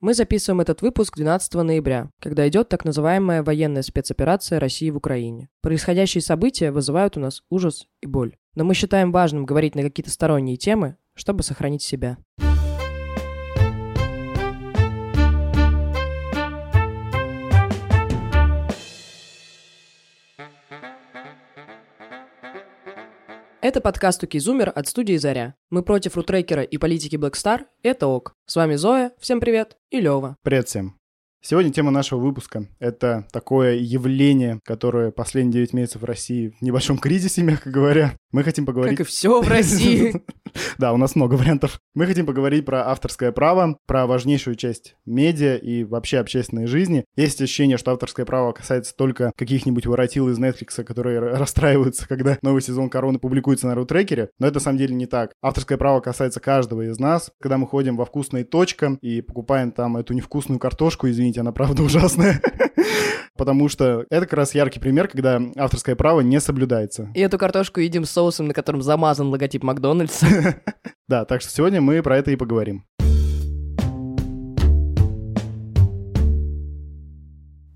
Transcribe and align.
Мы 0.00 0.14
записываем 0.14 0.60
этот 0.60 0.80
выпуск 0.80 1.16
12 1.16 1.54
ноября, 1.54 2.10
когда 2.20 2.46
идет 2.46 2.68
так 2.68 2.84
называемая 2.84 3.42
военная 3.42 3.82
спецоперация 3.82 4.60
России 4.60 4.90
в 4.90 4.96
Украине. 4.96 5.48
Происходящие 5.60 6.22
события 6.22 6.70
вызывают 6.70 7.16
у 7.16 7.20
нас 7.20 7.42
ужас 7.50 7.88
и 8.00 8.06
боль. 8.06 8.36
Но 8.54 8.62
мы 8.62 8.74
считаем 8.74 9.10
важным 9.10 9.44
говорить 9.44 9.74
на 9.74 9.82
какие-то 9.82 10.12
сторонние 10.12 10.56
темы, 10.56 10.96
чтобы 11.14 11.42
сохранить 11.42 11.82
себя. 11.82 12.16
Это 23.68 23.82
подкаст 23.82 24.22
Укизумер 24.22 24.72
от 24.74 24.88
студии 24.88 25.18
«Заря». 25.18 25.54
Мы 25.68 25.82
против 25.82 26.16
рутрекера 26.16 26.62
и 26.62 26.78
политики 26.78 27.16
Blackstar. 27.16 27.66
Это 27.82 28.06
ок. 28.06 28.32
С 28.46 28.56
вами 28.56 28.76
Зоя, 28.76 29.12
всем 29.20 29.40
привет, 29.40 29.76
и 29.90 30.00
Лёва. 30.00 30.36
Привет 30.42 30.68
всем. 30.68 30.96
Сегодня 31.42 31.70
тема 31.70 31.90
нашего 31.90 32.18
выпуска— 32.18 32.66
это 32.78 33.28
такое 33.30 33.74
явление, 33.74 34.58
которое 34.64 35.10
последние 35.10 35.52
9 35.66 35.72
месяцев 35.74 36.00
в 36.00 36.04
России 36.06 36.54
в 36.58 36.62
небольшом 36.62 36.96
кризисе, 36.96 37.42
мягко 37.44 37.68
говоря. 37.68 38.16
Мы 38.32 38.42
хотим 38.42 38.64
поговорить... 38.64 38.96
Как 38.96 39.06
и 39.06 39.08
все 39.08 39.42
в 39.42 39.46
России. 39.46 40.14
Да, 40.78 40.92
у 40.92 40.96
нас 40.96 41.16
много 41.16 41.34
вариантов. 41.34 41.80
Мы 41.94 42.06
хотим 42.06 42.26
поговорить 42.26 42.64
про 42.64 42.88
авторское 42.88 43.32
право, 43.32 43.78
про 43.86 44.06
важнейшую 44.06 44.54
часть 44.56 44.96
медиа 45.06 45.56
и 45.56 45.84
вообще 45.84 46.18
общественной 46.18 46.66
жизни. 46.66 47.04
Есть 47.16 47.40
ощущение, 47.40 47.78
что 47.78 47.92
авторское 47.92 48.24
право 48.24 48.52
касается 48.52 48.94
только 48.96 49.32
каких-нибудь 49.36 49.86
воротил 49.86 50.28
из 50.28 50.38
Netflix, 50.38 50.84
которые 50.84 51.18
расстраиваются, 51.18 52.06
когда 52.08 52.38
новый 52.42 52.62
сезон 52.62 52.90
Короны 52.90 53.18
публикуется 53.18 53.66
на 53.66 53.74
рутрекере, 53.74 54.30
но 54.38 54.46
это 54.46 54.56
на 54.56 54.60
самом 54.60 54.78
деле 54.78 54.94
не 54.94 55.06
так. 55.06 55.32
Авторское 55.42 55.78
право 55.78 56.00
касается 56.00 56.40
каждого 56.40 56.82
из 56.82 56.98
нас. 56.98 57.30
Когда 57.40 57.58
мы 57.58 57.66
ходим 57.66 57.96
во 57.96 58.04
вкусные 58.04 58.44
точка 58.44 58.98
и 59.00 59.20
покупаем 59.20 59.72
там 59.72 59.96
эту 59.96 60.14
невкусную 60.14 60.58
картошку, 60.58 61.08
извините, 61.08 61.40
она 61.40 61.52
правда 61.52 61.82
ужасная, 61.88 62.40
потому 63.38 63.68
что 63.68 64.04
это 64.10 64.26
как 64.26 64.34
раз 64.34 64.54
яркий 64.54 64.80
пример, 64.80 65.08
когда 65.08 65.40
авторское 65.56 65.96
право 65.96 66.20
не 66.20 66.40
соблюдается. 66.40 67.10
И 67.14 67.20
эту 67.20 67.38
картошку 67.38 67.80
едим 67.80 68.04
с 68.04 68.10
соусом, 68.10 68.48
на 68.48 68.54
котором 68.54 68.82
замазан 68.82 69.28
логотип 69.28 69.62
Макдональдса. 69.62 70.26
Да, 71.08 71.24
так 71.24 71.40
что 71.40 71.50
сегодня 71.50 71.80
мы 71.80 72.02
про 72.02 72.18
это 72.18 72.32
и 72.32 72.36
поговорим. 72.36 72.84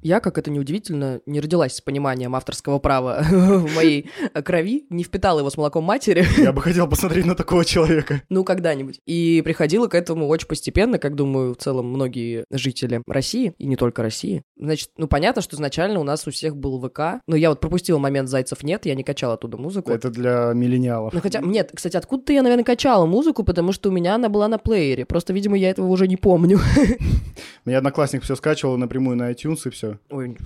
Я, 0.02 0.18
как 0.18 0.36
это 0.36 0.50
неудивительно, 0.50 1.20
не 1.26 1.40
родилась 1.40 1.76
с 1.76 1.80
пониманием 1.80 2.34
авторского 2.34 2.80
права 2.80 3.22
в 3.30 3.74
моей 3.74 4.10
крови, 4.44 4.84
не 4.90 5.04
впитала 5.04 5.38
его 5.38 5.50
с 5.50 5.56
молоком 5.56 5.84
матери. 5.84 6.26
Я 6.38 6.52
бы 6.52 6.60
хотел 6.60 6.88
посмотреть 6.88 7.24
на 7.24 7.34
такого 7.34 7.64
человека. 7.64 8.22
Ну, 8.32 8.44
когда-нибудь. 8.44 8.98
И 9.06 9.42
приходила 9.44 9.88
к 9.88 9.94
этому 9.94 10.26
очень 10.26 10.48
постепенно, 10.48 10.98
как, 10.98 11.14
думаю, 11.14 11.54
в 11.54 11.58
целом 11.58 11.86
многие 11.86 12.44
жители 12.50 13.02
России, 13.06 13.52
и 13.58 13.66
не 13.66 13.76
только 13.76 14.02
России. 14.02 14.42
Значит, 14.56 14.90
ну, 14.96 15.06
понятно, 15.06 15.42
что 15.42 15.54
изначально 15.54 16.00
у 16.00 16.02
нас 16.02 16.26
у 16.26 16.30
всех 16.30 16.56
был 16.56 16.80
ВК, 16.80 17.20
но 17.26 17.36
я 17.36 17.50
вот 17.50 17.60
пропустила 17.60 17.98
момент 17.98 18.30
«Зайцев 18.30 18.62
нет», 18.62 18.86
я 18.86 18.94
не 18.94 19.04
качала 19.04 19.34
оттуда 19.34 19.58
музыку. 19.58 19.90
Это 19.90 20.10
для 20.10 20.52
миллениалов. 20.54 21.12
Ну, 21.12 21.20
хотя, 21.20 21.40
нет, 21.40 21.72
кстати, 21.74 21.96
откуда-то 21.96 22.32
я, 22.32 22.42
наверное, 22.42 22.64
качала 22.64 23.04
музыку, 23.04 23.44
потому 23.44 23.72
что 23.72 23.90
у 23.90 23.92
меня 23.92 24.14
она 24.14 24.30
была 24.30 24.48
на 24.48 24.58
плеере. 24.58 25.04
Просто, 25.04 25.32
видимо, 25.32 25.58
я 25.58 25.70
этого 25.70 25.86
уже 25.88 26.08
не 26.08 26.16
помню. 26.16 26.58
Меня 27.64 27.78
одноклассник 27.78 28.22
все 28.22 28.34
скачивал 28.34 28.76
напрямую 28.76 29.16
на 29.16 29.30
iTunes 29.30 29.60
и 29.66 29.70
все. 29.70 29.91
Ой, 30.10 30.36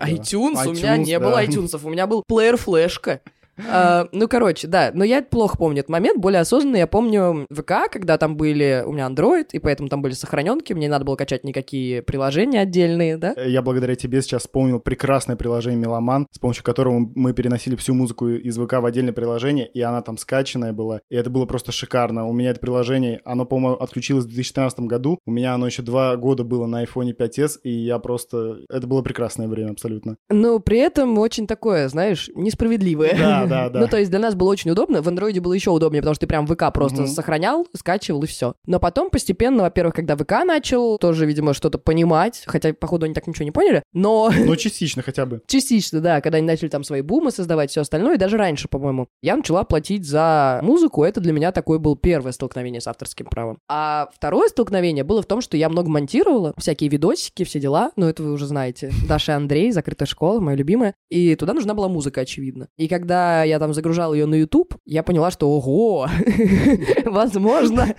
iTunes? 0.00 0.66
У 0.66 0.72
меня 0.72 0.96
не 0.96 1.18
было 1.18 1.44
iTunes, 1.44 1.78
у 1.82 1.90
меня 1.90 2.06
был 2.06 2.22
плеер 2.26 2.56
флешка. 2.56 3.20
А, 3.68 4.08
ну, 4.12 4.28
короче, 4.28 4.66
да, 4.66 4.90
но 4.94 5.04
я 5.04 5.22
плохо 5.22 5.56
помню 5.56 5.80
этот 5.80 5.90
момент, 5.90 6.20
более 6.20 6.40
осознанно 6.40 6.76
я 6.76 6.86
помню 6.86 7.46
ВК, 7.50 7.90
когда 7.90 8.18
там 8.18 8.36
были, 8.36 8.82
у 8.86 8.92
меня 8.92 9.06
Android, 9.08 9.46
и 9.52 9.58
поэтому 9.58 9.88
там 9.88 10.02
были 10.02 10.12
сохраненки, 10.12 10.72
мне 10.72 10.86
не 10.86 10.90
надо 10.90 11.04
было 11.04 11.16
качать 11.16 11.44
никакие 11.44 12.02
приложения 12.02 12.60
отдельные, 12.60 13.16
да? 13.16 13.34
Я 13.36 13.62
благодаря 13.62 13.94
тебе 13.96 14.22
сейчас 14.22 14.42
вспомнил 14.42 14.80
прекрасное 14.80 15.36
приложение 15.36 15.80
Меломан, 15.80 16.26
с 16.30 16.38
помощью 16.38 16.64
которого 16.64 17.10
мы 17.14 17.32
переносили 17.32 17.76
всю 17.76 17.94
музыку 17.94 18.28
из 18.28 18.56
ВК 18.56 18.74
в 18.74 18.84
отдельное 18.86 19.12
приложение, 19.12 19.66
и 19.66 19.80
она 19.80 20.02
там 20.02 20.18
скачанная 20.18 20.72
была, 20.72 21.00
и 21.10 21.16
это 21.16 21.30
было 21.30 21.46
просто 21.46 21.72
шикарно. 21.72 22.26
У 22.26 22.32
меня 22.32 22.50
это 22.50 22.60
приложение, 22.60 23.20
оно, 23.24 23.44
по-моему, 23.44 23.78
отключилось 23.78 24.24
в 24.24 24.28
2014 24.28 24.80
году, 24.80 25.18
у 25.26 25.30
меня 25.30 25.54
оно 25.54 25.66
еще 25.66 25.82
два 25.82 26.16
года 26.16 26.44
было 26.44 26.66
на 26.66 26.84
iPhone 26.84 27.16
5s, 27.16 27.60
и 27.62 27.70
я 27.70 27.98
просто... 27.98 28.58
Это 28.68 28.86
было 28.86 29.02
прекрасное 29.02 29.48
время 29.48 29.70
абсолютно. 29.70 30.16
Но 30.28 30.58
при 30.58 30.78
этом 30.78 31.18
очень 31.18 31.46
такое, 31.46 31.88
знаешь, 31.88 32.30
несправедливое. 32.34 33.16
Да, 33.16 33.45
да, 33.46 33.68
да. 33.70 33.80
Ну, 33.80 33.88
то 33.88 33.96
есть 33.98 34.10
для 34.10 34.18
нас 34.20 34.34
было 34.34 34.50
очень 34.50 34.70
удобно. 34.70 35.02
В 35.02 35.08
андроиде 35.08 35.40
было 35.40 35.52
еще 35.52 35.70
удобнее, 35.70 36.00
потому 36.02 36.14
что 36.14 36.20
ты 36.22 36.26
прям 36.28 36.46
ВК 36.46 36.72
просто 36.72 37.02
Мгм. 37.02 37.06
сохранял, 37.10 37.66
скачивал 37.74 38.22
и 38.22 38.26
все. 38.26 38.54
Но 38.66 38.78
потом 38.80 39.10
постепенно, 39.10 39.62
во-первых, 39.64 39.94
когда 39.94 40.16
ВК 40.16 40.44
начал 40.44 40.98
тоже, 40.98 41.26
видимо, 41.26 41.54
что-то 41.54 41.78
понимать, 41.78 42.42
хотя, 42.46 42.72
походу, 42.72 43.04
они 43.06 43.14
так 43.14 43.26
ничего 43.26 43.44
не 43.44 43.50
поняли, 43.50 43.82
но 43.92 44.30
Ну, 44.44 44.56
частично 44.56 45.02
хотя 45.02 45.26
бы. 45.26 45.42
частично, 45.46 46.00
да, 46.00 46.20
когда 46.20 46.38
они 46.38 46.46
начали 46.46 46.68
там 46.68 46.84
свои 46.84 47.00
бумы 47.02 47.30
создавать, 47.30 47.70
все 47.70 47.80
остальное, 47.82 48.14
и 48.14 48.18
даже 48.18 48.36
раньше, 48.36 48.68
по-моему, 48.68 49.08
я 49.22 49.36
начала 49.36 49.64
платить 49.64 50.06
за 50.06 50.60
музыку, 50.62 51.02
это 51.04 51.20
для 51.20 51.32
меня 51.32 51.52
такое 51.52 51.78
было 51.78 51.96
первое 51.96 52.32
столкновение 52.32 52.80
с 52.80 52.86
авторским 52.86 53.26
правом. 53.26 53.58
А 53.68 54.08
второе 54.14 54.48
столкновение 54.48 55.04
было 55.04 55.22
в 55.22 55.26
том, 55.26 55.40
что 55.40 55.56
я 55.56 55.68
много 55.68 55.88
монтировала, 55.90 56.52
всякие 56.56 56.88
видосики, 56.90 57.44
все 57.44 57.60
дела, 57.60 57.90
ну 57.96 58.06
это 58.06 58.22
вы 58.22 58.32
уже 58.32 58.46
знаете, 58.46 58.90
Даша 59.08 59.32
и 59.32 59.34
Андрей, 59.34 59.72
закрытая 59.72 60.06
школа, 60.06 60.40
моя 60.40 60.56
любимая, 60.56 60.94
и 61.10 61.34
туда 61.36 61.52
нужна 61.54 61.74
была 61.74 61.88
музыка, 61.88 62.20
очевидно. 62.22 62.68
И 62.76 62.88
когда 62.88 63.35
я 63.44 63.58
там 63.58 63.74
загружал 63.74 64.14
ее 64.14 64.26
на 64.26 64.34
YouTube, 64.34 64.74
я 64.84 65.02
поняла, 65.02 65.30
что 65.30 65.50
ого, 65.50 66.08
возможно, 67.04 67.94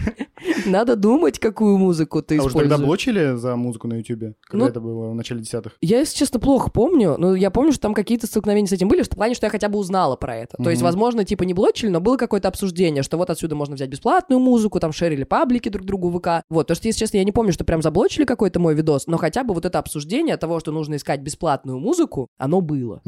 надо 0.65 0.95
думать, 0.95 1.39
какую 1.39 1.77
музыку 1.77 2.21
ты 2.21 2.35
А 2.37 2.39
уже 2.39 2.49
используешь. 2.49 2.71
тогда 2.71 2.85
блочили 2.85 3.35
за 3.35 3.55
музыку 3.55 3.87
на 3.87 3.95
Ютубе? 3.95 4.35
Когда 4.41 4.65
Ну, 4.65 4.69
это 4.69 4.79
было 4.79 5.09
в 5.09 5.15
начале 5.15 5.41
десятых? 5.41 5.77
Я, 5.81 5.99
если 5.99 6.17
честно, 6.17 6.39
плохо 6.39 6.71
помню, 6.71 7.15
но 7.17 7.35
я 7.35 7.51
помню, 7.51 7.71
что 7.71 7.81
там 7.81 7.93
какие-то 7.93 8.27
столкновения 8.27 8.67
с 8.67 8.71
этим 8.71 8.87
были, 8.87 9.01
в 9.01 9.09
плане, 9.09 9.35
что 9.35 9.45
я 9.45 9.49
хотя 9.49 9.69
бы 9.69 9.79
узнала 9.79 10.15
про 10.15 10.35
это. 10.35 10.57
То 10.57 10.69
есть, 10.69 10.81
возможно, 10.81 11.23
типа 11.23 11.43
не 11.43 11.53
блочили, 11.53 11.89
но 11.89 11.99
было 12.01 12.17
какое-то 12.17 12.47
обсуждение, 12.47 13.03
что 13.03 13.17
вот 13.17 13.29
отсюда 13.29 13.55
можно 13.55 13.75
взять 13.75 13.89
бесплатную 13.89 14.39
музыку, 14.39 14.79
там 14.79 14.91
шерили 14.91 15.23
паблики 15.23 15.69
друг 15.69 15.85
другу 15.85 16.09
в 16.09 16.19
ВК. 16.19 16.43
Вот, 16.49 16.67
то 16.67 16.75
что, 16.75 16.87
если 16.87 16.99
честно, 16.99 17.17
я 17.17 17.23
не 17.23 17.31
помню, 17.31 17.51
что 17.53 17.63
прям 17.63 17.81
заблочили 17.81 18.25
какой-то 18.25 18.59
мой 18.59 18.75
видос, 18.75 19.07
но 19.07 19.17
хотя 19.17 19.43
бы 19.43 19.53
вот 19.53 19.65
это 19.65 19.79
обсуждение 19.79 20.37
того, 20.37 20.59
что 20.59 20.71
нужно 20.71 20.95
искать 20.95 21.21
бесплатную 21.21 21.79
музыку, 21.79 22.27
оно 22.37 22.61
было. 22.61 23.01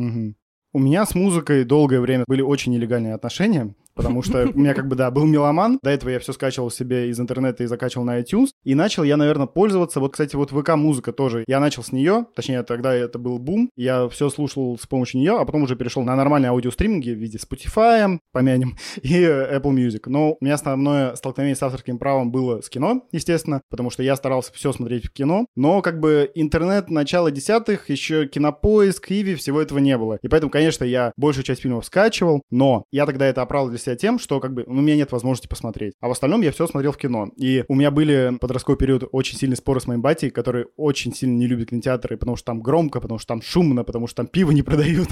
У 0.71 0.77
меня 0.77 1.03
с 1.07 1.15
музыкой 1.15 1.63
долгое 1.65 1.99
время 1.99 2.25
были 2.27 2.43
очень 2.43 2.71
нелегальные 2.71 3.15
отношения, 3.15 3.73
потому 3.99 4.23
что 4.23 4.47
у 4.53 4.57
меня 4.57 4.73
как 4.73 4.87
бы, 4.87 4.95
да, 4.95 5.11
был 5.11 5.25
меломан. 5.25 5.77
До 5.83 5.89
этого 5.89 6.09
я 6.09 6.19
все 6.19 6.31
скачивал 6.31 6.71
себе 6.71 7.09
из 7.09 7.19
интернета 7.19 7.63
и 7.63 7.67
закачивал 7.67 8.05
на 8.05 8.19
iTunes. 8.19 8.49
И 8.63 8.73
начал 8.73 9.03
я, 9.03 9.17
наверное, 9.17 9.45
пользоваться, 9.45 9.99
вот, 9.99 10.13
кстати, 10.13 10.35
вот 10.35 10.51
ВК-музыка 10.51 11.11
тоже. 11.11 11.43
Я 11.47 11.59
начал 11.59 11.83
с 11.83 11.91
нее, 11.91 12.25
точнее, 12.35 12.63
тогда 12.63 12.93
это 12.93 13.19
был 13.19 13.39
бум. 13.39 13.69
Я 13.75 14.07
все 14.07 14.29
слушал 14.29 14.77
с 14.79 14.87
помощью 14.87 15.19
нее, 15.19 15.37
а 15.37 15.45
потом 15.45 15.63
уже 15.63 15.75
перешел 15.75 16.03
на 16.03 16.15
нормальные 16.15 16.49
аудиостриминги 16.51 17.11
в 17.11 17.17
виде 17.17 17.37
Spotify, 17.37 18.19
помянем, 18.31 18.77
и 19.01 19.21
Apple 19.21 19.73
Music. 19.73 20.03
Но 20.05 20.33
у 20.33 20.37
меня 20.39 20.55
основное 20.55 21.15
столкновение 21.15 21.55
с 21.55 21.63
авторским 21.63 21.99
правом 21.99 22.31
было 22.31 22.61
с 22.61 22.69
кино, 22.69 23.05
естественно, 23.11 23.61
потому 23.69 23.89
что 23.89 24.01
я 24.01 24.15
старался 24.15 24.53
все 24.53 24.71
смотреть 24.71 25.07
в 25.07 25.11
кино. 25.11 25.45
Но 25.55 25.81
как 25.81 25.99
бы 25.99 26.31
интернет 26.35 26.89
начала 26.89 27.31
десятых, 27.31 27.89
еще 27.89 28.27
кинопоиск, 28.27 29.11
Иви, 29.11 29.35
всего 29.35 29.61
этого 29.61 29.79
не 29.79 29.97
было. 29.97 30.19
И 30.21 30.29
поэтому, 30.29 30.49
конечно, 30.49 30.85
я 30.85 31.11
большую 31.17 31.43
часть 31.43 31.61
фильмов 31.61 31.85
скачивал, 31.85 32.43
но 32.49 32.85
я 32.91 33.05
тогда 33.05 33.25
это 33.25 33.41
оправдал 33.41 33.69
для 33.69 33.77
себя 33.77 33.88
тем, 33.95 34.19
что 34.19 34.39
как 34.39 34.53
бы 34.53 34.63
ну, 34.67 34.79
у 34.79 34.81
меня 34.81 34.95
нет 34.95 35.11
возможности 35.11 35.47
посмотреть. 35.47 35.93
А 35.99 36.07
в 36.07 36.11
остальном 36.11 36.41
я 36.41 36.51
все 36.51 36.67
смотрел 36.67 36.91
в 36.91 36.97
кино. 36.97 37.29
И 37.37 37.63
у 37.67 37.75
меня 37.75 37.91
были 37.91 38.37
подростковый 38.39 38.77
период 38.77 39.03
очень 39.11 39.37
сильные 39.37 39.57
споры 39.57 39.79
с 39.79 39.87
моим 39.87 40.01
батей, 40.01 40.29
который 40.29 40.65
очень 40.77 41.13
сильно 41.13 41.35
не 41.35 41.47
любит 41.47 41.69
кинотеатры, 41.69 42.17
потому 42.17 42.37
что 42.37 42.45
там 42.45 42.61
громко, 42.61 42.99
потому 42.99 43.19
что 43.19 43.27
там 43.27 43.41
шумно, 43.41 43.83
потому 43.83 44.07
что 44.07 44.17
там 44.17 44.27
пиво 44.27 44.51
не 44.51 44.61
продают. 44.61 45.09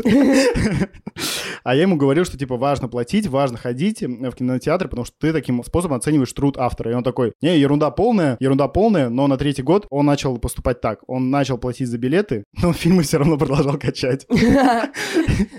А 1.63 1.75
я 1.75 1.81
ему 1.81 1.97
говорил, 1.97 2.23
что 2.23 2.38
типа 2.38 2.55
важно 2.55 2.88
платить, 2.88 3.27
важно 3.27 3.57
ходить 3.57 4.01
в 4.01 4.31
кинотеатр, 4.31 4.88
потому 4.88 5.05
что 5.05 5.15
ты 5.19 5.33
таким 5.33 5.61
способом 5.65 5.97
оцениваешь 5.97 6.31
труд 6.31 6.57
автора. 6.57 6.91
И 6.91 6.94
он 6.94 7.03
такой, 7.03 7.33
не, 7.41 7.59
ерунда 7.59 7.91
полная, 7.91 8.38
ерунда 8.39 8.69
полная, 8.69 9.09
но 9.09 9.27
на 9.27 9.38
третий 9.38 9.63
год 9.63 9.85
он 9.89 10.05
начал 10.05 10.38
поступать 10.38 10.79
так. 10.79 10.99
Он 11.07 11.30
начал 11.30 11.57
платить 11.57 11.89
за 11.89 11.97
билеты, 11.97 12.45
но 12.62 12.71
фильмы 12.71 13.03
все 13.03 13.18
равно 13.18 13.38
продолжал 13.38 13.77
качать. 13.77 14.25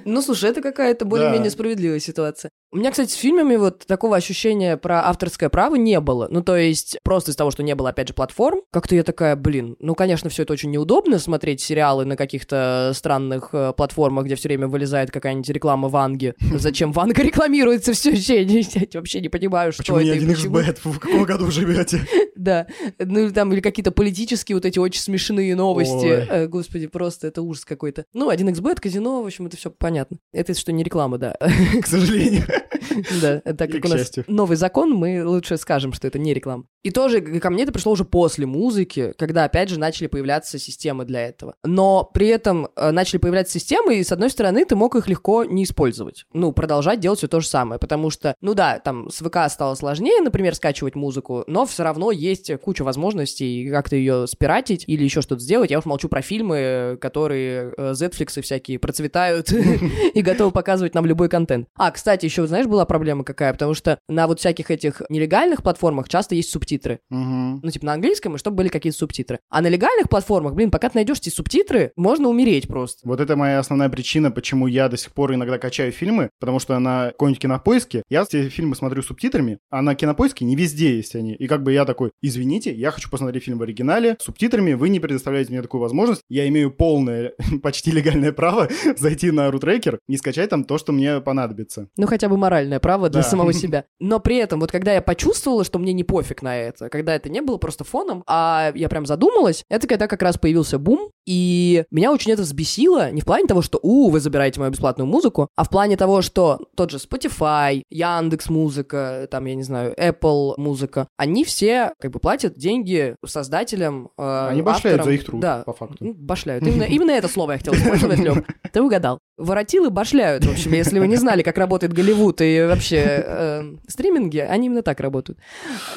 Ну, 0.05 0.23
слушай, 0.23 0.51
это 0.51 0.63
какая-то 0.63 1.05
более-менее 1.05 1.51
справедливая 1.51 2.01
ситуация. 2.01 2.51
У 2.71 2.77
меня, 2.77 2.91
кстати, 2.91 3.11
с 3.11 3.15
фильмами 3.15 3.57
вот 3.57 3.87
такого 3.87 4.17
ощущения 4.17 4.77
про 4.77 5.09
авторское 5.09 5.49
право 5.49 5.77
не 5.77 5.99
было. 6.01 6.29
Ну, 6.31 6.43
то 6.43 6.55
есть, 6.55 6.99
просто 7.03 7.31
из 7.31 7.37
того, 7.37 7.51
что 7.51 7.63
не 7.63 7.75
было, 7.75 7.89
опять 7.89 8.09
же, 8.09 8.15
платформ, 8.15 8.61
как-то 8.71 8.95
я 8.95 9.05
такая, 9.05 9.37
блин, 9.37 9.77
ну, 9.81 9.95
конечно, 9.95 10.29
все 10.29 10.43
это 10.43 10.53
очень 10.53 10.71
неудобно, 10.71 11.19
смотреть 11.19 11.63
сериалы 11.63 12.05
на 12.05 12.15
каких-то 12.15 12.93
странных 12.95 13.51
э, 13.53 13.73
платформах, 13.75 14.27
где 14.27 14.35
все 14.35 14.49
время 14.51 14.69
вылезает 14.69 15.11
какая-нибудь 15.11 15.49
реклама 15.49 15.89
Ванги. 15.89 16.35
Зачем 16.41 16.93
Ванга 16.93 17.23
рекламируется 17.23 17.95
все 17.95 18.11
еще? 18.11 18.43
Я 18.43 19.01
вообще 19.01 19.23
не 19.23 19.31
понимаю, 19.31 19.73
что 19.73 19.83
Почему 19.83 20.01
не 20.01 20.09
это 20.11 20.15
и 20.15 20.19
один 20.19 20.35
почему. 20.35 20.59
xbet? 20.59 20.79
В 20.85 20.99
каком 20.99 21.25
году 21.25 21.51
живете? 21.51 22.01
Да, 22.39 22.69
ну 23.01 23.19
или 23.19 23.31
там 23.31 23.53
или 23.53 23.61
какие-то 23.61 23.91
политические 23.91 24.55
вот 24.55 24.65
эти 24.65 24.79
очень 24.79 25.01
смешные 25.01 25.57
новости. 25.57 26.07
Э, 26.07 26.47
Господи, 26.47 26.87
просто 26.87 27.27
это 27.27 27.43
ужас 27.43 27.65
какой-то. 27.65 28.05
Ну, 28.13 28.31
1xbet, 28.31 28.77
казино, 28.81 29.23
в 29.25 29.27
общем, 29.27 29.49
это 29.49 29.57
все 29.57 29.73
понятно. 29.73 30.19
Это 30.33 30.55
что 30.55 30.71
не 30.71 30.85
реклама, 30.85 31.19
да. 31.19 31.37
К 31.83 31.85
сожалению. 31.85 32.45
Да, 33.23 33.41
так 33.41 33.71
как 33.71 33.85
у 33.85 33.89
нас 33.89 34.13
новый 34.27 34.57
закон, 34.57 34.93
мы 34.93 35.25
лучше 35.25 35.57
скажем, 35.57 35.93
что 35.93 36.07
это 36.07 36.19
не 36.19 36.35
реклама. 36.35 36.65
И 36.85 36.91
тоже 36.91 37.21
ко 37.21 37.51
мне 37.51 37.65
это 37.65 37.73
пришло 37.73 37.93
уже 37.93 38.05
после 38.05 38.47
музыки, 38.47 39.13
когда, 39.19 39.45
опять 39.45 39.69
же, 39.69 39.79
начали 39.79 40.07
появляться 40.07 40.59
системы 40.59 41.05
для 41.05 41.27
этого. 41.27 41.55
Но 41.65 42.09
при 42.15 42.29
этом 42.29 42.69
э, 42.77 42.91
начали 42.93 43.19
появляться 43.19 43.59
системы, 43.59 43.97
и, 43.97 44.05
с 44.05 44.13
одной 44.13 44.31
стороны, 44.31 44.65
ты 44.65 44.77
мог 44.77 44.95
их 44.95 45.09
легко 45.09 45.45
не 45.45 45.65
использовать. 45.65 46.25
Ну, 46.33 46.53
продолжать 46.53 47.01
делать 47.01 47.19
все 47.19 47.29
то 47.29 47.41
же 47.41 47.49
самое, 47.49 47.81
потому 47.81 48.11
что, 48.11 48.35
ну 48.41 48.55
да, 48.55 48.79
там 48.79 49.11
с 49.11 49.17
ВК 49.17 49.51
стало 49.51 49.75
сложнее, 49.75 50.21
например, 50.21 50.55
скачивать 50.55 50.95
музыку, 50.95 51.45
но 51.47 51.67
все 51.67 51.83
равно 51.83 52.13
есть 52.13 52.51
куча 52.61 52.83
возможностей 52.83 53.69
как-то 53.71 53.97
ее 53.97 54.27
спиратить 54.27 54.85
или 54.87 55.03
еще 55.03 55.21
что-то 55.21 55.43
сделать. 55.43 55.71
Я 55.71 55.81
уж 55.81 55.85
молчу 55.85 56.09
про 56.09 56.23
фильмы, 56.23 56.97
которые 57.01 57.75
э, 57.77 57.93
Netflix 57.93 58.41
всякие 58.41 58.79
процветают 58.79 59.51
и 60.15 60.23
готовы 60.23 60.53
показывать 60.53 60.95
нам 60.95 61.07
любой 61.07 61.29
контент. 61.29 61.69
А, 61.77 61.91
кстати, 61.91 62.25
еще, 62.25 62.47
знаешь, 62.47 62.67
была 62.67 62.87
проблема 62.87 63.25
какая? 63.25 63.53
Потому 63.53 63.75
что 63.75 63.99
на 64.09 64.27
вот 64.27 64.39
всяких 64.39 64.71
этих 64.71 65.03
нелегальных 65.09 65.63
платформах 65.63 66.09
часто 66.09 66.35
есть 66.35 66.51
субтитры 66.51 66.68
субтитры. 66.69 67.01
Угу. 67.11 67.61
Ну, 67.63 67.71
типа 67.71 67.87
на 67.87 67.93
английском, 67.95 68.35
и 68.35 68.39
чтобы 68.39 68.57
были 68.59 68.69
какие-то 68.69 68.99
субтитры. 68.99 69.39
А 69.49 69.61
на 69.63 69.69
легальных 69.69 70.09
платформах, 70.09 70.55
блин, 70.55 70.71
пока 70.71 70.89
ты 70.91 70.99
найдешь 70.99 71.19
эти 71.19 71.31
субтитры, 71.31 71.93
можно 71.97 72.29
умереть 72.29 72.69
просто. 72.69 73.01
Вот 73.09 73.21
это 73.21 73.37
моя 73.37 73.59
основная 73.59 73.89
причина, 73.89 74.31
почему 74.31 74.67
я 74.67 74.89
до 74.89 74.97
сих 74.97 75.13
пор 75.13 75.35
иногда 75.35 75.59
качаю 75.59 75.93
фильмы, 75.93 76.31
потому 76.41 76.59
что 76.59 76.79
на 76.79 77.09
какой-нибудь 77.09 77.41
кинопоиске 77.41 78.03
я 78.11 78.23
эти 78.23 78.49
фильмы 78.51 78.77
смотрю 78.77 79.03
субтитрами, 79.03 79.59
а 79.71 79.81
на 79.83 79.95
кинопоиске 79.95 80.45
не 80.45 80.57
везде 80.57 80.97
есть 80.97 81.15
они. 81.15 81.35
И 81.35 81.47
как 81.47 81.63
бы 81.63 81.73
я 81.73 81.85
такой, 81.85 82.11
извините, 82.21 82.73
я 82.75 82.91
хочу 82.91 83.09
посмотреть 83.11 83.45
фильм 83.45 83.59
в 83.59 83.63
оригинале, 83.63 84.17
с 84.21 84.25
субтитрами, 84.25 84.75
вы 84.75 84.91
не 84.91 85.01
предоставляете 85.01 85.53
мне 85.53 85.63
такую 85.63 85.81
возможность, 85.81 86.23
я 86.29 86.47
имею 86.49 86.71
полное, 86.71 87.33
почти 87.63 87.91
легальное 87.91 88.33
право 88.33 88.69
зайти 88.99 89.31
на 89.31 89.51
рутрекер 89.51 89.99
и 90.09 90.17
скачать 90.17 90.51
там 90.51 90.65
то, 90.65 90.77
что 90.79 90.93
мне 90.93 91.21
понадобится. 91.21 91.89
Ну, 91.97 92.07
хотя 92.07 92.29
бы 92.29 92.37
моральное 92.37 92.81
право 92.81 93.09
для 93.09 93.23
Да. 93.23 93.29
самого 93.29 93.53
себя. 93.55 93.85
Но 94.01 94.21
при 94.21 94.37
этом, 94.37 94.61
вот 94.61 94.71
когда 94.71 94.93
я 94.93 95.01
почувствовала, 95.03 95.65
что 95.65 95.79
мне 95.79 95.93
не 95.93 96.05
пофиг 96.05 96.43
на 96.43 96.58
это, 96.59 96.89
когда 96.89 97.15
это 97.15 97.29
не 97.29 97.41
было 97.41 97.57
просто 97.59 97.85
фоном, 97.85 98.23
а 98.27 98.73
я 98.75 98.89
прям 98.89 99.07
задумалась, 99.07 99.65
это 99.69 99.87
когда 99.87 100.07
как 100.07 100.23
раз 100.23 100.37
появился 100.39 100.79
бум, 100.79 101.11
и 101.27 101.85
меня 101.91 102.13
очень 102.13 102.33
это 102.33 102.43
взбесило, 102.43 103.11
не 103.11 103.21
в 103.21 103.25
плане 103.25 103.47
того, 103.47 103.63
что, 103.63 103.79
у, 103.83 104.11
вы 104.11 104.21
забираете 104.21 104.61
мою 104.61 104.73
бесплатную 104.73 105.07
музыку, 105.07 105.49
а 105.57 105.65
в 105.65 105.71
плане 105.71 105.97
того, 105.97 106.23
что 106.23 106.59
тот 106.77 106.91
же 106.91 106.99
Spotify, 106.99 107.83
Яндекс 107.91 108.49
Музыка, 108.49 109.29
там, 109.31 109.45
я 109.45 109.55
не 109.55 109.63
знаю, 109.63 109.95
Apple 109.99 110.55
Музыка, 110.57 111.09
они 111.17 111.45
все 111.45 111.93
как 111.99 112.11
бы 112.13 112.19
платят 112.19 112.57
деньги 112.57 113.17
создателям, 113.25 114.11
э, 114.19 114.49
Они 114.51 114.63
башляют 114.63 115.01
авторам. 115.01 115.05
за 115.17 115.21
их 115.21 115.27
труд, 115.27 115.41
да, 115.41 115.63
по 115.65 115.73
факту. 115.73 116.15
Башляют. 116.15 116.67
Именно, 116.67 116.85
именно 116.85 117.11
это 117.13 117.29
слово 117.29 117.53
я 117.53 117.59
хотел 117.59 117.75
использовать, 117.75 118.19
Лёв. 118.21 118.39
Ты 118.73 118.83
угадал. 118.83 119.19
Воротилы 119.37 119.91
башляют, 119.91 120.45
в 120.45 120.51
общем, 120.51 120.73
если 120.73 120.99
вы 120.99 121.07
не 121.07 121.17
знали, 121.17 121.43
как 121.43 121.59
работает 121.59 121.93
Голливуд 121.93 122.41
и 122.41 122.63
вообще 122.63 123.03
э, 123.05 123.77
стриминги, 123.87 124.39
они 124.39 124.67
именно 124.67 124.83
так 124.83 125.01
работают. 125.01 125.39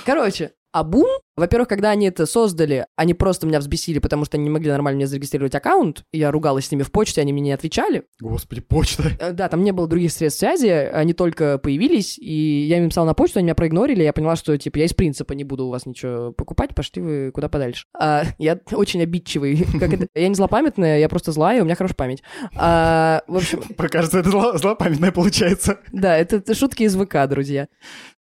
Короче, 0.06 0.52
а 0.72 0.84
бум, 0.84 1.08
во-первых, 1.36 1.68
когда 1.68 1.90
они 1.92 2.08
это 2.08 2.26
создали, 2.26 2.86
они 2.96 3.14
просто 3.14 3.48
меня 3.48 3.60
взбесили, 3.60 4.00
потому 4.00 4.26
что 4.26 4.38
они 4.38 4.44
не 4.46 4.50
могли 4.50 4.70
нормально 4.70 4.98
мне 4.98 5.08
зарегистрировать 5.08 5.56
аккаунт. 5.56 6.04
Я 6.12 6.32
ругалась 6.32 6.68
с 6.68 6.72
ними 6.72 6.84
в 6.84 6.92
почте, 6.92 7.22
они 7.22 7.34
мне 7.34 7.42
не 7.42 7.52
отвечали. 7.52 8.04
Господи, 8.20 8.62
почта. 8.62 9.04
Э, 9.20 9.32
Да, 9.32 9.50
там 9.50 9.64
не 9.64 9.72
было 9.72 9.88
других 9.88 10.12
средств 10.12 10.40
связи, 10.40 10.68
они 10.68 11.14
только 11.14 11.58
появились, 11.58 12.18
и 12.20 12.66
я 12.68 12.78
им 12.78 12.90
писала 12.90 13.06
на 13.06 13.14
почту, 13.14 13.40
они 13.40 13.46
меня 13.46 13.56
проигнорили, 13.56 14.04
я 14.04 14.14
поняла, 14.14 14.36
что, 14.36 14.58
типа, 14.58 14.78
я 14.80 14.86
из 14.86 14.94
принципа 14.94 15.34
не 15.34 15.44
буду 15.44 15.66
у 15.66 15.70
вас 15.70 15.86
ничего 15.86 16.32
покупать, 16.32 16.76
пошли 16.76 17.02
вы 17.02 17.32
куда 17.32 17.50
подальше. 17.50 17.86
А, 17.98 18.24
я 18.38 18.60
очень 18.72 19.02
обидчивый, 19.02 19.66
как 19.80 19.94
это... 19.94 20.08
Я 20.16 20.28
не 20.30 20.36
злопамятная, 20.36 21.00
я 21.00 21.10
просто 21.10 21.32
злая, 21.32 21.62
у 21.62 21.66
меня 21.66 21.76
хорошая 21.76 21.96
память. 21.96 22.24
А, 22.56 23.24
в 23.28 23.38
общем, 23.38 23.62
Кажется, 23.78 24.20
это 24.20 24.30
зло- 24.30 24.58
злопамятное 24.58 25.12
получается. 25.12 25.80
да, 25.92 26.18
это 26.18 26.54
шутки 26.56 26.84
из 26.84 26.96
ВК, 26.96 27.28
друзья. 27.28 27.68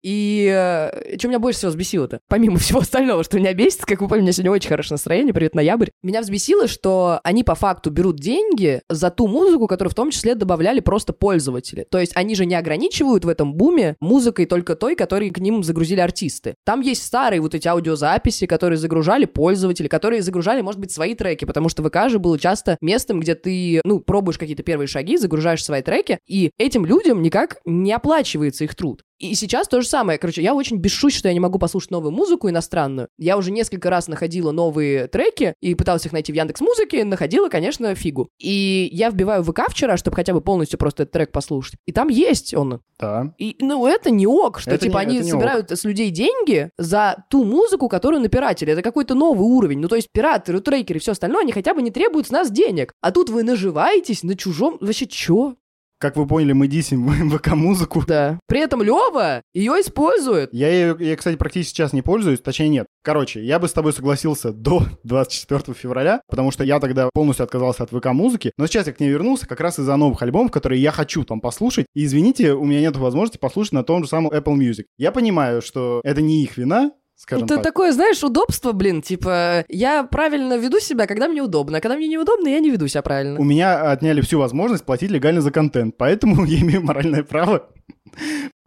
И 0.05 0.53
э, 0.55 1.17
что 1.19 1.29
меня 1.29 1.39
больше 1.39 1.59
всего 1.59 1.71
взбесило-то? 1.71 2.21
Помимо 2.29 2.59
всего 2.59 2.81
остального, 2.81 3.25
что 3.25 3.39
меня 3.39 3.55
бесит, 3.55 3.87
как 3.87 4.03
вы 4.03 4.09
поняли, 4.09 4.21
у 4.21 4.25
меня 4.25 4.33
сегодня 4.33 4.53
очень 4.53 4.69
хорошее 4.69 4.95
настроение, 4.95 5.33
привет, 5.33 5.55
ноябрь. 5.55 5.89
Меня 6.03 6.21
взбесило, 6.21 6.69
что 6.69 7.21
они 7.25 7.43
по 7.43 7.55
факту 7.55 7.91
берут 7.91 8.17
деньги 8.17 8.83
за 8.91 9.11
ту 9.11 9.27
музыку, 9.27 9.67
которую 9.67 9.91
в 9.91 9.95
том 9.95 10.11
числе 10.11 10.35
добавляли 10.35 10.81
просто 10.81 11.15
пользователи. 11.15 11.87
То 11.91 11.99
есть 11.99 12.13
они 12.15 12.35
же 12.35 12.45
не 12.45 12.55
ограничивают 12.55 13.25
в 13.25 13.29
этом 13.29 13.55
буме 13.55 13.97
музыкой 14.01 14.45
только 14.45 14.77
той, 14.77 14.95
которой 14.95 15.31
к 15.31 15.39
ним 15.39 15.65
загрузили 15.65 16.01
артисты. 16.01 16.55
Там 16.67 16.83
есть 16.83 17.03
старые 17.03 17.41
вот 17.41 17.55
эти 17.55 17.67
аудиозаписи, 17.67 18.47
которые 18.47 18.77
загружали 18.77 19.25
пользователи, 19.25 19.89
которые 19.89 20.21
загружали, 20.21 20.61
может 20.61 20.81
быть, 20.81 20.93
свои 20.93 21.15
треки, 21.15 21.47
потому 21.47 21.71
что 21.71 21.83
ВК 21.83 22.11
же 22.11 22.19
было 22.19 22.39
часто 22.39 22.77
местом, 22.83 23.21
где 23.21 23.35
ты, 23.35 23.81
ну, 23.85 24.01
пробуешь 24.01 24.37
какие-то 24.37 24.63
первые 24.63 24.87
шаги, 24.87 25.17
загружаешь 25.17 25.65
свои 25.65 25.81
треки, 25.81 26.19
и 26.27 26.51
этим 26.59 26.85
людям 26.85 27.23
никак 27.23 27.57
не 27.65 27.93
оплачивается 27.93 28.65
их 28.65 28.75
труд. 28.75 29.03
И 29.19 29.35
сейчас 29.35 29.69
то 29.69 29.81
же 29.81 29.87
самое. 29.89 30.19
Короче, 30.19 30.43
я 30.43 30.55
очень 30.55 30.77
бешусь, 30.77 31.15
что 31.15 31.29
я 31.29 31.35
не 31.35 31.41
могу 31.41 31.59
послушать 31.59 31.91
новую 31.91 32.11
музыку 32.13 32.49
иностранную. 32.51 33.09
Я 33.19 33.37
уже 33.39 33.51
несколько 33.53 33.89
раз 33.91 34.09
находила 34.09 34.51
новые 34.51 35.07
треки 35.07 35.55
и 35.63 35.75
пыталась 35.75 36.05
их 36.05 36.13
найти 36.13 36.33
в 36.33 36.35
Яндекс 36.35 36.61
Музыке, 36.61 37.05
находила, 37.05 37.49
конечно, 37.49 37.95
фигу. 37.95 38.29
И 38.41 38.89
я 38.93 39.11
вбиваю 39.11 39.43
в 39.43 39.51
ВК 39.53 39.71
вчера, 39.71 39.97
чтобы 39.97 40.17
хотя 40.17 40.33
бы 40.35 40.41
полностью 40.41 40.79
просто 40.79 41.05
этот 41.05 41.13
трек 41.13 41.33
послушать. 41.33 41.77
И 41.87 41.93
там 41.93 42.09
есть 42.09 42.55
он. 42.55 42.81
Да. 42.99 43.33
И, 43.39 43.57
ну, 43.61 43.87
это 43.87 44.11
не 44.11 44.27
ок, 44.27 44.61
что, 44.61 44.71
Это 44.73 44.87
типа, 44.87 44.99
не- 44.99 45.05
они 45.07 45.19
не 45.21 45.31
собирают 45.31 45.71
с 45.71 45.85
людей 45.85 46.11
деньги 46.11 46.71
за 46.79 47.25
ту 47.31 47.45
музыку, 47.45 47.89
которую 47.89 48.21
напиратели. 48.21 48.73
Это 48.73 48.83
какой-то 48.83 49.15
новый 49.15 49.47
уровень. 49.47 49.79
Ну, 49.79 49.89
то 49.89 49.97
есть 49.97 50.09
пиратеры, 50.13 50.61
трекеры 50.61 50.99
и 50.99 51.01
все 51.01 51.13
остальное, 51.13 51.43
они 51.43 51.53
хотя 51.53 51.75
бы 51.75 51.83
не 51.83 51.91
требуют 51.91 52.27
с 52.27 52.31
нас 52.31 52.51
денег. 52.51 52.93
А 53.01 53.11
тут 53.13 53.31
вы 53.31 53.43
наживаетесь 53.43 54.23
на 54.23 54.37
чужом... 54.37 54.79
Вообще, 54.81 55.07
чё? 55.07 55.57
Как 56.05 56.17
вы 56.17 56.27
поняли, 56.27 56.53
мы 56.53 56.69
дисим 56.69 57.31
ВК-музыку. 57.31 58.05
Да. 58.07 58.39
При 58.47 58.61
этом 58.61 58.83
Лева 58.83 59.41
ее 59.55 59.73
использует. 59.81 60.53
Я 60.53 60.69
ее, 60.69 60.95
я, 61.01 61.17
кстати, 61.17 61.37
практически 61.37 61.77
сейчас 61.77 61.95
не 61.95 62.03
пользуюсь, 62.03 62.41
точнее 62.41 62.69
нет. 62.69 62.87
Короче, 63.03 63.43
я 63.43 63.59
бы 63.59 63.69
с 63.69 63.73
тобой 63.73 63.95
согласился 63.95 64.53
до 64.53 64.83
24 65.05 65.73
февраля, 65.75 66.21
потому 66.29 66.51
что 66.51 66.63
я 66.63 66.79
тогда 66.79 67.09
полностью 67.15 67.45
отказался 67.45 67.85
от 67.85 67.91
ВК-музыки, 67.91 68.53
но 68.59 68.67
сейчас 68.67 68.87
я 68.87 68.93
к 68.93 69.01
ней 69.01 69.09
вернулся 69.09 69.47
как 69.47 69.61
раз 69.61 69.79
из-за 69.79 69.97
новых 69.97 70.21
альбомов, 70.21 70.53
которые 70.53 70.83
я 70.83 70.93
хочу 70.93 71.25
там 71.25 71.41
послушать, 71.41 71.87
и 71.95 72.05
извините, 72.05 72.53
у 72.53 72.67
меня 72.67 72.83
нет 72.83 72.97
возможности 72.97 73.39
послушать 73.39 73.73
на 73.73 73.83
том 73.83 74.03
же 74.03 74.11
самом 74.11 74.31
Apple 74.31 74.57
Music. 74.59 74.85
Я 74.99 75.11
понимаю, 75.11 75.63
что 75.63 76.03
это 76.05 76.21
не 76.21 76.43
их 76.43 76.59
вина, 76.59 76.91
скажем 77.17 77.47
Это 77.47 77.57
так. 77.57 77.65
такое, 77.65 77.93
знаешь, 77.93 78.23
удобство, 78.23 78.73
блин, 78.73 79.03
типа, 79.03 79.65
я 79.69 80.05
правильно 80.05 80.57
веду 80.57 80.81
себя, 80.81 81.07
когда 81.07 81.29
мне 81.29 81.43
удобно, 81.43 81.79
а 81.79 81.81
когда 81.81 81.97
мне 81.97 82.09
неудобно, 82.09 82.49
я 82.49 82.61
не 82.61 82.71
веду 82.71 82.87
себя 82.89 83.03
правильно. 83.03 83.39
У 83.39 83.45
меня 83.45 83.91
отняли 83.91 84.21
всю 84.21 84.39
возможность 84.39 84.85
платить 84.85 85.11
легально 85.11 85.41
за 85.41 85.51
контент, 85.51 85.97
поэтому 85.97 86.45
я 86.47 86.61
имею 86.61 86.83
моральное 86.83 87.23
право 87.23 87.69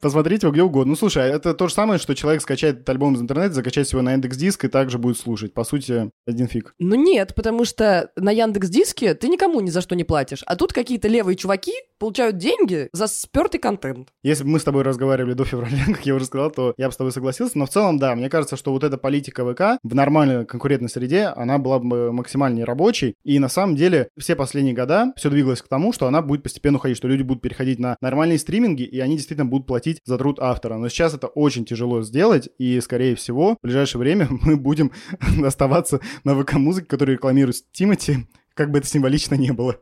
посмотреть 0.01 0.43
его 0.43 0.51
где 0.51 0.63
угодно. 0.63 0.91
Ну, 0.91 0.95
слушай, 0.95 1.23
а 1.23 1.27
это 1.27 1.53
то 1.53 1.67
же 1.67 1.73
самое, 1.73 1.99
что 1.99 2.15
человек 2.15 2.41
скачает 2.41 2.77
этот 2.77 2.89
альбом 2.89 3.15
из 3.15 3.21
интернета, 3.21 3.53
закачает 3.53 3.91
его 3.91 4.01
на 4.01 4.13
индекс 4.13 4.37
диск 4.37 4.65
и 4.65 4.67
также 4.67 4.97
будет 4.97 5.17
слушать. 5.17 5.53
По 5.53 5.63
сути, 5.63 6.11
один 6.25 6.47
фиг. 6.47 6.73
Ну 6.79 6.95
нет, 6.95 7.33
потому 7.35 7.65
что 7.65 8.11
на 8.15 8.31
Яндекс 8.31 8.69
Диске 8.69 9.13
ты 9.13 9.27
никому 9.27 9.61
ни 9.61 9.69
за 9.69 9.81
что 9.81 9.95
не 9.95 10.03
платишь, 10.03 10.43
а 10.45 10.55
тут 10.55 10.73
какие-то 10.73 11.07
левые 11.07 11.35
чуваки 11.35 11.73
получают 11.99 12.37
деньги 12.37 12.89
за 12.93 13.07
спертый 13.07 13.59
контент. 13.59 14.09
Если 14.23 14.43
бы 14.43 14.51
мы 14.51 14.59
с 14.59 14.63
тобой 14.63 14.83
разговаривали 14.83 15.33
до 15.33 15.45
февраля, 15.45 15.83
как 15.87 16.05
я 16.05 16.15
уже 16.15 16.25
сказал, 16.25 16.51
то 16.51 16.73
я 16.77 16.87
бы 16.87 16.93
с 16.93 16.97
тобой 16.97 17.11
согласился. 17.11 17.57
Но 17.57 17.65
в 17.65 17.69
целом, 17.69 17.97
да, 17.97 18.15
мне 18.15 18.29
кажется, 18.29 18.55
что 18.55 18.71
вот 18.71 18.83
эта 18.83 18.97
политика 18.97 19.45
ВК 19.51 19.79
в 19.83 19.95
нормальной 19.95 20.45
конкурентной 20.45 20.89
среде, 20.89 21.25
она 21.35 21.57
была 21.57 21.79
бы 21.79 22.11
максимально 22.11 22.65
рабочей. 22.65 23.15
И 23.23 23.39
на 23.39 23.49
самом 23.49 23.75
деле 23.75 24.09
все 24.17 24.35
последние 24.35 24.75
года 24.75 25.13
все 25.15 25.29
двигалось 25.29 25.61
к 25.61 25.67
тому, 25.67 25.93
что 25.93 26.07
она 26.07 26.21
будет 26.21 26.43
постепенно 26.43 26.77
уходить, 26.77 26.97
что 26.97 27.07
люди 27.07 27.23
будут 27.23 27.41
переходить 27.41 27.79
на 27.79 27.97
нормальные 28.01 28.39
стриминги, 28.39 28.83
и 28.83 28.99
они 28.99 29.15
действительно 29.15 29.45
будут 29.45 29.67
платить 29.67 29.86
за 30.03 30.17
труд 30.17 30.39
автора. 30.39 30.77
Но 30.77 30.89
сейчас 30.89 31.13
это 31.13 31.27
очень 31.27 31.65
тяжело 31.65 32.01
сделать, 32.03 32.49
и, 32.57 32.79
скорее 32.81 33.15
всего, 33.15 33.55
в 33.55 33.57
ближайшее 33.63 33.99
время 33.99 34.27
мы 34.41 34.55
будем 34.57 34.91
оставаться 35.43 35.99
на 36.23 36.39
ВК-музыке, 36.39 36.87
которую 36.87 37.17
рекламирует 37.17 37.71
Тимати, 37.71 38.27
как 38.53 38.71
бы 38.71 38.79
это 38.79 38.87
символично 38.87 39.35
не 39.35 39.51
было. 39.51 39.79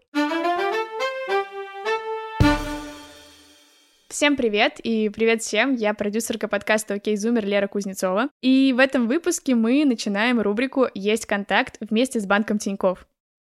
Всем 4.16 4.38
привет 4.38 4.80
и 4.82 5.10
привет 5.10 5.42
всем, 5.42 5.76
я 5.76 5.94
продюсерка 5.94 6.48
подкаста 6.48 6.94
«Окей, 6.94 7.18
Зумер» 7.18 7.46
Лера 7.46 7.68
Кузнецова. 7.68 8.30
И 8.42 8.72
в 8.72 8.80
этом 8.80 9.08
выпуске 9.10 9.56
мы 9.56 9.84
начинаем 9.84 10.40
рубрику 10.40 10.88
«Есть 10.94 11.26
контакт» 11.26 11.76
вместе 11.82 12.22
с 12.22 12.26
банком 12.26 12.58
Тиньков. 12.58 13.06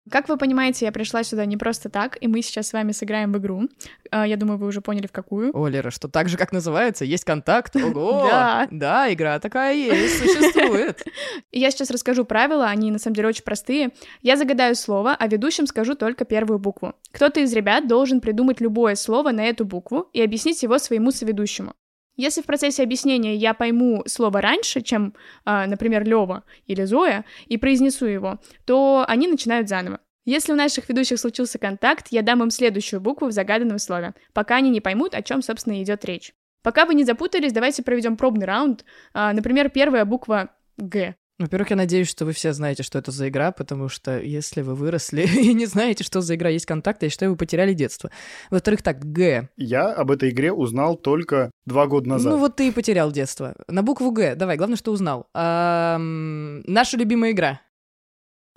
Как 0.09 0.29
вы 0.29 0.37
понимаете, 0.37 0.85
я 0.85 0.91
пришла 0.91 1.23
сюда 1.23 1.45
не 1.45 1.57
просто 1.57 1.89
так, 1.89 2.17
и 2.21 2.27
мы 2.27 2.41
сейчас 2.41 2.67
с 2.67 2.73
вами 2.73 2.91
сыграем 2.91 3.31
в 3.31 3.37
игру. 3.37 3.69
А, 4.11 4.25
Я 4.27 4.37
думаю, 4.37 4.57
вы 4.57 4.67
уже 4.67 4.81
поняли, 4.81 5.07
в 5.07 5.11
какую. 5.11 5.55
О, 5.55 5.67
Лера, 5.67 5.91
что 5.91 6.07
так 6.07 6.29
же, 6.29 6.37
как 6.37 6.51
называется, 6.51 7.05
есть 7.05 7.25
контакт? 7.25 7.75
Ого! 7.75 8.27
Да. 8.29 8.67
Да, 8.71 9.13
игра 9.13 9.39
такая 9.39 9.75
есть, 9.75 10.19
существует. 10.19 11.03
Я 11.51 11.71
сейчас 11.71 11.89
расскажу 11.91 12.25
правила, 12.25 12.67
они 12.67 12.91
на 12.91 12.99
самом 12.99 13.15
деле 13.15 13.27
очень 13.29 13.43
простые. 13.43 13.89
Я 14.21 14.35
загадаю 14.37 14.75
слово, 14.75 15.15
а 15.17 15.27
ведущим 15.27 15.67
скажу 15.67 15.95
только 15.95 16.25
первую 16.25 16.59
букву. 16.59 16.93
Кто-то 17.11 17.39
из 17.39 17.53
ребят 17.53 17.87
должен 17.87 18.21
придумать 18.21 18.61
любое 18.61 18.95
слово 18.95 19.31
на 19.31 19.45
эту 19.45 19.65
букву 19.65 20.09
и 20.13 20.21
объяснить 20.21 20.61
его 20.63 20.77
своему 20.77 21.11
соведущему. 21.11 21.73
Если 22.19 22.41
в 22.41 22.45
процессе 22.45 22.83
объяснения 22.83 23.33
я 23.33 23.53
пойму 23.53 24.03
слово 24.05 24.41
раньше, 24.41 24.81
чем, 24.81 25.13
а, 25.45 25.65
например, 25.67 26.03
Лева 26.03 26.43
или 26.67 26.83
Зоя, 26.83 27.23
и 27.45 27.55
произнесу 27.55 28.07
его, 28.07 28.41
то 28.65 29.05
они 29.07 29.29
начинают 29.29 29.69
заново. 29.69 30.01
Если 30.25 30.51
у 30.51 30.55
наших 30.57 30.89
ведущих 30.89 31.17
случился 31.17 31.59
контакт, 31.59 32.07
я 32.11 32.21
дам 32.21 32.43
им 32.43 32.49
следующую 32.49 32.99
букву 32.99 33.29
в 33.29 33.31
загаданном 33.31 33.79
слове, 33.79 34.15
пока 34.33 34.57
они 34.57 34.69
не 34.69 34.81
поймут, 34.81 35.15
о 35.15 35.21
чем, 35.21 35.41
собственно, 35.41 35.81
идет 35.81 36.03
речь. 36.03 36.33
Пока 36.61 36.85
вы 36.85 36.93
не 36.93 37.05
запутались, 37.05 37.53
давайте 37.53 37.83
проведем 37.83 38.17
пробный 38.17 38.45
раунд. 38.45 38.83
А, 39.13 39.31
Например, 39.31 39.69
первая 39.69 40.03
буква 40.03 40.49
Г. 40.75 41.15
Во-первых, 41.39 41.69
я 41.69 41.77
надеюсь, 41.77 42.09
что 42.09 42.25
вы 42.25 42.33
все 42.33 42.51
знаете, 42.51 42.83
что 42.83 42.99
это 42.99 43.11
за 43.11 43.29
игра, 43.29 43.53
потому 43.53 43.87
что 43.87 44.19
если 44.19 44.61
вы 44.61 44.75
выросли 44.75 45.21
и 45.41 45.53
не 45.53 45.65
знаете, 45.65 46.03
что 46.03 46.19
за 46.19 46.35
игра 46.35 46.49
есть 46.49 46.65
контакт, 46.65 47.01
я 47.01 47.09
считаю, 47.09 47.31
вы 47.31 47.37
потеряли 47.37 47.73
детство. 47.73 48.11
Во-вторых, 48.49 48.81
так, 48.81 48.99
Г. 48.99 49.47
Я 49.55 49.93
об 49.93 50.11
этой 50.11 50.31
игре 50.31 50.51
узнал 50.51 50.97
только 50.97 51.49
два 51.65 51.87
года 51.87 52.09
назад. 52.09 52.33
Ну 52.33 52.39
вот 52.39 52.57
ты 52.57 52.67
и 52.67 52.71
потерял 52.71 53.11
детство. 53.11 53.55
На 53.69 53.83
букву 53.83 54.11
Г. 54.11 54.35
Давай, 54.35 54.57
главное, 54.57 54.75
что 54.77 54.91
узнал. 54.91 55.27
Наша 55.33 56.97
любимая 56.97 57.31
игра. 57.31 57.61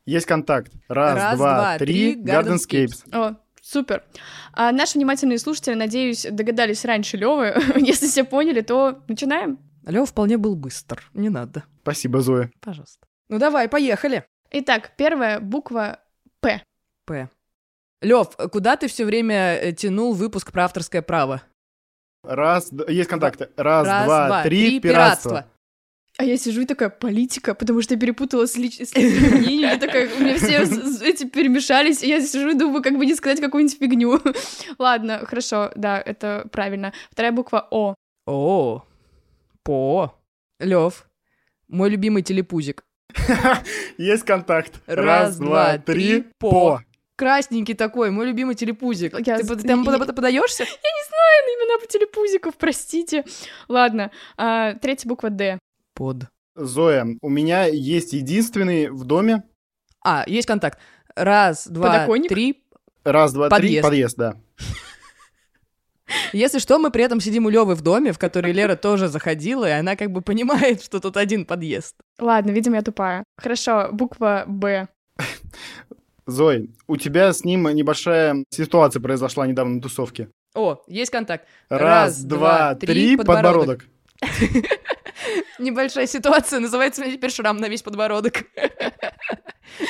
Есть 0.05 0.27
контакт. 0.27 0.73
Раз, 0.89 1.15
Раз, 1.17 1.37
два, 1.37 1.55
два, 1.55 1.79
три. 1.79 2.17
Gardenscapes. 2.17 3.05
О, 3.13 3.37
супер. 3.63 4.03
А 4.53 4.73
наши 4.73 4.99
внимательные 4.99 5.39
слушатели, 5.39 5.75
надеюсь, 5.75 6.27
догадались 6.29 6.85
раньше 6.85 7.17
Левы. 7.17 7.55
Если 7.77 8.09
все 8.09 8.25
поняли, 8.25 8.63
то 8.63 9.05
начинаем. 9.07 9.61
Лёва 9.85 10.07
вполне 10.07 10.37
был 10.37 10.57
быстр. 10.57 11.03
Не 11.15 11.29
надо. 11.29 11.65
Спасибо, 11.83 12.21
Зоя. 12.21 12.51
Пожалуйста. 12.61 13.07
Ну 13.29 13.39
давай, 13.39 13.69
поехали. 13.69 14.25
Итак, 14.51 14.93
первая 14.97 15.41
буква 15.41 16.01
П. 16.41 16.63
П. 17.07 17.29
Лев, 18.03 18.37
куда 18.51 18.77
ты 18.77 18.89
все 18.89 19.05
время 19.05 19.55
э, 19.55 19.73
тянул 19.73 20.13
выпуск 20.13 20.53
про 20.53 20.65
авторское 20.65 21.03
право? 21.03 21.43
Раз, 22.25 22.71
есть 22.89 23.09
контакты. 23.09 23.51
Раз, 23.57 23.87
Раз, 23.87 24.05
два, 24.05 24.27
два, 24.27 24.43
три. 24.43 24.67
три, 24.67 24.81
Пиратство. 24.81 25.47
А 26.19 26.25
я 26.25 26.37
сижу 26.37 26.61
и 26.61 26.67
такая, 26.67 26.91
политика, 26.91 27.55
потому 27.55 27.81
что 27.81 27.95
я 27.95 28.01
перепутала 28.01 28.47
с, 28.47 28.57
лич... 28.57 28.79
с 28.79 28.95
мнением. 28.97 29.71
Я 29.71 29.79
такая, 29.79 30.15
у 30.15 30.21
меня 30.21 30.37
все 30.37 30.63
эти 31.05 31.25
перемешались, 31.25 32.03
и 32.03 32.09
я 32.09 32.21
сижу 32.21 32.51
и 32.51 32.55
думаю, 32.55 32.83
как 32.83 32.99
бы 32.99 33.07
не 33.07 33.15
сказать 33.15 33.41
какую-нибудь 33.41 33.79
фигню. 33.79 34.21
Ладно, 34.79 35.25
хорошо, 35.25 35.73
да, 35.75 36.01
это 36.01 36.47
правильно. 36.53 36.93
Вторая 37.11 37.33
буква 37.33 37.67
О. 37.71 37.95
О, 38.27 38.85
по. 39.63 40.15
Лев, 40.59 41.09
мой 41.69 41.91
любимый 41.91 42.23
телепузик. 42.23 42.85
Есть 43.99 44.25
контакт. 44.25 44.81
Раз, 44.87 45.37
два, 45.39 45.79
три, 45.79 46.25
по. 46.39 46.81
Красненький 47.17 47.75
такой, 47.75 48.11
мой 48.11 48.27
любимый 48.27 48.55
телепузик. 48.55 49.15
Я 49.27 49.39
Ты, 49.39 49.47
ты 49.47 49.69
там 49.69 49.83
я- 49.85 49.99
под- 49.99 50.15
подаешься? 50.17 50.65
Имена 50.65 51.79
по 51.79 51.87
телепузиков, 51.87 52.57
простите. 52.57 53.25
Ладно, 53.69 54.11
а, 54.37 54.75
третья 54.75 55.09
буква 55.09 55.31
Д. 55.31 55.59
Под. 55.95 56.27
Зоя, 56.55 57.07
у 57.21 57.29
меня 57.29 57.65
есть 57.67 58.13
единственный 58.13 58.89
в 58.89 59.05
доме. 59.05 59.45
А, 60.05 60.25
есть 60.27 60.47
контакт. 60.47 60.79
Раз, 61.15 61.67
два, 61.67 61.93
Подоконник? 61.93 62.29
три. 62.29 62.65
Раз, 63.05 63.33
два, 63.33 63.49
три. 63.51 63.81
Подъезд, 63.81 64.17
да. 64.17 64.37
Если 66.33 66.59
что, 66.59 66.79
мы 66.79 66.91
при 66.91 67.05
этом 67.05 67.21
сидим 67.21 67.47
у 67.47 67.51
Левы 67.51 67.75
в 67.75 67.83
доме, 67.83 68.13
в 68.13 68.19
который 68.19 68.53
Лера 68.53 68.77
тоже 68.77 69.09
заходила, 69.09 69.69
и 69.69 69.73
она 69.73 69.97
как 69.97 70.11
бы 70.11 70.23
понимает, 70.23 70.83
что 70.83 71.01
тут 71.01 71.17
один 71.17 71.45
подъезд. 71.45 71.95
Ладно, 72.19 72.51
видимо, 72.51 72.77
я 72.77 72.83
тупая. 72.83 73.25
Хорошо, 73.37 73.91
буква 73.93 74.45
Б. 74.47 74.89
Зой, 76.27 76.71
у 76.87 76.97
тебя 76.97 77.33
с 77.33 77.45
ним 77.45 77.69
небольшая 77.69 78.45
ситуация 78.51 79.01
произошла 79.01 79.47
недавно 79.47 79.75
на 79.77 79.83
тусовке. 79.83 80.29
О, 80.55 80.83
есть 80.87 81.11
контакт. 81.11 81.47
Раз, 81.69 82.23
два, 82.23 82.75
три, 82.75 83.17
подбородок. 83.17 83.87
Небольшая 85.59 86.07
ситуация, 86.07 86.61
называется 86.61 87.01
у 87.01 87.05
меня 87.05 87.17
теперь 87.17 87.31
шрам 87.31 87.57
на 87.57 87.69
весь 87.69 87.83
подбородок. 87.83 88.45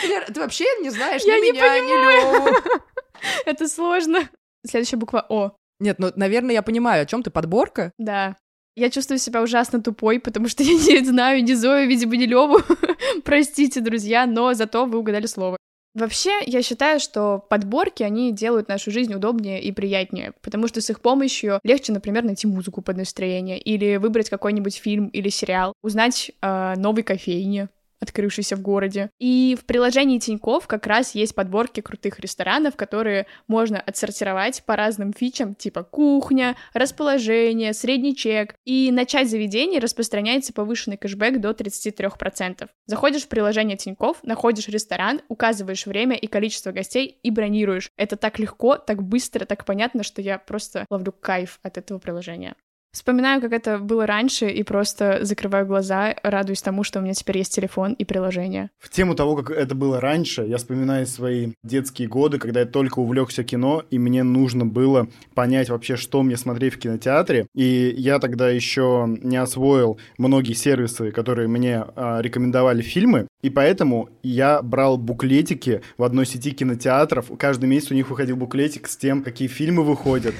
Лера, 0.04 0.26
ты 0.26 0.40
вообще 0.40 0.64
не 0.80 0.90
знаешь 0.90 1.22
Я 1.22 1.38
ни 1.38 1.46
не 1.46 1.52
меня, 1.52 1.78
ни 1.78 2.46
Леву. 2.46 2.56
Это 3.46 3.68
сложно. 3.68 4.28
Следующая 4.66 4.96
буква 4.96 5.26
О. 5.28 5.52
Нет, 5.82 5.98
ну, 5.98 6.12
наверное, 6.14 6.54
я 6.54 6.62
понимаю, 6.62 7.02
о 7.02 7.06
чем 7.06 7.22
ты 7.22 7.30
подборка. 7.30 7.92
Да. 7.98 8.36
Я 8.76 8.88
чувствую 8.88 9.18
себя 9.18 9.42
ужасно 9.42 9.82
тупой, 9.82 10.20
потому 10.20 10.48
что 10.48 10.62
я 10.62 10.72
не 10.72 11.04
знаю 11.04 11.42
ни 11.42 11.54
Зою, 11.54 11.88
видимо, 11.88 12.16
ни 12.16 12.24
Леву. 12.24 12.60
Простите, 13.24 13.80
друзья, 13.80 14.26
но 14.26 14.54
зато 14.54 14.86
вы 14.86 14.98
угадали 14.98 15.26
слово. 15.26 15.56
Вообще, 15.94 16.40
я 16.46 16.62
считаю, 16.62 17.00
что 17.00 17.44
подборки, 17.50 18.02
они 18.02 18.32
делают 18.32 18.68
нашу 18.68 18.90
жизнь 18.90 19.12
удобнее 19.12 19.60
и 19.60 19.72
приятнее, 19.72 20.32
потому 20.40 20.66
что 20.68 20.80
с 20.80 20.88
их 20.88 21.00
помощью 21.00 21.60
легче, 21.64 21.92
например, 21.92 22.24
найти 22.24 22.46
музыку 22.46 22.80
под 22.80 22.96
настроение, 22.96 23.58
или 23.58 23.96
выбрать 23.96 24.30
какой-нибудь 24.30 24.76
фильм 24.76 25.08
или 25.08 25.28
сериал, 25.28 25.74
узнать 25.82 26.30
о 26.40 26.76
новой 26.76 27.02
кофейне, 27.02 27.68
открывшейся 28.02 28.56
в 28.56 28.60
городе. 28.60 29.10
И 29.18 29.56
в 29.58 29.64
приложении 29.64 30.18
Тиньков 30.18 30.66
как 30.66 30.86
раз 30.86 31.14
есть 31.14 31.34
подборки 31.34 31.80
крутых 31.80 32.18
ресторанов, 32.18 32.76
которые 32.76 33.26
можно 33.46 33.80
отсортировать 33.80 34.64
по 34.64 34.76
разным 34.76 35.12
фичам, 35.12 35.54
типа 35.54 35.84
кухня, 35.84 36.56
расположение, 36.74 37.72
средний 37.72 38.16
чек. 38.16 38.56
И 38.64 38.90
на 38.90 39.06
часть 39.06 39.30
заведений 39.30 39.78
распространяется 39.78 40.52
повышенный 40.52 40.96
кэшбэк 40.96 41.40
до 41.40 41.50
33%. 41.50 42.68
Заходишь 42.86 43.22
в 43.22 43.28
приложение 43.28 43.76
Тиньков, 43.76 44.18
находишь 44.24 44.68
ресторан, 44.68 45.20
указываешь 45.28 45.86
время 45.86 46.16
и 46.16 46.26
количество 46.26 46.72
гостей 46.72 47.20
и 47.22 47.30
бронируешь. 47.30 47.90
Это 47.96 48.16
так 48.16 48.38
легко, 48.38 48.76
так 48.76 49.02
быстро, 49.02 49.44
так 49.44 49.64
понятно, 49.64 50.02
что 50.02 50.20
я 50.20 50.38
просто 50.38 50.86
ловлю 50.90 51.12
кайф 51.12 51.60
от 51.62 51.78
этого 51.78 51.98
приложения. 51.98 52.56
Вспоминаю, 52.92 53.40
как 53.40 53.52
это 53.52 53.78
было 53.78 54.06
раньше, 54.06 54.50
и 54.50 54.62
просто 54.62 55.20
закрываю 55.22 55.66
глаза, 55.66 56.14
радуюсь 56.22 56.60
тому, 56.60 56.84
что 56.84 56.98
у 56.98 57.02
меня 57.02 57.14
теперь 57.14 57.38
есть 57.38 57.54
телефон 57.54 57.94
и 57.94 58.04
приложение. 58.04 58.68
В 58.78 58.90
тему 58.90 59.14
того, 59.14 59.34
как 59.34 59.50
это 59.50 59.74
было 59.74 59.98
раньше, 59.98 60.42
я 60.42 60.58
вспоминаю 60.58 61.06
свои 61.06 61.52
детские 61.62 62.06
годы, 62.06 62.38
когда 62.38 62.60
я 62.60 62.66
только 62.66 62.98
увлекся 62.98 63.44
кино, 63.44 63.82
и 63.90 63.98
мне 63.98 64.22
нужно 64.22 64.66
было 64.66 65.08
понять 65.34 65.70
вообще, 65.70 65.96
что 65.96 66.22
мне 66.22 66.36
смотреть 66.36 66.74
в 66.74 66.78
кинотеатре. 66.80 67.46
И 67.54 67.94
я 67.96 68.18
тогда 68.18 68.50
еще 68.50 69.06
не 69.22 69.38
освоил 69.38 69.98
многие 70.18 70.52
сервисы, 70.52 71.12
которые 71.12 71.48
мне 71.48 71.86
а, 71.96 72.20
рекомендовали 72.20 72.82
фильмы, 72.82 73.26
и 73.40 73.48
поэтому 73.48 74.10
я 74.22 74.60
брал 74.60 74.98
буклетики 74.98 75.80
в 75.96 76.04
одной 76.04 76.26
сети 76.26 76.50
кинотеатров. 76.50 77.30
Каждый 77.38 77.70
месяц 77.70 77.90
у 77.90 77.94
них 77.94 78.10
выходил 78.10 78.36
буклетик 78.36 78.86
с 78.86 78.98
тем, 78.98 79.22
какие 79.22 79.48
фильмы 79.48 79.82
выходят. 79.82 80.34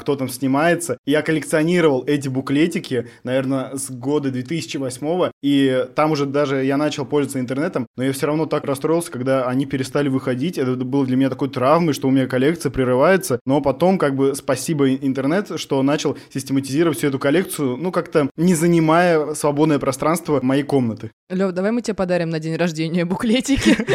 Кто 0.00 0.16
там 0.16 0.28
снимается. 0.28 0.98
Я 1.06 1.22
коллекционировал 1.22 2.04
эти 2.06 2.28
буклетики, 2.28 3.08
наверное, 3.24 3.76
с 3.76 3.90
года 3.90 4.30
2008 4.30 5.30
и 5.42 5.86
там 5.94 6.12
уже 6.12 6.26
даже 6.26 6.64
я 6.64 6.76
начал 6.76 7.06
пользоваться 7.06 7.40
интернетом, 7.40 7.86
но 7.96 8.04
я 8.04 8.12
все 8.12 8.26
равно 8.26 8.46
так 8.46 8.64
расстроился, 8.64 9.10
когда 9.10 9.48
они 9.48 9.66
перестали 9.66 10.08
выходить. 10.08 10.58
Это 10.58 10.76
было 10.76 11.06
для 11.06 11.16
меня 11.16 11.30
такой 11.30 11.48
травмой, 11.48 11.94
что 11.94 12.08
у 12.08 12.10
меня 12.10 12.26
коллекция 12.26 12.70
прерывается, 12.70 13.40
но 13.46 13.60
потом, 13.60 13.98
как 13.98 14.14
бы, 14.14 14.34
спасибо 14.34 14.94
интернет, 14.94 15.52
что 15.56 15.82
начал 15.82 16.16
систематизировать 16.32 16.98
всю 16.98 17.08
эту 17.08 17.18
коллекцию, 17.18 17.76
ну, 17.76 17.92
как-то 17.92 18.30
не 18.36 18.54
занимая 18.54 19.34
свободное 19.34 19.78
пространство 19.78 20.40
моей 20.42 20.62
комнаты. 20.62 21.10
Лев, 21.28 21.52
давай 21.52 21.70
мы 21.72 21.82
тебе 21.82 21.94
подарим 21.94 22.30
на 22.30 22.38
день 22.38 22.56
рождения 22.56 23.04
буклетики. 23.04 23.76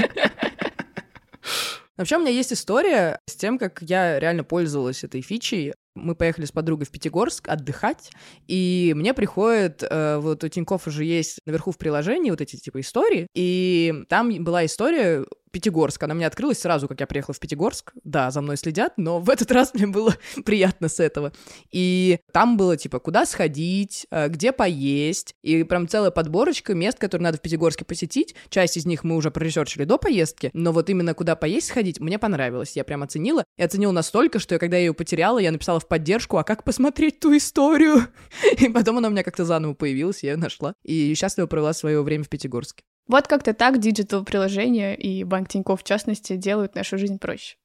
Вообще, 1.97 2.17
у 2.17 2.19
меня 2.19 2.31
есть 2.31 2.51
история 2.51 3.19
с 3.25 3.35
тем, 3.35 3.57
как 3.57 3.81
я 3.81 4.19
реально 4.19 4.43
пользовалась 4.43 5.03
этой 5.03 5.21
фичей. 5.21 5.73
Мы 5.95 6.15
поехали 6.15 6.45
с 6.45 6.51
подругой 6.51 6.85
в 6.85 6.91
Пятигорск 6.91 7.47
отдыхать, 7.47 8.11
и 8.47 8.93
мне 8.95 9.13
приходит, 9.13 9.83
э, 9.83 10.17
вот 10.17 10.43
у 10.43 10.47
Тинькофф 10.47 10.87
уже 10.87 11.05
есть 11.05 11.39
наверху 11.45 11.71
в 11.71 11.77
приложении 11.77 12.31
вот 12.31 12.41
эти 12.41 12.57
типа 12.57 12.81
истории, 12.81 13.27
и 13.33 14.03
там 14.09 14.43
была 14.43 14.65
история 14.65 15.25
Пятигорск. 15.55 16.03
Она 16.03 16.13
мне 16.15 16.27
открылась 16.27 16.59
сразу, 16.59 16.89
как 16.89 16.99
я 16.99 17.07
приехала 17.07 17.33
в 17.33 17.39
Пятигорск. 17.39 17.93
Да, 18.03 18.29
за 18.29 18.41
мной 18.41 18.57
следят, 18.57 18.91
но 18.97 19.21
в 19.21 19.29
этот 19.29 19.53
раз 19.53 19.73
мне 19.73 19.87
было 19.87 20.13
приятно 20.45 20.89
с 20.89 20.99
этого. 20.99 21.31
И 21.71 22.19
там 22.33 22.57
было, 22.57 22.75
типа, 22.75 22.99
куда 22.99 23.25
сходить, 23.25 24.05
э, 24.11 24.27
где 24.27 24.51
поесть, 24.51 25.33
и 25.43 25.63
прям 25.63 25.87
целая 25.87 26.11
подборочка 26.11 26.73
мест, 26.73 26.99
которые 26.99 27.23
надо 27.23 27.37
в 27.37 27.41
Пятигорске 27.41 27.85
посетить. 27.85 28.35
Часть 28.49 28.75
из 28.75 28.85
них 28.85 29.05
мы 29.05 29.15
уже 29.15 29.31
проресерчили 29.31 29.85
до 29.85 29.97
поездки, 29.97 30.49
но 30.51 30.73
вот 30.73 30.89
именно 30.89 31.13
куда 31.13 31.37
поесть 31.37 31.67
сходить 31.67 32.01
мне 32.01 32.19
понравилось. 32.19 32.75
Я 32.75 32.83
прям 32.83 33.03
оценила. 33.03 33.45
И 33.57 33.63
оценила 33.63 33.93
настолько, 33.93 34.39
что 34.39 34.59
когда 34.59 34.75
я 34.75 34.87
ее 34.87 34.93
потеряла, 34.93 35.39
я 35.39 35.53
написала 35.53 35.79
в 35.79 35.87
поддержку, 35.87 36.35
а 36.35 36.43
как 36.43 36.65
посмотреть 36.65 37.21
ту 37.21 37.35
историю? 37.37 38.07
И 38.59 38.67
потом 38.67 38.97
она 38.97 39.07
у 39.07 39.11
меня 39.11 39.23
как-то 39.23 39.45
заново 39.45 39.73
появилась, 39.73 40.21
я 40.21 40.31
ее 40.31 40.37
нашла. 40.37 40.73
И 40.83 41.13
счастливо 41.15 41.47
провела 41.47 41.71
свое 41.71 42.03
время 42.03 42.25
в 42.25 42.29
Пятигорске. 42.29 42.83
Вот 43.07 43.27
как-то 43.27 43.53
так 43.53 43.79
диджитал-приложения 43.79 44.95
и 44.95 45.23
Банк 45.23 45.49
Тинькофф, 45.49 45.81
в 45.81 45.83
частности, 45.83 46.35
делают 46.35 46.75
нашу 46.75 46.97
жизнь 46.97 47.19
проще. 47.19 47.57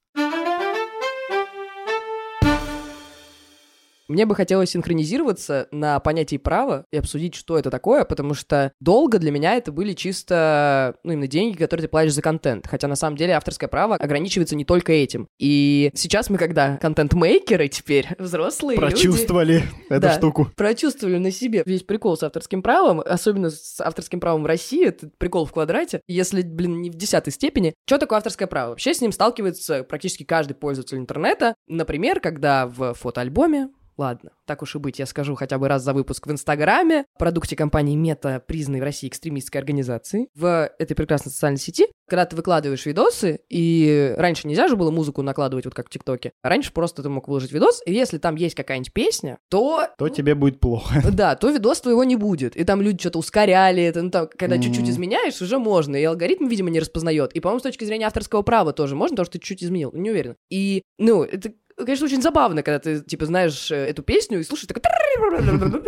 Мне 4.10 4.26
бы 4.26 4.34
хотелось 4.34 4.70
синхронизироваться 4.70 5.68
на 5.70 6.00
понятии 6.00 6.36
права 6.36 6.84
и 6.90 6.96
обсудить, 6.96 7.36
что 7.36 7.56
это 7.56 7.70
такое, 7.70 8.04
потому 8.04 8.34
что 8.34 8.72
долго 8.80 9.20
для 9.20 9.30
меня 9.30 9.54
это 9.54 9.70
были 9.70 9.92
чисто, 9.92 10.96
ну, 11.04 11.12
именно 11.12 11.28
деньги, 11.28 11.56
которые 11.56 11.84
ты 11.86 11.88
платишь 11.88 12.14
за 12.14 12.20
контент. 12.20 12.66
Хотя 12.66 12.88
на 12.88 12.96
самом 12.96 13.16
деле 13.16 13.34
авторское 13.34 13.68
право 13.68 13.94
ограничивается 13.94 14.56
не 14.56 14.64
только 14.64 14.92
этим. 14.92 15.28
И 15.38 15.92
сейчас 15.94 16.28
мы, 16.28 16.38
когда 16.38 16.76
контент-мейкеры 16.78 17.68
теперь, 17.68 18.08
взрослые 18.18 18.80
люди, 18.80 18.90
Прочувствовали 18.90 19.62
эту 19.88 20.00
Да. 20.00 20.14
штуку. 20.14 20.48
прочувствовали 20.56 21.18
на 21.18 21.30
себе 21.30 21.62
весь 21.64 21.84
прикол 21.84 22.16
с 22.16 22.24
авторским 22.24 22.62
правом, 22.64 23.00
особенно 23.06 23.50
с 23.50 23.80
авторским 23.80 24.18
правом 24.18 24.42
в 24.42 24.46
России, 24.46 24.88
это 24.88 25.08
прикол 25.18 25.46
в 25.46 25.52
квадрате, 25.52 26.00
если, 26.08 26.42
блин, 26.42 26.82
не 26.82 26.90
в 26.90 26.96
десятой 26.96 27.30
степени. 27.30 27.74
Что 27.86 27.98
такое 27.98 28.16
авторское 28.16 28.48
право? 28.48 28.70
Вообще 28.70 28.92
с 28.92 29.00
ним 29.00 29.12
сталкивается 29.12 29.84
практически 29.84 30.24
каждый 30.24 30.54
пользователь 30.54 30.98
интернета. 30.98 31.54
Например, 31.68 32.18
когда 32.18 32.66
в 32.66 32.94
фотоальбоме 32.94 33.68
ладно, 34.00 34.30
так 34.46 34.62
уж 34.62 34.74
и 34.74 34.78
быть, 34.78 34.98
я 34.98 35.06
скажу 35.06 35.34
хотя 35.34 35.58
бы 35.58 35.68
раз 35.68 35.82
за 35.82 35.92
выпуск 35.92 36.26
в 36.26 36.32
Инстаграме, 36.32 37.04
продукте 37.18 37.54
компании 37.54 37.94
Мета, 37.96 38.42
признанной 38.46 38.80
в 38.80 38.84
России 38.84 39.08
экстремистской 39.08 39.60
организации, 39.60 40.28
в 40.34 40.70
этой 40.78 40.94
прекрасной 40.94 41.30
социальной 41.30 41.58
сети, 41.58 41.86
когда 42.08 42.24
ты 42.24 42.34
выкладываешь 42.34 42.86
видосы, 42.86 43.40
и 43.48 44.14
раньше 44.16 44.48
нельзя 44.48 44.66
же 44.68 44.76
было 44.76 44.90
музыку 44.90 45.22
накладывать 45.22 45.66
вот 45.66 45.74
как 45.74 45.86
в 45.86 45.90
ТикТоке, 45.90 46.32
а 46.42 46.48
раньше 46.48 46.72
просто 46.72 47.02
ты 47.02 47.08
мог 47.08 47.28
выложить 47.28 47.52
видос, 47.52 47.82
и 47.84 47.92
если 47.92 48.18
там 48.18 48.34
есть 48.36 48.54
какая-нибудь 48.54 48.92
песня, 48.92 49.38
то... 49.50 49.86
То 49.98 50.08
тебе 50.08 50.34
будет 50.34 50.58
плохо. 50.60 51.02
Да, 51.12 51.36
то 51.36 51.50
видос 51.50 51.82
твоего 51.82 52.02
не 52.04 52.16
будет. 52.16 52.56
И 52.56 52.64
там 52.64 52.80
люди 52.80 53.00
что-то 53.00 53.18
ускоряли 53.18 53.82
это, 53.82 54.00
ну 54.02 54.10
там, 54.10 54.28
когда 54.36 54.56
Мгм. 54.56 54.64
чуть-чуть 54.64 54.88
изменяешь, 54.88 55.40
уже 55.42 55.58
можно. 55.58 55.96
И 55.96 56.04
алгоритм, 56.04 56.46
видимо, 56.46 56.70
не 56.70 56.80
распознает. 56.80 57.32
И, 57.34 57.40
по-моему, 57.40 57.60
с 57.60 57.62
точки 57.62 57.84
зрения 57.84 58.06
авторского 58.06 58.42
права 58.42 58.72
тоже 58.72 58.96
можно, 58.96 59.14
потому 59.16 59.26
что 59.26 59.38
ты 59.38 59.44
чуть 59.44 59.62
изменил. 59.62 59.90
Не 59.92 60.10
уверен. 60.10 60.36
И, 60.50 60.82
ну, 60.98 61.22
это 61.22 61.52
Конечно, 61.84 62.06
очень 62.06 62.22
забавно, 62.22 62.62
когда 62.62 62.78
ты, 62.78 63.00
типа, 63.00 63.26
знаешь 63.26 63.70
э, 63.70 63.76
эту 63.76 64.02
песню 64.02 64.40
и 64.40 64.42
слушаешь, 64.42 64.68
такой... 64.68 64.82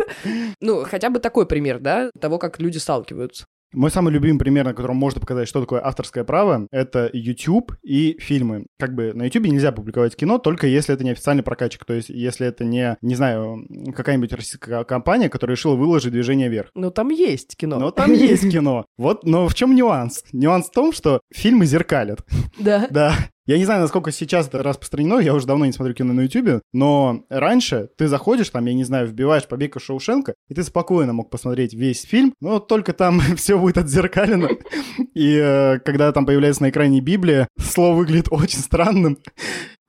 Ну, 0.61 0.83
хотя 0.83 1.09
бы 1.09 1.19
такой 1.19 1.45
пример, 1.45 1.79
да, 1.79 2.09
того, 2.19 2.37
как 2.37 2.59
люди 2.59 2.77
сталкиваются. 2.77 3.45
Мой 3.73 3.89
самый 3.89 4.13
любимый 4.13 4.37
пример, 4.37 4.65
на 4.65 4.73
котором 4.73 4.97
можно 4.97 5.19
показать, 5.19 5.47
что 5.47 5.59
такое 5.59 5.83
авторское 5.83 6.23
право, 6.23 6.67
это 6.71 7.09
YouTube 7.11 7.73
и 7.81 8.17
фильмы. 8.19 8.67
Как 8.77 8.93
бы 8.93 9.13
на 9.13 9.23
YouTube 9.23 9.47
нельзя 9.47 9.71
публиковать 9.71 10.15
кино, 10.15 10.37
только 10.37 10.67
если 10.67 10.93
это 10.93 11.03
не 11.03 11.11
официальный 11.11 11.43
прокатчик. 11.43 11.83
То 11.83 11.93
есть, 11.93 12.09
если 12.09 12.45
это 12.45 12.63
не, 12.63 12.97
не 13.01 13.15
знаю, 13.15 13.65
какая-нибудь 13.95 14.31
российская 14.31 14.83
компания, 14.83 15.27
которая 15.27 15.55
решила 15.55 15.75
выложить 15.75 16.11
движение 16.11 16.49
вверх. 16.49 16.69
Ну, 16.75 16.91
там 16.91 17.09
есть 17.09 17.57
кино. 17.57 17.79
Но 17.79 17.89
там 17.89 18.13
есть 18.13 18.43
кино. 18.51 18.85
Вот, 18.97 19.23
но 19.23 19.47
в 19.47 19.55
чем 19.55 19.75
нюанс? 19.75 20.23
Нюанс 20.31 20.67
в 20.67 20.71
том, 20.71 20.93
что 20.93 21.21
фильмы 21.33 21.65
зеркалят. 21.65 22.19
Да. 22.59 22.87
Да. 22.91 23.15
Я 23.45 23.57
не 23.57 23.65
знаю, 23.65 23.81
насколько 23.81 24.11
сейчас 24.11 24.47
это 24.47 24.63
распространено, 24.63 25.19
я 25.19 25.33
уже 25.33 25.45
давно 25.45 25.65
не 25.65 25.73
смотрю 25.73 25.93
кино 25.93 26.13
на 26.13 26.21
Ютубе, 26.21 26.61
но 26.71 27.25
раньше 27.29 27.89
ты 27.97 28.07
заходишь, 28.07 28.49
там, 28.49 28.65
я 28.65 28.73
не 28.73 28.85
знаю, 28.85 29.07
вбиваешь 29.07 29.47
«Побег 29.47 29.75
из 29.75 29.81
Шоушенка», 29.81 30.35
и 30.47 30.53
ты 30.53 30.63
спокойно 30.63 31.11
мог 31.11 31.29
посмотреть 31.29 31.73
весь 31.73 32.03
фильм, 32.03 32.33
но 32.39 32.59
только 32.59 32.93
там 32.93 33.19
все 33.35 33.59
будет 33.59 33.77
отзеркалено. 33.77 34.49
И 35.13 35.35
э, 35.35 35.79
когда 35.79 36.11
там 36.13 36.25
появляется 36.25 36.63
на 36.63 36.69
экране 36.69 37.01
Библия, 37.01 37.49
слово 37.59 37.95
выглядит 37.95 38.27
очень 38.31 38.59
странным. 38.59 39.17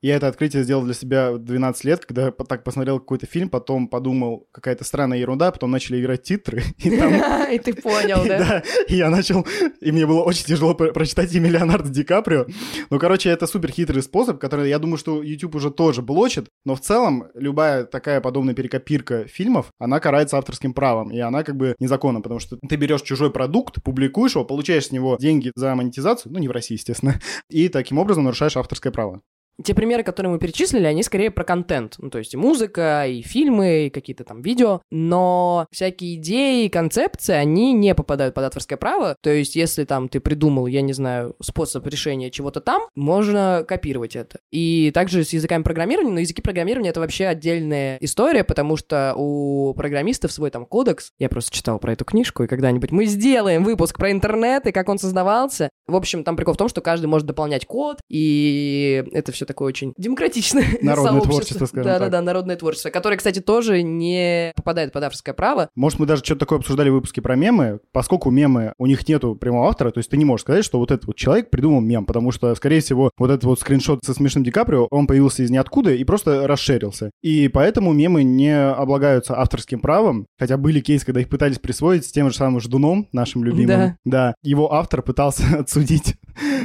Я 0.05 0.17
это 0.17 0.27
открытие 0.27 0.61
сделал 0.61 0.83
для 0.83 0.93
себя 0.93 1.31
в 1.31 1.39
12 1.39 1.83
лет, 1.83 2.05
когда 2.05 2.29
так 2.29 2.63
посмотрел 2.63 2.99
какой-то 2.99 3.25
фильм, 3.25 3.49
потом 3.49 3.87
подумал, 3.87 4.47
какая-то 4.51 4.83
странная 4.83 5.17
ерунда, 5.17 5.51
потом 5.51 5.71
начали 5.71 5.99
играть 5.99 6.21
титры, 6.21 6.61
и 6.77 7.57
ты 7.57 7.73
понял, 7.73 8.23
да? 8.27 8.37
да, 8.37 8.63
и 8.87 8.97
я 8.97 9.09
начал, 9.09 9.47
и 9.81 9.91
мне 9.91 10.05
было 10.05 10.21
очень 10.21 10.45
тяжело 10.45 10.75
про- 10.75 10.91
прочитать 10.91 11.33
имя 11.33 11.49
Леонардо 11.49 11.89
Ди 11.89 12.03
Каприо. 12.03 12.45
Ну, 12.91 12.99
короче, 12.99 13.31
это 13.31 13.47
супер 13.47 13.71
хитрый 13.71 14.03
способ, 14.03 14.37
который, 14.37 14.69
я 14.69 14.77
думаю, 14.77 14.97
что 14.99 15.23
YouTube 15.23 15.55
уже 15.55 15.71
тоже 15.71 16.03
блочит, 16.03 16.49
но 16.65 16.75
в 16.75 16.81
целом 16.81 17.25
любая 17.33 17.85
такая 17.85 18.21
подобная 18.21 18.53
перекопирка 18.53 19.25
фильмов, 19.25 19.71
она 19.79 19.99
карается 19.99 20.37
авторским 20.37 20.75
правом, 20.75 21.09
и 21.09 21.17
она 21.17 21.41
как 21.41 21.57
бы 21.57 21.73
незаконна, 21.79 22.21
потому 22.21 22.39
что 22.39 22.57
ты 22.57 22.75
берешь 22.75 23.01
чужой 23.01 23.31
продукт, 23.31 23.81
публикуешь 23.81 24.35
его, 24.35 24.45
получаешь 24.45 24.85
с 24.85 24.91
него 24.91 25.17
деньги 25.19 25.51
за 25.55 25.73
монетизацию, 25.73 26.31
ну, 26.31 26.37
не 26.37 26.47
в 26.47 26.51
России, 26.51 26.75
естественно, 26.75 27.19
и 27.49 27.69
таким 27.69 27.97
образом 27.97 28.25
нарушаешь 28.25 28.55
авторское 28.55 28.93
право. 28.93 29.23
Те 29.63 29.73
примеры, 29.73 30.03
которые 30.03 30.31
мы 30.31 30.39
перечислили, 30.39 30.85
они 30.85 31.03
скорее 31.03 31.31
про 31.31 31.43
контент. 31.43 31.95
Ну, 31.97 32.09
то 32.09 32.17
есть 32.17 32.33
и 32.33 32.37
музыка, 32.37 33.05
и 33.07 33.21
фильмы, 33.21 33.87
и 33.87 33.89
какие-то 33.89 34.23
там 34.23 34.41
видео. 34.41 34.81
Но 34.91 35.67
всякие 35.71 36.15
идеи 36.15 36.65
и 36.65 36.69
концепции, 36.69 37.33
они 37.33 37.73
не 37.73 37.95
попадают 37.95 38.35
под 38.35 38.45
авторское 38.45 38.77
право. 38.77 39.15
То 39.21 39.29
есть 39.29 39.55
если 39.55 39.85
там 39.85 40.09
ты 40.09 40.19
придумал, 40.19 40.67
я 40.67 40.81
не 40.81 40.93
знаю, 40.93 41.35
способ 41.41 41.85
решения 41.87 42.31
чего-то 42.31 42.59
там, 42.59 42.83
можно 42.95 43.65
копировать 43.67 44.15
это. 44.15 44.39
И 44.51 44.91
также 44.93 45.23
с 45.23 45.33
языками 45.33 45.63
программирования, 45.63 46.11
но 46.11 46.19
языки 46.19 46.41
программирования— 46.41 46.89
это 46.91 46.99
вообще 46.99 47.27
отдельная 47.27 47.97
история, 48.01 48.43
потому 48.43 48.77
что 48.77 49.13
у 49.15 49.73
программистов 49.73 50.31
свой 50.31 50.51
там 50.51 50.65
кодекс. 50.65 51.11
Я 51.17 51.29
просто 51.29 51.53
читал 51.53 51.79
про 51.79 51.93
эту 51.93 52.05
книжку, 52.05 52.43
и 52.43 52.47
когда-нибудь 52.47 52.91
мы 52.91 53.05
сделаем 53.05 53.63
выпуск 53.63 53.97
про 53.97 54.11
интернет 54.11 54.67
и 54.67 54.71
как 54.71 54.89
он 54.89 54.97
создавался. 54.97 55.69
В 55.87 55.95
общем, 55.95 56.23
там 56.23 56.35
прикол 56.35 56.55
в 56.55 56.57
том, 56.57 56.67
что 56.67 56.81
каждый 56.81 57.05
может 57.05 57.27
дополнять 57.27 57.65
код, 57.65 57.99
и 58.09 59.03
это 59.11 59.31
все 59.31 59.44
такое 59.45 59.67
очень 59.67 59.93
демократичное 59.97 60.65
Народное 60.81 61.21
творчество, 61.21 61.65
скажем 61.65 61.83
да, 61.83 61.93
так. 61.93 61.99
Да-да-да, 61.99 62.21
народное 62.21 62.55
творчество, 62.55 62.89
которое, 62.89 63.17
кстати, 63.17 63.39
тоже 63.39 63.81
не 63.81 64.51
попадает 64.55 64.91
под 64.91 65.03
авторское 65.03 65.33
право. 65.33 65.69
Может, 65.75 65.99
мы 65.99 66.05
даже 66.05 66.23
что-то 66.23 66.41
такое 66.41 66.59
обсуждали 66.59 66.89
в 66.89 66.93
выпуске 66.93 67.21
про 67.21 67.35
мемы, 67.35 67.79
поскольку 67.91 68.31
мемы, 68.31 68.73
у 68.77 68.85
них 68.85 69.07
нету 69.07 69.35
прямого 69.35 69.67
автора, 69.67 69.91
то 69.91 69.99
есть 69.99 70.09
ты 70.09 70.17
не 70.17 70.25
можешь 70.25 70.41
сказать, 70.43 70.65
что 70.65 70.79
вот 70.79 70.91
этот 70.91 71.05
вот 71.05 71.15
человек 71.15 71.49
придумал 71.49 71.81
мем, 71.81 72.05
потому 72.05 72.31
что, 72.31 72.53
скорее 72.55 72.81
всего, 72.81 73.11
вот 73.17 73.29
этот 73.29 73.43
вот 73.43 73.59
скриншот 73.59 74.03
со 74.03 74.13
смешным 74.13 74.43
Ди 74.43 74.51
Каприо, 74.51 74.87
он 74.91 75.07
появился 75.07 75.43
из 75.43 75.49
ниоткуда 75.49 75.93
и 75.93 76.03
просто 76.03 76.47
расширился. 76.47 77.11
И 77.21 77.47
поэтому 77.47 77.93
мемы 77.93 78.23
не 78.23 78.55
облагаются 78.55 79.37
авторским 79.37 79.79
правом, 79.79 80.27
хотя 80.37 80.57
были 80.57 80.79
кейсы, 80.79 81.05
когда 81.05 81.21
их 81.21 81.29
пытались 81.29 81.59
присвоить 81.59 82.05
с 82.05 82.11
тем 82.11 82.29
же 82.29 82.35
самым 82.35 82.59
Ждуном, 82.59 83.07
нашим 83.11 83.43
любимым. 83.43 83.67
Да. 83.67 83.97
Да. 84.05 84.35
Его 84.43 84.73
автор 84.73 85.01
пытался 85.01 85.43
отсудить. 85.59 86.15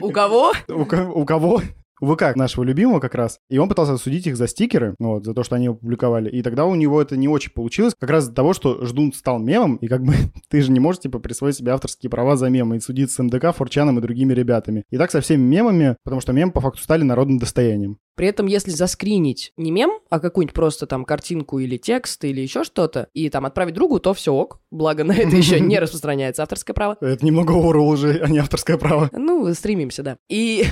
У 0.00 0.10
кого? 0.10 0.52
У, 0.68 0.82
у 0.82 1.24
кого? 1.24 1.62
ВК 2.00 2.36
нашего 2.36 2.64
любимого 2.64 3.00
как 3.00 3.14
раз. 3.14 3.38
И 3.48 3.58
он 3.58 3.68
пытался 3.68 3.94
осудить 3.94 4.26
их 4.26 4.36
за 4.36 4.46
стикеры, 4.46 4.94
ну 4.98 5.14
вот, 5.14 5.24
за 5.24 5.34
то, 5.34 5.42
что 5.42 5.56
они 5.56 5.66
его 5.66 5.74
публиковали. 5.74 6.30
И 6.30 6.42
тогда 6.42 6.64
у 6.66 6.74
него 6.74 7.00
это 7.00 7.16
не 7.16 7.28
очень 7.28 7.52
получилось, 7.52 7.94
как 7.98 8.10
раз 8.10 8.24
из-за 8.24 8.34
того, 8.34 8.52
что 8.52 8.84
Ждун 8.84 9.12
стал 9.12 9.38
мемом, 9.38 9.76
и 9.76 9.88
как 9.88 10.02
бы 10.02 10.14
ты 10.48 10.62
же 10.62 10.72
не 10.72 10.80
можешь, 10.80 11.02
типа, 11.02 11.18
присвоить 11.18 11.56
себе 11.56 11.72
авторские 11.72 12.10
права 12.10 12.36
за 12.36 12.48
мемы 12.48 12.76
и 12.76 12.80
судиться 12.80 13.16
с 13.16 13.18
МДК, 13.22 13.54
Форчаном 13.54 13.98
и 13.98 14.02
другими 14.02 14.32
ребятами. 14.32 14.84
И 14.90 14.98
так 14.98 15.10
со 15.10 15.20
всеми 15.20 15.42
мемами, 15.42 15.96
потому 16.04 16.20
что 16.20 16.32
мемы 16.32 16.52
по 16.52 16.60
факту 16.60 16.82
стали 16.82 17.02
народным 17.02 17.38
достоянием. 17.38 17.98
При 18.16 18.26
этом, 18.26 18.46
если 18.46 18.70
заскринить 18.70 19.52
не 19.56 19.70
мем, 19.70 19.90
а 20.10 20.20
какую-нибудь 20.20 20.54
просто 20.54 20.86
там 20.86 21.04
картинку 21.04 21.58
или 21.58 21.76
текст 21.76 22.24
или 22.24 22.40
еще 22.40 22.64
что-то, 22.64 23.08
и 23.14 23.30
там 23.30 23.46
отправить 23.46 23.74
другу, 23.74 23.98
то 24.00 24.14
все 24.14 24.32
ок. 24.32 24.60
Благо 24.70 25.04
на 25.04 25.12
это 25.12 25.36
еще 25.36 25.58
не 25.60 25.78
распространяется 25.78 26.42
авторское 26.42 26.74
право. 26.74 26.96
Это 27.00 27.24
немного 27.24 27.52
Орел 27.52 27.88
уже, 27.88 28.20
а 28.22 28.28
не 28.28 28.38
авторское 28.38 28.76
право. 28.76 29.08
Ну, 29.12 29.52
стремимся, 29.54 30.02
да. 30.02 30.16
И 30.28 30.64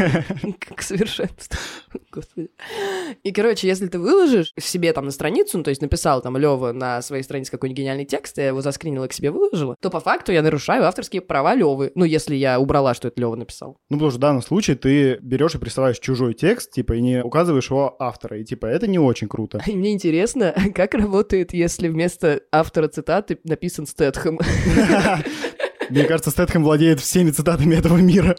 к 0.76 0.82
совершенству. 0.82 1.58
Господи. 2.12 2.50
И, 3.22 3.32
короче, 3.32 3.66
если 3.66 3.86
ты 3.86 3.98
выложишь 3.98 4.52
себе 4.58 4.92
там 4.92 5.06
на 5.06 5.10
страницу, 5.10 5.58
ну, 5.58 5.64
то 5.64 5.70
есть 5.70 5.82
написал 5.82 6.22
там 6.22 6.36
Лева 6.36 6.72
на 6.72 7.02
своей 7.02 7.22
странице 7.22 7.50
какой-нибудь 7.50 7.78
гениальный 7.78 8.04
текст, 8.04 8.38
я 8.38 8.48
его 8.48 8.60
заскринила 8.60 9.08
к 9.08 9.12
себе 9.12 9.30
выложила, 9.30 9.76
то 9.80 9.90
по 9.90 10.00
факту 10.00 10.32
я 10.32 10.42
нарушаю 10.42 10.84
авторские 10.84 11.22
права 11.22 11.54
Левы. 11.54 11.92
Ну, 11.94 12.04
если 12.04 12.34
я 12.34 12.58
убрала, 12.60 12.94
что 12.94 13.08
это 13.08 13.20
Лева 13.20 13.34
написал. 13.34 13.78
Ну, 13.90 13.96
потому 13.96 14.10
что 14.10 14.18
в 14.18 14.20
данном 14.20 14.42
случае 14.42 14.76
ты 14.76 15.18
берешь 15.20 15.54
и 15.54 15.58
присылаешь 15.58 15.98
чужой 15.98 16.34
текст, 16.34 16.70
типа, 16.74 16.94
и 16.94 17.00
не 17.00 17.22
указываешь 17.22 17.70
его 17.70 17.94
автора. 17.98 18.38
И, 18.38 18.44
типа, 18.44 18.66
это 18.66 18.86
не 18.86 18.98
очень 18.98 19.28
круто. 19.28 19.62
И 19.66 19.72
мне 19.76 19.92
интересно, 19.92 20.54
как 20.74 20.94
работает, 20.94 21.54
если 21.54 21.88
вместо 21.88 22.40
автора 22.52 22.88
цитаты 22.88 23.38
написан 23.44 23.86
Стэтхэм. 23.86 24.38
Мне 25.90 26.04
кажется, 26.04 26.30
Стэтхэм 26.30 26.64
владеет 26.64 26.98
всеми 26.98 27.30
цитатами 27.30 27.74
этого 27.74 27.98
мира. 27.98 28.36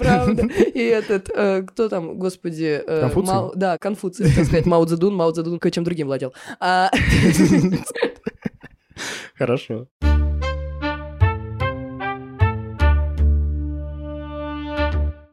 Правда. 0.00 0.46
И 0.46 0.80
этот, 0.80 1.28
э, 1.28 1.62
кто 1.62 1.90
там, 1.90 2.18
господи... 2.18 2.80
э, 2.86 3.00
Конфуций? 3.02 3.34
Мао- 3.34 3.52
Да, 3.54 3.76
Конфуций, 3.78 4.26
хотел 4.26 4.44
сказать, 4.46 4.64
Мао 4.64 4.86
Цзэдун, 4.86 5.14
Мао 5.14 5.30
Цзэдун 5.32 5.58
кое-чем 5.58 5.84
другим 5.84 6.06
владел. 6.06 6.32
А, 6.60 6.90
Хорошо. 9.36 9.86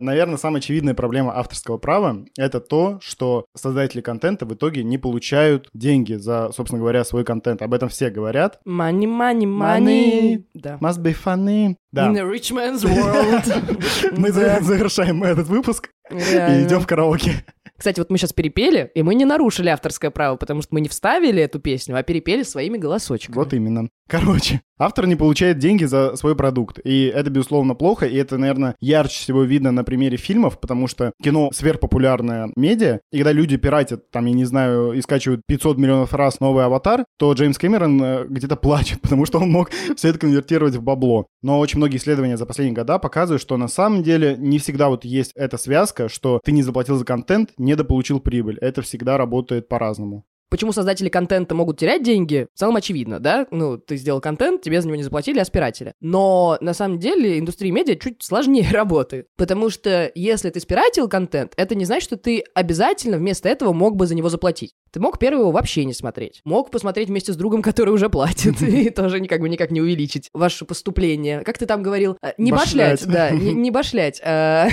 Наверное, 0.06 0.38
самая 0.38 0.62
очевидная 0.62 0.94
проблема 0.94 1.36
авторского 1.36 1.78
права— 1.78 2.26
это 2.38 2.60
то, 2.60 3.00
что 3.02 3.46
создатели 3.56 4.02
контента 4.02 4.46
в 4.46 4.54
итоге 4.54 4.84
не 4.84 5.00
получают 5.00 5.68
деньги 5.74 6.14
за, 6.14 6.52
собственно 6.54 6.80
говоря, 6.80 7.04
свой 7.04 7.24
контент. 7.24 7.64
Об 7.64 7.74
этом 7.74 7.90
все 7.90 8.12
говорят. 8.12 8.60
Money, 8.68 9.06
money, 9.06 9.46
money. 9.46 9.80
Money. 9.80 10.44
Да. 10.54 10.78
Must 10.80 11.02
be 11.02 11.16
funny. 11.16 11.76
Да. 11.92 12.08
In 12.08 12.14
the 12.14 12.30
rich 12.30 12.52
man's 12.52 12.84
world. 12.84 14.12
Мы 14.18 14.32
завершаем 14.32 15.24
этот 15.24 15.48
выпуск 15.48 15.90
и 16.12 16.16
идем 16.16 16.82
в 16.82 16.88
караоке. 16.88 17.44
Кстати, 17.78 18.00
вот 18.00 18.10
мы 18.10 18.18
сейчас 18.18 18.34
перепели, 18.34 18.92
и 18.96 19.04
мы 19.04 19.16
не 19.16 19.26
нарушили 19.26 19.70
авторское 19.70 20.12
право, 20.12 20.38
потому 20.38 20.62
что 20.62 20.74
мы 20.74 20.82
не 20.82 20.90
вставили 20.90 21.42
эту 21.42 21.60
песню, 21.60 21.98
а 21.98 22.04
перепели 22.04 22.44
своими 22.44 22.78
голосочками. 22.78 23.36
Вот 23.36 23.54
именно. 23.54 23.90
Короче, 24.08 24.62
автор 24.78 25.08
не 25.08 25.16
получает 25.16 25.58
деньги 25.58 25.84
за 25.86 26.16
свой 26.16 26.36
продукт. 26.36 26.80
И 26.84 27.06
это, 27.06 27.32
безусловно, 27.32 27.74
плохо. 27.74 28.06
И 28.06 28.16
это, 28.16 28.38
наверное, 28.38 28.76
ярче 28.80 29.20
всего 29.20 29.44
видно 29.44 29.72
на 29.72 29.84
примере 29.84 30.18
фильмов, 30.18 30.60
потому 30.60 30.88
что 30.88 31.12
кино 31.24 31.50
сверхпопулярное 31.52 32.52
медиа. 32.56 33.00
И 33.12 33.18
когда 33.18 33.32
люди 33.32 33.58
пиратят, 33.58 34.12
там, 34.12 34.28
я 34.28 34.34
не 34.34 34.46
знаю, 34.46 34.94
и 34.94 35.02
скачивают 35.02 35.42
500 35.48 35.78
миллионов 35.80 36.14
раз 36.14 36.40
новый 36.40 36.66
аватар, 36.66 37.06
то 37.18 37.34
Джеймс 37.34 37.58
Кэмерон 37.58 38.04
э, 38.04 38.26
где-то 38.30 38.56
плачет, 38.58 39.02
потому 39.02 39.26
что 39.26 39.40
он 39.40 39.52
мог 39.52 39.72
все 39.96 40.10
это 40.10 40.20
конвертировать 40.20 40.76
в 40.76 40.84
бабло. 40.84 41.26
Но 41.42 41.60
очень 41.60 41.78
многие 41.78 41.98
исследования 41.98 42.38
за 42.38 42.46
последние 42.46 42.76
года 42.76 43.00
показывают, 43.00 43.42
что 43.42 43.58
на 43.58 43.68
самом 43.68 44.04
деле 44.04 44.36
не 44.38 44.60
всегда 44.60 44.90
вот 44.90 45.04
есть 45.04 45.32
эта 45.36 45.58
связка, 45.58 46.10
что 46.10 46.40
ты 46.44 46.52
не 46.52 46.62
заплатил 46.62 46.98
за 46.98 47.06
контент, 47.06 47.52
недополучил 47.66 48.20
прибыль. 48.22 48.58
Это 48.62 48.82
всегда 48.82 49.18
работает 49.18 49.68
по-разному. 49.68 50.26
Почему 50.56 50.72
создатели 50.72 51.10
контента 51.10 51.54
могут 51.54 51.78
терять 51.78 52.02
деньги, 52.02 52.48
в 52.54 52.58
целом 52.58 52.78
очевидно, 52.78 53.20
да? 53.20 53.46
Ну, 53.52 53.78
ты 53.78 53.98
сделал 53.98 54.22
контент, 54.22 54.62
тебе 54.62 54.80
за 54.80 54.88
него 54.88 54.96
не 54.96 55.04
заплатили, 55.04 55.40
а 55.40 55.44
спиратели. 55.44 55.92
Но 56.00 56.58
на 56.62 56.74
самом 56.74 56.98
деле 56.98 57.38
индустрия 57.40 57.74
медиа 57.74 57.98
чуть 57.98 58.24
сложнее 58.24 58.66
работает. 58.72 59.28
Потому 59.36 59.70
что 59.70 60.10
если 60.16 60.50
ты 60.50 60.62
спиратил 60.62 61.10
контент, 61.10 61.52
это 61.58 61.76
не 61.76 61.84
значит, 61.84 62.06
что 62.06 62.16
ты 62.16 62.42
обязательно 62.54 63.18
вместо 63.18 63.50
этого 63.50 63.74
мог 63.74 63.98
бы 63.98 64.08
за 64.08 64.16
него 64.16 64.30
заплатить. 64.30 64.72
Ты 64.94 65.02
мог 65.02 65.20
первого 65.20 65.52
вообще 65.52 65.84
не 65.84 65.94
смотреть. 65.94 66.40
Мог 66.46 66.72
посмотреть 66.72 67.10
вместе 67.10 67.34
с 67.34 67.36
другом, 67.36 67.62
который 67.62 67.90
уже 67.90 68.10
платит, 68.10 68.62
и 68.62 68.92
тоже 68.92 69.20
никак 69.20 69.42
бы 69.42 69.50
никак 69.50 69.72
не 69.72 69.82
увеличить 69.82 70.30
ваше 70.34 70.64
поступление. 70.64 71.42
Как 71.42 71.58
ты 71.58 71.66
там 71.66 71.84
говорил? 71.84 72.18
Э, 72.22 72.32
Не 72.38 72.54
Башлять. 72.54 73.06
да, 73.06 73.30
не 73.32 73.72
башлять 73.72 74.22
э, 74.24 74.70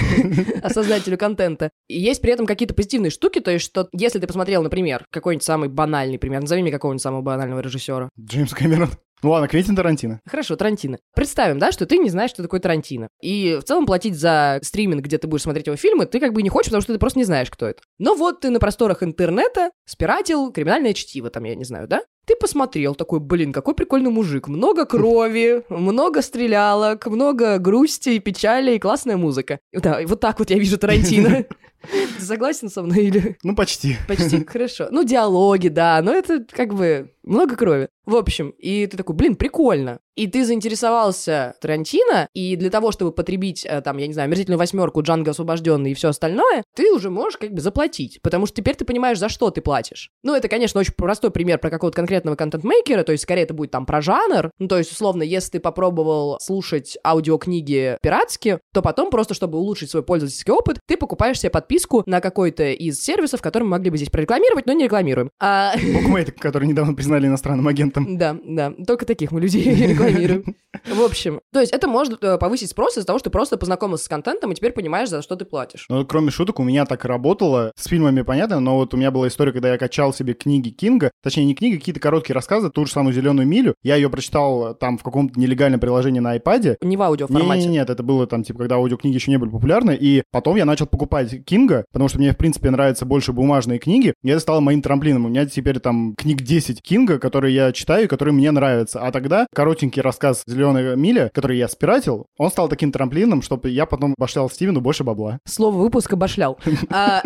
а 0.62 0.70
создателю 0.70 1.18
контента. 1.18 1.70
Есть 1.88 2.22
при 2.22 2.32
этом 2.32 2.46
какие-то 2.46 2.72
позитивные 2.72 3.10
штуки, 3.10 3.40
то 3.40 3.50
есть, 3.50 3.64
что 3.64 3.88
если 3.90 4.20
ты 4.20 4.28
посмотрел, 4.28 4.62
например, 4.62 5.06
какой-нибудь 5.10 5.42
самый 5.44 5.71
банальный 5.72 6.18
пример, 6.18 6.40
назови 6.40 6.62
мне 6.62 6.70
какого-нибудь 6.70 7.02
самого 7.02 7.22
банального 7.22 7.60
режиссера. 7.60 8.08
Джеймс 8.18 8.52
Кэмерон. 8.52 8.90
Ну 9.22 9.30
ладно, 9.30 9.46
Квентин 9.46 9.76
Тарантино. 9.76 10.20
Хорошо, 10.26 10.56
Тарантино. 10.56 10.98
Представим, 11.14 11.58
да, 11.58 11.70
что 11.70 11.86
ты 11.86 11.98
не 11.98 12.10
знаешь, 12.10 12.30
что 12.30 12.42
такое 12.42 12.58
Тарантино. 12.58 13.08
И 13.20 13.58
в 13.60 13.64
целом 13.64 13.86
платить 13.86 14.18
за 14.18 14.58
стриминг, 14.62 15.04
где 15.04 15.16
ты 15.18 15.28
будешь 15.28 15.42
смотреть 15.42 15.66
его 15.66 15.76
фильмы, 15.76 16.06
ты 16.06 16.18
как 16.18 16.32
бы 16.32 16.42
не 16.42 16.48
хочешь, 16.48 16.70
потому 16.70 16.82
что 16.82 16.92
ты 16.92 16.98
просто 16.98 17.20
не 17.20 17.24
знаешь, 17.24 17.50
кто 17.50 17.66
это. 17.66 17.82
Но 17.98 18.14
вот 18.14 18.40
ты 18.40 18.50
на 18.50 18.58
просторах 18.58 19.02
интернета 19.02 19.70
спиратил 19.86 20.50
криминальное 20.50 20.92
чтиво, 20.92 21.30
там, 21.30 21.44
я 21.44 21.54
не 21.54 21.64
знаю, 21.64 21.86
да? 21.86 22.02
Ты 22.26 22.34
посмотрел 22.36 22.94
такой, 22.94 23.20
блин, 23.20 23.52
какой 23.52 23.74
прикольный 23.74 24.10
мужик. 24.10 24.48
Много 24.48 24.86
крови, 24.86 25.64
много 25.68 26.22
стрелялок, 26.22 27.06
много 27.06 27.58
грусти 27.58 28.10
и 28.10 28.18
печали 28.20 28.74
и 28.74 28.78
классная 28.78 29.16
музыка. 29.16 29.58
Да, 29.72 30.00
вот 30.04 30.20
так 30.20 30.38
вот 30.38 30.50
я 30.50 30.58
вижу 30.58 30.78
Тарантино. 30.78 31.44
Ты 31.90 32.22
согласен 32.22 32.68
со 32.68 32.82
мной 32.82 33.06
или... 33.06 33.36
Ну, 33.42 33.56
почти. 33.56 33.96
Почти, 34.06 34.44
хорошо. 34.46 34.86
Ну, 34.90 35.02
диалоги, 35.02 35.66
да, 35.68 36.00
но 36.02 36.12
это 36.12 36.44
как 36.48 36.74
бы 36.74 37.10
много 37.22 37.56
крови. 37.56 37.88
В 38.04 38.16
общем, 38.16 38.50
и 38.50 38.86
ты 38.86 38.96
такой, 38.96 39.14
блин, 39.14 39.36
прикольно. 39.36 40.00
И 40.14 40.26
ты 40.26 40.44
заинтересовался 40.44 41.54
Тарантино, 41.60 42.28
и 42.34 42.56
для 42.56 42.70
того, 42.70 42.92
чтобы 42.92 43.12
потребить, 43.12 43.64
э, 43.64 43.80
там, 43.80 43.96
я 43.96 44.06
не 44.06 44.12
знаю, 44.12 44.26
«Омерзительную 44.26 44.58
восьмерку», 44.58 45.02
«Джанго 45.02 45.30
освобожденный» 45.30 45.92
и 45.92 45.94
все 45.94 46.08
остальное, 46.08 46.64
ты 46.76 46.92
уже 46.92 47.08
можешь 47.08 47.38
как 47.38 47.52
бы 47.52 47.60
заплатить, 47.60 48.20
потому 48.22 48.46
что 48.46 48.56
теперь 48.56 48.76
ты 48.76 48.84
понимаешь, 48.84 49.18
за 49.18 49.28
что 49.28 49.50
ты 49.50 49.62
платишь. 49.62 50.10
Ну, 50.22 50.34
это, 50.34 50.48
конечно, 50.48 50.80
очень 50.80 50.92
простой 50.94 51.30
пример 51.30 51.58
про 51.58 51.70
какого-то 51.70 51.96
конкретного 51.96 52.36
контент-мейкера, 52.36 53.04
то 53.04 53.12
есть, 53.12 53.24
скорее, 53.24 53.42
это 53.42 53.54
будет 53.54 53.70
там 53.70 53.86
про 53.86 54.02
жанр, 54.02 54.50
ну, 54.58 54.68
то 54.68 54.76
есть, 54.76 54.92
условно, 54.92 55.22
если 55.22 55.52
ты 55.52 55.60
попробовал 55.60 56.38
слушать 56.40 56.98
аудиокниги 57.04 57.96
пиратски, 58.02 58.58
то 58.74 58.82
потом 58.82 59.10
просто, 59.10 59.32
чтобы 59.32 59.58
улучшить 59.58 59.90
свой 59.90 60.02
пользовательский 60.02 60.52
опыт, 60.52 60.78
ты 60.86 60.96
покупаешь 60.96 61.40
себе 61.40 61.50
подписку 61.50 62.02
на 62.06 62.20
какой-то 62.20 62.64
из 62.64 63.02
сервисов, 63.02 63.40
которые 63.40 63.64
мы 63.66 63.78
могли 63.78 63.90
бы 63.90 63.96
здесь 63.96 64.10
прорекламировать, 64.10 64.66
но 64.66 64.74
не 64.74 64.84
рекламируем. 64.84 65.30
А... 65.40 65.74
Букмейт, 65.76 66.32
который 66.38 66.68
недавно 66.68 66.94
признали 66.94 67.26
иностранным 67.26 67.66
агентом. 67.66 68.18
Да, 68.18 68.36
да, 68.44 68.72
только 68.86 69.06
таких 69.06 69.32
мы 69.32 69.40
людей 69.40 69.94
рекламируем. 70.02 70.54
В 70.86 71.02
общем, 71.02 71.40
то 71.52 71.60
есть 71.60 71.72
это 71.72 71.86
может 71.86 72.24
э, 72.24 72.38
повысить 72.38 72.70
спрос 72.70 72.96
из-за 72.96 73.06
того, 73.06 73.18
что 73.18 73.28
ты 73.28 73.30
просто 73.30 73.56
познакомился 73.56 74.04
с 74.04 74.08
контентом 74.08 74.52
и 74.52 74.54
теперь 74.54 74.72
понимаешь, 74.72 75.08
за 75.10 75.22
что 75.22 75.36
ты 75.36 75.44
платишь. 75.44 75.86
Ну, 75.88 76.04
кроме 76.06 76.30
шуток, 76.30 76.60
у 76.60 76.62
меня 76.62 76.86
так 76.86 77.04
и 77.04 77.08
работало. 77.08 77.72
С 77.76 77.86
фильмами 77.88 78.22
понятно, 78.22 78.58
но 78.58 78.76
вот 78.76 78.94
у 78.94 78.96
меня 78.96 79.10
была 79.10 79.28
история, 79.28 79.52
когда 79.52 79.70
я 79.70 79.78
качал 79.78 80.14
себе 80.14 80.34
книги 80.34 80.70
Кинга, 80.70 81.10
точнее, 81.22 81.44
не 81.44 81.54
книги, 81.54 81.76
какие-то 81.76 82.00
короткие 82.00 82.34
рассказы, 82.34 82.70
ту 82.70 82.86
же 82.86 82.92
самую 82.92 83.12
«Зеленую 83.12 83.46
милю». 83.46 83.74
Я 83.82 83.96
ее 83.96 84.08
прочитал 84.08 84.72
э, 84.72 84.74
там 84.74 84.96
в 84.98 85.02
каком-то 85.02 85.38
нелегальном 85.38 85.78
приложении 85.78 86.20
на 86.20 86.36
iPad. 86.36 86.76
Не 86.80 86.96
в 86.96 87.02
аудиоформате. 87.02 87.66
Не, 87.66 87.74
нет, 87.74 87.90
это 87.90 88.02
было 88.02 88.26
там, 88.26 88.42
типа, 88.42 88.60
когда 88.60 88.76
аудиокниги 88.76 89.14
еще 89.14 89.30
не 89.30 89.36
были 89.36 89.50
популярны, 89.50 89.96
и 89.98 90.22
потом 90.30 90.56
я 90.56 90.64
начал 90.64 90.86
покупать 90.86 91.44
Кинга, 91.44 91.84
потому 91.92 92.08
что 92.08 92.18
мне, 92.18 92.32
в 92.32 92.36
принципе, 92.36 92.70
нравятся 92.70 93.04
больше 93.04 93.32
бумажные 93.32 93.78
книги, 93.78 94.14
и 94.22 94.30
это 94.30 94.40
стало 94.40 94.60
моим 94.60 94.80
трамплином. 94.80 95.26
У 95.26 95.28
меня 95.28 95.46
теперь 95.46 95.80
там 95.80 96.14
книг 96.16 96.40
10 96.40 96.82
Кинга, 96.82 97.18
которые 97.18 97.54
я 97.54 97.72
читаю, 97.72 98.04
и 98.04 98.08
которые 98.08 98.34
мне 98.34 98.50
нравятся. 98.50 99.00
А 99.00 99.12
тогда 99.12 99.46
коротенький 99.92 100.02
рассказ 100.02 100.42
«Зеленая 100.46 100.96
миля», 100.96 101.30
который 101.32 101.58
я 101.58 101.68
спиратил, 101.68 102.26
он 102.38 102.50
стал 102.50 102.68
таким 102.68 102.92
трамплином, 102.92 103.42
чтобы 103.42 103.70
я 103.70 103.86
потом 103.86 104.14
башлял 104.16 104.50
Стивену 104.50 104.80
больше 104.80 105.04
бабла. 105.04 105.38
Слово 105.44 105.76
выпуска 105.76 106.16
башлял. 106.16 106.58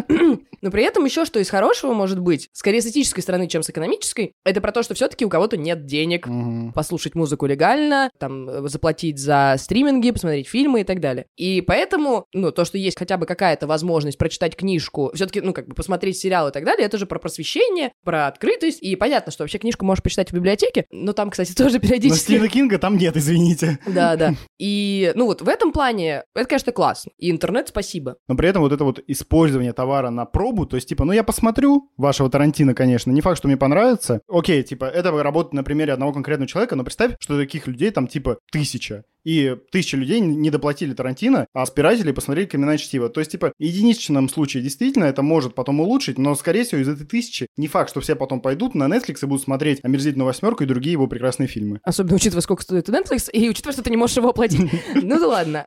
Но 0.62 0.70
при 0.70 0.82
этом 0.84 1.04
еще 1.04 1.24
что 1.24 1.38
из 1.38 1.50
хорошего 1.50 1.92
может 1.92 2.18
быть, 2.20 2.48
скорее 2.52 2.80
с 2.80 2.86
этической 2.86 3.22
стороны, 3.22 3.48
чем 3.48 3.62
с 3.62 3.70
экономической, 3.70 4.32
это 4.44 4.60
про 4.60 4.72
то, 4.72 4.82
что 4.82 4.94
все-таки 4.94 5.24
у 5.24 5.28
кого-то 5.28 5.56
нет 5.56 5.86
денег 5.86 6.26
Мгм. 6.26 6.72
послушать 6.72 7.14
музыку 7.14 7.46
легально, 7.46 8.10
там, 8.18 8.48
э, 8.48 8.68
заплатить 8.68 9.18
за 9.18 9.56
стриминги, 9.58 10.10
посмотреть 10.10 10.48
фильмы 10.48 10.80
и 10.80 10.84
так 10.84 11.00
далее. 11.00 11.26
И 11.36 11.60
поэтому, 11.60 12.26
ну, 12.32 12.52
то, 12.52 12.64
что 12.64 12.78
есть 12.78 12.98
хотя 12.98 13.16
бы 13.16 13.26
какая-то 13.26 13.66
возможность 13.66 14.18
прочитать 14.18 14.56
книжку, 14.56 15.10
все-таки, 15.14 15.40
ну, 15.40 15.52
как 15.52 15.68
бы 15.68 15.74
посмотреть 15.74 16.18
сериал 16.18 16.48
и 16.48 16.52
так 16.52 16.64
далее, 16.64 16.86
это 16.86 16.98
же 16.98 17.06
про 17.06 17.18
просвещение, 17.18 17.92
про 18.04 18.26
открытость. 18.26 18.82
И 18.82 18.96
понятно, 18.96 19.32
что 19.32 19.44
вообще 19.44 19.58
книжку 19.58 19.84
можешь 19.84 20.02
почитать 20.02 20.30
в 20.30 20.34
библиотеке, 20.34 20.86
но 20.90 21.12
там, 21.12 21.30
кстати, 21.30 21.52
тоже 21.56 21.74
Но 21.74 21.80
периодически... 21.80 22.24
Стивена 22.24 22.48
Кинга 22.48 22.78
там 22.78 22.96
нет, 22.96 23.16
извините. 23.16 23.78
Да, 23.86 24.16
да. 24.16 24.34
И, 24.58 25.12
ну, 25.14 25.26
вот 25.26 25.42
в 25.42 25.48
этом 25.48 25.72
плане, 25.72 26.24
это, 26.34 26.48
конечно, 26.48 26.72
классно. 26.72 27.12
И 27.18 27.30
интернет 27.30 27.68
спасибо. 27.68 28.16
Но 28.28 28.36
при 28.36 28.48
этом 28.48 28.62
вот 28.62 28.72
это 28.72 28.84
вот 28.84 29.00
использование 29.06 29.72
товара 29.72 30.10
на 30.10 30.24
пробу, 30.46 30.66
то 30.66 30.76
есть, 30.76 30.88
типа, 30.88 31.04
ну 31.04 31.12
я 31.12 31.24
посмотрю 31.24 31.90
вашего 31.96 32.30
Тарантино, 32.30 32.74
конечно, 32.74 33.10
не 33.10 33.20
факт, 33.20 33.38
что 33.38 33.48
мне 33.48 33.56
понравится. 33.56 34.20
Окей, 34.28 34.62
типа, 34.62 34.84
это 34.84 35.10
работает 35.10 35.54
на 35.54 35.64
примере 35.64 35.92
одного 35.92 36.12
конкретного 36.12 36.48
человека, 36.48 36.76
но 36.76 36.84
представь, 36.84 37.16
что 37.18 37.36
таких 37.36 37.66
людей 37.66 37.90
там, 37.90 38.06
типа, 38.06 38.38
тысяча. 38.52 39.02
И 39.24 39.56
тысяча 39.72 39.96
людей 39.96 40.20
не 40.20 40.50
доплатили 40.50 40.94
Тарантино, 40.94 41.46
а 41.52 41.66
спиратели 41.66 42.12
посмотрели 42.12 42.46
«Криминальное 42.46 42.78
чтиво». 42.78 43.08
То 43.08 43.18
есть, 43.18 43.32
типа, 43.32 43.52
в 43.58 43.62
единичном 43.62 44.28
случае 44.28 44.62
действительно 44.62 45.04
это 45.04 45.22
может 45.22 45.56
потом 45.56 45.80
улучшить, 45.80 46.16
но, 46.16 46.36
скорее 46.36 46.62
всего, 46.62 46.80
из 46.80 46.88
этой 46.88 47.04
тысячи 47.06 47.48
не 47.56 47.66
факт, 47.66 47.90
что 47.90 48.00
все 48.00 48.14
потом 48.14 48.40
пойдут 48.40 48.76
на 48.76 48.84
Netflix 48.84 49.18
и 49.22 49.26
будут 49.26 49.42
смотреть 49.42 49.80
«Омерзительную 49.82 50.26
восьмерку» 50.26 50.62
и 50.62 50.66
другие 50.66 50.92
его 50.92 51.08
прекрасные 51.08 51.48
фильмы. 51.48 51.80
Особенно 51.82 52.14
учитывая, 52.14 52.42
сколько 52.42 52.62
стоит 52.62 52.88
Netflix, 52.88 53.28
и 53.32 53.48
учитывая, 53.48 53.72
что 53.72 53.82
ты 53.82 53.90
не 53.90 53.96
можешь 53.96 54.16
его 54.16 54.28
оплатить. 54.28 54.70
Ну 54.94 55.18
да 55.18 55.26
ладно. 55.26 55.66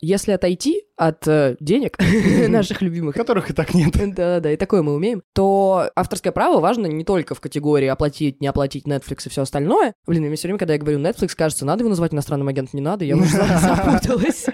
Если 0.00 0.32
отойти 0.32 0.82
от 0.96 1.26
э, 1.28 1.56
денег 1.60 1.98
наших 2.48 2.82
любимых, 2.82 3.14
Которых 3.14 3.50
и 3.50 3.52
так 3.52 3.74
нет. 3.74 3.92
да-да-да, 3.92 4.52
и 4.52 4.56
такое 4.56 4.82
мы 4.82 4.94
умеем, 4.94 5.22
то 5.34 5.90
авторское 5.94 6.32
право 6.32 6.60
важно 6.60 6.86
не 6.86 7.04
только 7.04 7.34
в 7.34 7.40
категории 7.40 7.86
оплатить, 7.86 8.40
не 8.40 8.46
оплатить 8.46 8.86
Netflix 8.86 9.26
и 9.26 9.28
все 9.28 9.42
остальное. 9.42 9.94
Блин, 10.06 10.24
мне 10.24 10.36
все 10.36 10.48
время, 10.48 10.58
когда 10.58 10.74
я 10.74 10.80
говорю 10.80 10.98
Netflix, 10.98 11.34
кажется, 11.36 11.64
надо 11.64 11.80
его 11.80 11.90
назвать 11.90 12.14
иностранным 12.14 12.48
агентом, 12.48 12.78
не 12.78 12.82
надо, 12.82 13.04
я 13.04 13.16
уже 13.16 13.36
запуталась. 13.60 14.46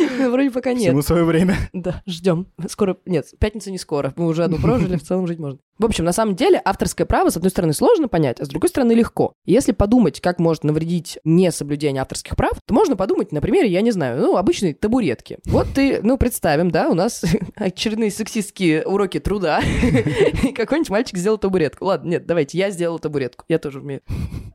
Вроде 0.30 0.50
пока 0.50 0.72
нет. 0.72 0.88
Всему 0.88 1.02
свое 1.02 1.24
время. 1.24 1.56
Да, 1.72 2.02
ждем. 2.06 2.46
Скоро... 2.68 2.96
Нет, 3.06 3.26
пятница 3.40 3.70
не 3.70 3.78
скоро. 3.78 4.12
Мы 4.16 4.26
уже 4.26 4.44
одну 4.44 4.58
прожили, 4.58 4.96
в 4.96 5.02
целом 5.02 5.26
жить 5.26 5.38
можно. 5.38 5.58
В 5.78 5.84
общем, 5.84 6.04
на 6.04 6.12
самом 6.12 6.36
деле, 6.36 6.60
авторское 6.64 7.06
право, 7.06 7.30
с 7.30 7.36
одной 7.36 7.50
стороны, 7.50 7.72
сложно 7.72 8.06
понять, 8.06 8.40
а 8.40 8.44
с 8.44 8.48
другой 8.48 8.68
стороны, 8.68 8.92
легко. 8.92 9.32
Если 9.46 9.72
подумать, 9.72 10.20
как 10.20 10.38
может 10.38 10.62
навредить 10.62 11.18
несоблюдение 11.24 12.02
авторских 12.02 12.36
прав, 12.36 12.52
то 12.64 12.74
можно 12.74 12.94
подумать, 12.94 13.32
например, 13.32 13.64
я 13.64 13.80
не 13.80 13.90
знаю, 13.90 14.20
ну, 14.20 14.36
обычной 14.36 14.74
табуретки. 14.74 15.38
Вот 15.46 15.66
ты, 15.74 16.00
ну, 16.02 16.18
представим, 16.18 16.70
да, 16.70 16.88
у 16.88 16.94
нас 16.94 17.24
очередные 17.56 18.12
сексистские 18.12 18.86
уроки 18.86 19.18
труда, 19.18 19.60
и 19.60 20.52
какой-нибудь 20.52 20.90
мальчик 20.90 21.18
сделал 21.18 21.38
табуретку. 21.38 21.86
Ладно, 21.86 22.10
нет, 22.10 22.26
давайте, 22.26 22.58
я 22.58 22.70
сделала 22.70 23.00
табуретку. 23.00 23.44
Я 23.48 23.58
тоже 23.58 23.80
умею. 23.80 24.02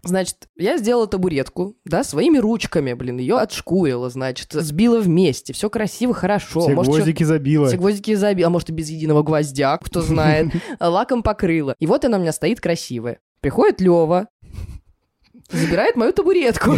Значит, 0.04 0.48
я 0.56 0.78
сделала 0.78 1.08
табуретку, 1.08 1.76
да, 1.84 2.06
своими 2.06 2.38
ручками, 2.38 2.94
блин, 2.94 3.18
ее 3.18 3.38
отшкурила, 3.38 4.10
значит, 4.10 4.54
сбила 4.54 5.00
вместе, 5.00 5.27
все 5.34 5.70
красиво, 5.70 6.14
хорошо. 6.14 6.62
Все 6.62 6.74
Может, 6.74 6.92
чё- 6.92 6.98
гвоздики 6.98 7.24
забило. 7.24 7.68
все 7.68 7.78
гвоздики 7.78 8.16
забила, 8.16 8.48
а 8.48 8.50
может 8.50 8.70
и 8.70 8.74
без 8.74 8.90
единого 8.90 9.24
гвоздя, 9.24 9.78
кто 9.78 10.02
знает. 10.02 10.48
Лаком 10.80 11.24
покрыла. 11.24 11.76
И 11.80 11.88
вот 11.88 12.04
она 12.06 12.18
у 12.18 12.22
меня 12.22 12.32
стоит 12.32 12.60
красивая. 12.62 13.20
Приходит 13.42 13.80
Лева, 13.82 14.28
забирает 15.50 15.96
мою 15.96 16.12
табуретку 16.14 16.72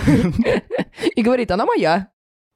и 1.16 1.22
говорит, 1.22 1.52
она 1.52 1.66
моя. 1.66 2.10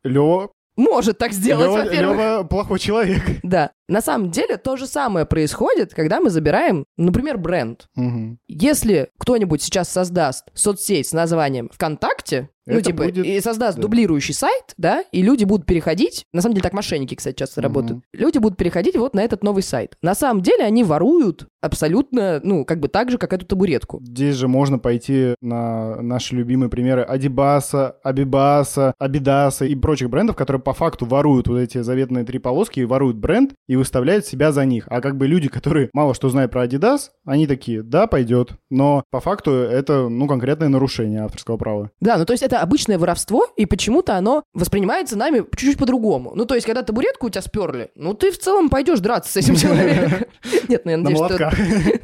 Лёва, 0.03 0.51
Может 0.75 1.17
так 1.17 1.31
сделать, 1.33 1.69
во-первых. 1.69 2.17
Лёва 2.17 2.43
плохой 2.43 2.79
человек. 2.79 3.21
Да. 3.43 3.71
На 3.93 4.01
самом 4.01 4.31
деле 4.31 4.57
то 4.57 4.75
же 4.75 4.87
самое 4.87 5.27
происходит, 5.27 5.93
когда 5.93 6.19
мы 6.19 6.31
забираем, 6.31 6.85
например, 6.97 7.37
бренд. 7.37 7.85
Мгм. 7.95 8.39
Если 8.47 9.09
кто-нибудь 9.19 9.61
сейчас 9.61 9.87
создаст 9.87 10.45
соцсеть 10.55 11.09
с 11.09 11.13
названием 11.13 11.69
ВКонтакте, 11.71 12.49
ну, 12.65 12.75
Это 12.75 12.83
типа, 12.83 13.03
будет- 13.03 13.25
и 13.25 13.41
создаст 13.41 13.75
да. 13.75 13.81
дублирующий 13.81 14.33
сайт, 14.33 14.73
да, 14.77 15.03
и 15.11 15.21
люди 15.21 15.43
будут 15.43 15.65
переходить, 15.65 16.23
на 16.33 16.41
самом 16.41 16.53
деле 16.55 16.63
так 16.63 16.71
мошенники, 16.71 17.13
кстати, 17.13 17.35
часто 17.35 17.59
Мгм. 17.59 17.67
работают, 17.67 18.03
люди 18.13 18.37
будут 18.37 18.57
переходить 18.57 18.95
вот 18.95 19.13
на 19.13 19.19
этот 19.21 19.43
новый 19.43 19.61
сайт. 19.63 19.97
На 20.01 20.15
самом 20.15 20.41
деле 20.41 20.63
они 20.63 20.85
воруют 20.85 21.45
абсолютно, 21.61 22.39
ну, 22.41 22.63
как 22.63 22.79
бы 22.79 22.87
так 22.87 23.11
же, 23.11 23.17
как 23.17 23.33
эту 23.33 23.45
табуретку. 23.45 23.99
Здесь 24.01 24.35
же 24.37 24.47
можно 24.47 24.79
пойти 24.79 25.35
на 25.41 26.01
наши 26.01 26.35
любимые 26.37 26.69
примеры 26.69 27.01
Адибаса, 27.01 27.97
Абибаса, 28.01 28.93
Абидаса 28.97 29.65
и 29.65 29.75
прочих 29.75 30.09
брендов, 30.09 30.37
которые 30.37 30.61
по 30.61 30.73
факту 30.73 31.05
воруют 31.05 31.49
вот 31.49 31.57
эти 31.57 31.81
заветные 31.81 32.23
три 32.23 32.39
полоски 32.39 32.79
и 32.79 32.85
воруют 32.85 33.17
бренд, 33.17 33.53
и 33.67 33.75
выставляет 33.83 34.25
себя 34.25 34.51
за 34.51 34.65
них. 34.65 34.85
А 34.87 35.01
как 35.01 35.17
бы 35.17 35.27
люди, 35.27 35.49
которые 35.49 35.89
мало 35.93 36.13
что 36.13 36.29
знают 36.29 36.51
про 36.51 36.65
Adidas, 36.65 37.09
они 37.25 37.47
такие, 37.47 37.83
да, 37.83 38.07
пойдет. 38.07 38.53
Но 38.69 39.03
по 39.11 39.19
факту 39.19 39.51
это, 39.51 40.07
ну, 40.09 40.27
конкретное 40.27 40.69
нарушение 40.69 41.23
авторского 41.23 41.57
права. 41.57 41.91
Да, 41.99 42.17
ну 42.17 42.25
то 42.25 42.33
есть 42.33 42.43
это 42.43 42.59
обычное 42.59 42.97
воровство, 42.97 43.45
и 43.57 43.65
почему-то 43.65 44.15
оно 44.15 44.43
воспринимается 44.53 45.17
нами 45.17 45.45
чуть-чуть 45.55 45.77
по-другому. 45.77 46.33
Ну 46.35 46.45
то 46.45 46.55
есть, 46.55 46.65
когда 46.65 46.81
табуретку 46.81 47.27
у 47.27 47.29
тебя 47.29 47.41
сперли, 47.41 47.91
ну 47.95 48.13
ты 48.13 48.31
в 48.31 48.39
целом 48.39 48.69
пойдешь 48.69 48.99
драться 48.99 49.31
с 49.31 49.37
этим 49.37 49.55
человеком. 49.55 50.27
Нет, 50.67 50.85
ну 50.85 50.91
я 50.91 50.97
надеюсь, 50.97 51.19
что... 51.19 51.51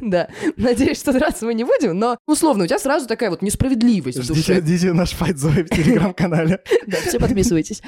Да, 0.00 0.28
надеюсь, 0.56 0.98
что 0.98 1.12
драться 1.12 1.46
мы 1.46 1.54
не 1.54 1.64
будем, 1.64 1.98
но 1.98 2.18
условно 2.26 2.64
у 2.64 2.66
тебя 2.66 2.78
сразу 2.78 3.06
такая 3.06 3.30
вот 3.30 3.42
несправедливость 3.42 4.18
в 4.18 4.26
душе. 4.26 4.60
Ждите 4.60 4.92
наш 4.92 5.12
файт 5.12 5.38
Зои 5.38 5.62
в 5.62 5.68
телеграм-канале. 5.70 6.60
Да, 6.86 6.96
все 7.06 7.20
подписывайтесь. 7.20 7.82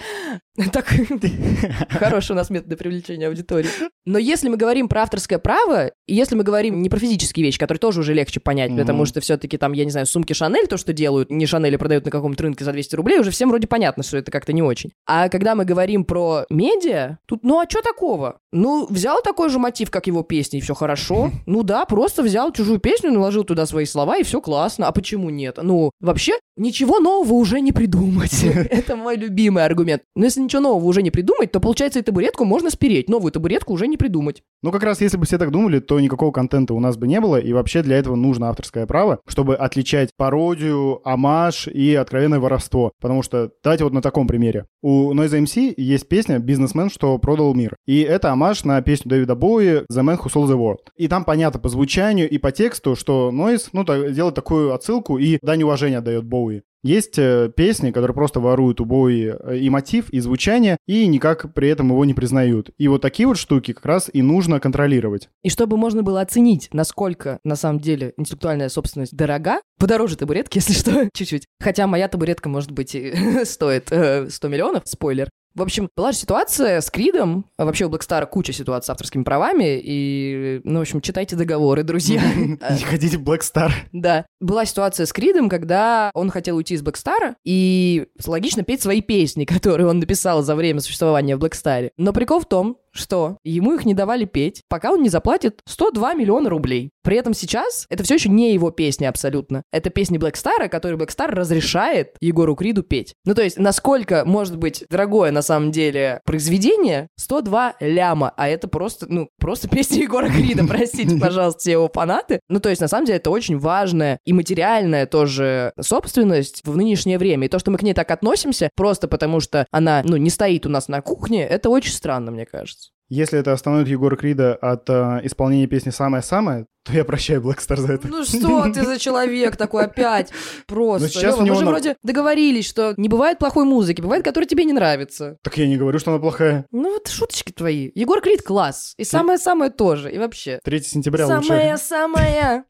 Так, 0.73 0.87
хороший 1.89 2.33
у 2.33 2.35
нас 2.35 2.51
метод 2.51 2.79
привлечения 2.79 3.29
аудитории. 3.29 3.69
Но 4.05 4.19
если 4.19 4.49
мы 4.49 4.57
говорим 4.57 4.89
про 4.89 5.03
авторское 5.03 5.39
право, 5.39 5.93
и 6.07 6.15
если 6.15 6.35
мы 6.35 6.45
говорим 6.45 6.83
не 6.83 6.91
про 6.91 6.99
физические 6.99 7.47
вещи, 7.47 7.59
которые 7.59 7.81
тоже 7.81 8.01
уже 8.01 8.13
легче 8.13 8.41
понять, 8.41 8.77
потому 8.77 9.07
что 9.07 9.21
все-таки 9.21 9.57
там, 9.57 9.73
я 9.73 9.85
не 9.85 9.91
знаю, 9.91 10.07
сумки 10.07 10.33
Шанель, 10.33 10.67
то, 10.67 10.77
что 10.77 10.93
делают, 10.93 11.31
не 11.31 11.47
Шанель 11.47 11.79
продают 11.79 12.05
на 12.05 12.11
каком-то 12.11 12.43
рынке 12.43 12.65
за 12.65 12.73
200 12.73 12.97
рублей, 12.97 13.21
уже 13.21 13.31
всем 13.31 13.49
вроде 13.49 13.67
понятно, 13.67 14.03
что 14.03 14.19
это 14.19 14.31
как-то 14.31 14.53
не 14.53 14.63
очень. 14.63 14.91
А 15.07 15.29
когда 15.29 15.55
мы 15.55 15.65
говорим 15.65 16.05
про 16.05 16.45
медиа, 16.51 17.19
тут, 17.27 17.45
ну 17.45 17.61
а 17.61 17.67
что 17.69 17.81
такого? 17.81 18.39
Ну, 18.53 18.87
взял 18.91 19.23
такой 19.23 19.49
же 19.49 19.59
мотив, 19.59 19.91
как 19.91 20.07
его 20.07 20.23
песни, 20.23 20.59
и 20.59 20.63
все 20.63 20.75
хорошо. 20.75 21.31
Ну 21.47 21.65
да, 21.65 21.85
просто 21.85 22.23
взял 22.23 22.53
чужую 22.53 22.79
песню, 22.79 23.11
наложил 23.11 23.45
туда 23.45 23.67
свои 23.67 23.85
слова, 23.85 24.17
и 24.17 24.23
все 24.23 24.41
классно. 24.41 24.87
А 24.87 24.93
почему 24.93 25.29
нет? 25.29 25.59
Ну, 25.61 25.91
вообще, 26.01 26.33
ничего 26.57 26.99
нового 26.99 27.35
уже 27.35 27.61
не 27.61 27.73
придумать. 27.73 28.43
Это 28.43 28.97
мой 28.97 29.17
любимый 29.17 29.65
аргумент. 29.65 30.03
Но 30.15 30.25
если 30.25 30.41
ничего 30.45 30.63
нового 30.63 30.85
уже 30.85 31.03
не 31.03 31.11
придумать, 31.11 31.53
то, 31.53 31.61
получается, 31.61 31.99
и 31.99 32.03
табуретку 32.03 32.45
можно 32.45 32.71
спереть. 32.71 33.09
Новую 33.09 33.33
табуретку 33.33 33.73
уже 33.73 33.87
не 33.87 33.97
придумать. 33.97 34.43
Ну, 34.63 34.71
как 34.71 34.83
раз, 34.83 35.01
если 35.01 35.17
бы 35.17 35.27
все 35.27 35.39
так 35.39 35.51
думали, 35.51 35.81
то 35.81 35.99
никакого 36.01 36.33
контента 36.33 36.75
у 36.75 36.81
нас 36.81 36.97
бы 36.97 37.09
не 37.09 37.21
было, 37.21 37.37
и 37.37 37.53
вообще 37.53 37.83
для 37.83 37.97
этого 37.97 38.17
нужно 38.17 38.49
авторское 38.49 38.87
право, 38.87 39.21
чтобы 39.27 39.57
отличать 39.57 40.11
пародию, 40.17 41.01
амаш 41.09 41.69
и 41.69 41.95
откровенное 41.95 42.41
воровство. 42.41 42.93
Потому 43.01 43.23
что, 43.23 43.51
давайте 43.63 43.85
вот 43.85 43.93
на 43.93 44.03
таком 44.03 44.27
примере. 44.27 44.67
У 44.83 45.13
Noise 45.13 45.43
MC 45.43 45.75
есть 45.77 46.09
песня 46.09 46.39
«Бизнесмен, 46.39 46.91
что 46.91 47.19
продал 47.19 47.55
мир». 47.55 47.77
И 47.87 48.01
это 48.01 48.33
амаш 48.33 48.65
на 48.65 48.81
песню 48.83 49.11
Дэвида 49.11 49.35
Боуи 49.35 49.85
«The 49.93 50.03
Man 50.03 50.19
Who 50.19 50.33
Sold 50.33 50.49
the 50.49 50.57
World». 50.57 50.91
И 50.97 51.09
там 51.09 51.25
понятно 51.25 51.61
по 51.61 51.69
звучанию 51.69 52.29
и 52.29 52.39
по 52.39 52.53
тексту, 52.53 52.97
что 52.97 53.31
Noise, 53.33 53.69
ну, 53.73 53.85
делает 53.85 54.35
такую 54.35 54.75
отсылку 54.75 55.19
и 55.19 55.39
дань 55.43 55.63
уважения 55.63 56.01
дает 56.01 56.25
Боуи. 56.25 56.63
Есть 56.83 57.17
э, 57.17 57.51
песни, 57.55 57.93
которые 57.93 58.15
просто 58.15 58.41
воруют 58.41 58.81
у 58.81 58.85
Боуи 58.85 59.33
э, 59.33 59.59
и 59.59 59.71
мотив, 59.71 60.11
и 60.11 60.19
звучание, 60.19 60.79
и 60.87 61.07
никак 61.07 61.55
при 61.55 61.69
этом 61.69 61.91
его 61.91 62.05
не 62.05 62.13
признают. 62.13 62.71
И 62.77 62.89
вот 62.89 63.03
такие 63.03 63.29
вот 63.29 63.39
штуки 63.39 63.73
как 63.73 63.87
раз 63.87 64.11
и 64.13 64.21
нужно 64.21 64.59
контролировать. 64.59 65.29
И 65.43 65.49
чтобы 65.49 65.77
можно 65.77 66.03
было 66.03 66.21
оценить, 66.21 66.69
насколько 66.73 67.39
на 67.45 67.55
самом 67.55 67.79
деле 67.79 68.15
интеллектуальная 68.17 68.69
собственность 68.69 69.17
дорога, 69.17 69.61
подороже 69.79 70.17
табуретки, 70.17 70.57
если 70.59 70.73
что, 70.73 71.09
чуть-чуть. 71.15 71.47
Хотя 71.61 71.87
моя 71.87 72.09
табуретка, 72.09 72.49
может 72.49 72.73
быть, 72.73 72.97
стоит 73.45 73.87
100 73.87 73.95
э, 73.95 74.51
миллионов, 74.51 74.83
спойлер. 74.87 75.29
В 75.55 75.63
общем, 75.63 75.89
была 75.95 76.13
же 76.13 76.19
ситуация 76.19 76.81
с 76.81 76.91
Кридом, 76.91 77.45
а 77.59 77.65
вообще 77.65 77.85
у 77.85 77.91
Black 77.91 78.08
Star 78.08 78.21
а 78.21 78.25
куча 78.25 78.53
ситуаций 78.53 78.87
с 78.87 78.91
авторскими 78.91 79.23
правами, 79.23 79.81
и, 79.83 80.61
ну, 80.65 80.79
в 80.79 80.83
общем, 80.83 81.01
читайте 81.01 81.37
договоры, 81.37 81.83
друзья. 81.83 82.23
Не 82.35 82.85
ходите 82.85 83.19
в 83.19 83.23
Black 83.23 83.48
Star. 83.48 83.73
Да. 83.93 84.25
Была 84.41 84.65
ситуация 84.65 85.05
с 85.05 85.13
Кридом, 85.13 85.49
когда 85.49 86.11
он 86.15 86.31
хотел 86.31 86.57
уйти 86.57 86.75
из 86.75 86.83
Black 86.83 87.10
Star 87.10 87.31
а 87.31 87.37
и 87.45 88.07
логично 88.27 88.63
петь 88.63 88.83
свои 88.83 89.03
песни, 89.03 89.45
которые 89.47 89.87
он 89.87 89.99
написал 89.99 90.43
за 90.43 90.55
время 90.55 90.81
существования 90.81 91.37
в 91.37 91.39
Black 91.39 91.63
Star 91.63 91.83
е. 91.83 91.93
Но 91.97 92.13
прикол 92.13 92.41
в 92.41 92.47
том, 92.47 92.79
что 92.93 93.39
ему 93.45 93.75
их 93.75 93.85
не 93.85 93.95
давали 93.95 94.25
петь, 94.25 94.63
пока 94.69 94.93
он 94.93 95.03
не 95.03 95.09
заплатит 95.09 95.61
102 95.67 96.15
миллиона 96.15 96.49
рублей. 96.51 96.91
При 97.03 97.17
этом 97.17 97.35
сейчас 97.35 97.87
это 97.89 98.05
все 98.05 98.15
еще 98.15 98.29
не 98.29 98.55
его 98.55 98.71
песня 98.71 99.09
абсолютно. 99.09 99.63
Это 99.73 99.91
песни 99.91 100.19
Black 100.19 100.35
Star, 100.35 100.69
которые 100.69 100.99
Black 100.99 101.09
Star 101.09 101.29
разрешает 101.29 102.17
Егору 102.21 102.55
Криду 102.55 102.83
петь. 102.83 103.15
Ну, 103.25 103.35
то 103.35 103.43
есть, 103.43 103.59
насколько 103.59 104.25
может 104.25 104.57
быть 104.57 104.85
дорогое 104.89 105.33
на 105.33 105.43
самом 105.43 105.73
деле 105.73 106.21
произведение? 106.25 107.09
102 107.17 107.77
ляма, 107.81 108.33
а 108.37 108.49
это 108.49 108.69
просто, 108.69 109.07
ну, 109.09 109.29
просто 109.39 109.69
песня 109.69 110.03
Егора 110.03 110.29
Крида, 110.29 110.65
простите, 110.69 111.19
пожалуйста, 111.19 111.71
его 111.71 111.91
фанаты. 111.93 112.41
Ну, 112.49 112.61
то 112.61 112.69
есть, 112.69 112.81
на 112.81 112.89
самом 112.89 113.07
деле, 113.07 113.19
это 113.19 113.31
очень 113.31 113.59
важная 113.59 114.19
и 114.25 114.33
материальная 114.33 115.07
тоже 115.07 115.73
собственность 115.81 116.63
в 116.65 116.77
нынешнее 116.77 117.19
время. 117.19 117.47
И 117.47 117.51
то, 117.51 117.59
что 117.59 117.71
мы 117.71 117.79
к 117.79 117.83
ней 117.83 117.95
так 117.95 118.11
относимся, 118.11 118.71
просто 118.77 119.09
потому 119.09 119.41
что 119.41 119.67
она, 119.71 120.03
ну, 120.05 120.17
не 120.17 120.31
стоит 120.31 120.67
у 120.67 120.69
нас 120.69 120.89
на 120.89 121.01
кухне, 121.01 121.45
это 121.45 121.69
очень 121.69 121.93
странно, 121.93 122.31
мне 122.31 122.47
кажется. 122.47 122.82
Если 123.13 123.39
это 123.39 123.53
остановит 123.53 123.89
Егора 123.89 124.17
Крида 124.17 124.55
от 124.55 124.89
э, 124.89 125.21
исполнения 125.25 125.67
песни 125.67 125.91
«Самое-самое», 125.91 126.65
то 126.83 126.95
я 126.95 127.05
прощаю 127.05 127.43
Blackstar 127.43 127.77
за 127.77 127.93
это. 127.93 128.09
Ну 128.09 128.25
что 128.25 128.73
ты 128.73 128.87
за 128.87 128.99
человек 128.99 129.59
такой 129.59 129.85
опять? 129.85 130.33
Просто. 130.67 131.03
Но 131.03 131.09
сейчас 131.09 131.37
Лёва, 131.37 131.45
мы 131.45 131.55
же 131.55 131.65
на... 131.65 131.71
вроде 131.73 131.97
договорились, 132.03 132.67
что 132.67 132.95
не 132.97 133.11
бывает 133.11 133.39
плохой 133.39 133.67
музыки, 133.67 134.01
бывает, 134.01 134.25
которая 134.25 134.49
тебе 134.49 134.65
не 134.65 134.73
нравится. 134.73 135.37
Так 135.43 135.59
я 135.59 135.69
не 135.69 135.77
говорю, 135.77 135.99
что 135.99 136.11
она 136.11 136.21
плохая. 136.21 136.65
Ну 136.71 136.95
вот 136.95 137.09
шуточки 137.09 137.53
твои. 137.53 137.91
Егор 137.95 138.23
Крид 138.23 138.41
класс. 138.41 138.95
И 138.97 139.05
самое-самое 139.05 139.71
тоже. 139.71 140.11
И 140.11 140.17
вообще. 140.17 140.61
3 140.65 140.81
сентября 140.81 141.27
лучше. 141.27 141.49
Самое-самое. 141.49 142.65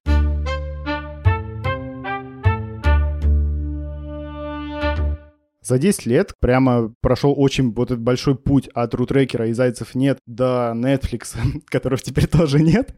За 5.63 5.79
10 5.79 6.07
лет 6.07 6.33
прямо 6.41 6.93
прошел 7.01 7.35
очень 7.37 7.73
вот 7.73 7.91
этот 7.91 8.03
большой 8.03 8.37
путь 8.37 8.69
от 8.75 8.95
рутрекера 8.95 9.49
и 9.49 9.53
зайцев 9.53 9.95
нет 9.95 10.19
до 10.27 10.73
Netflix, 10.75 11.37
которых 11.67 12.03
теперь 12.03 12.27
тоже 12.27 12.61
нет. 12.61 12.95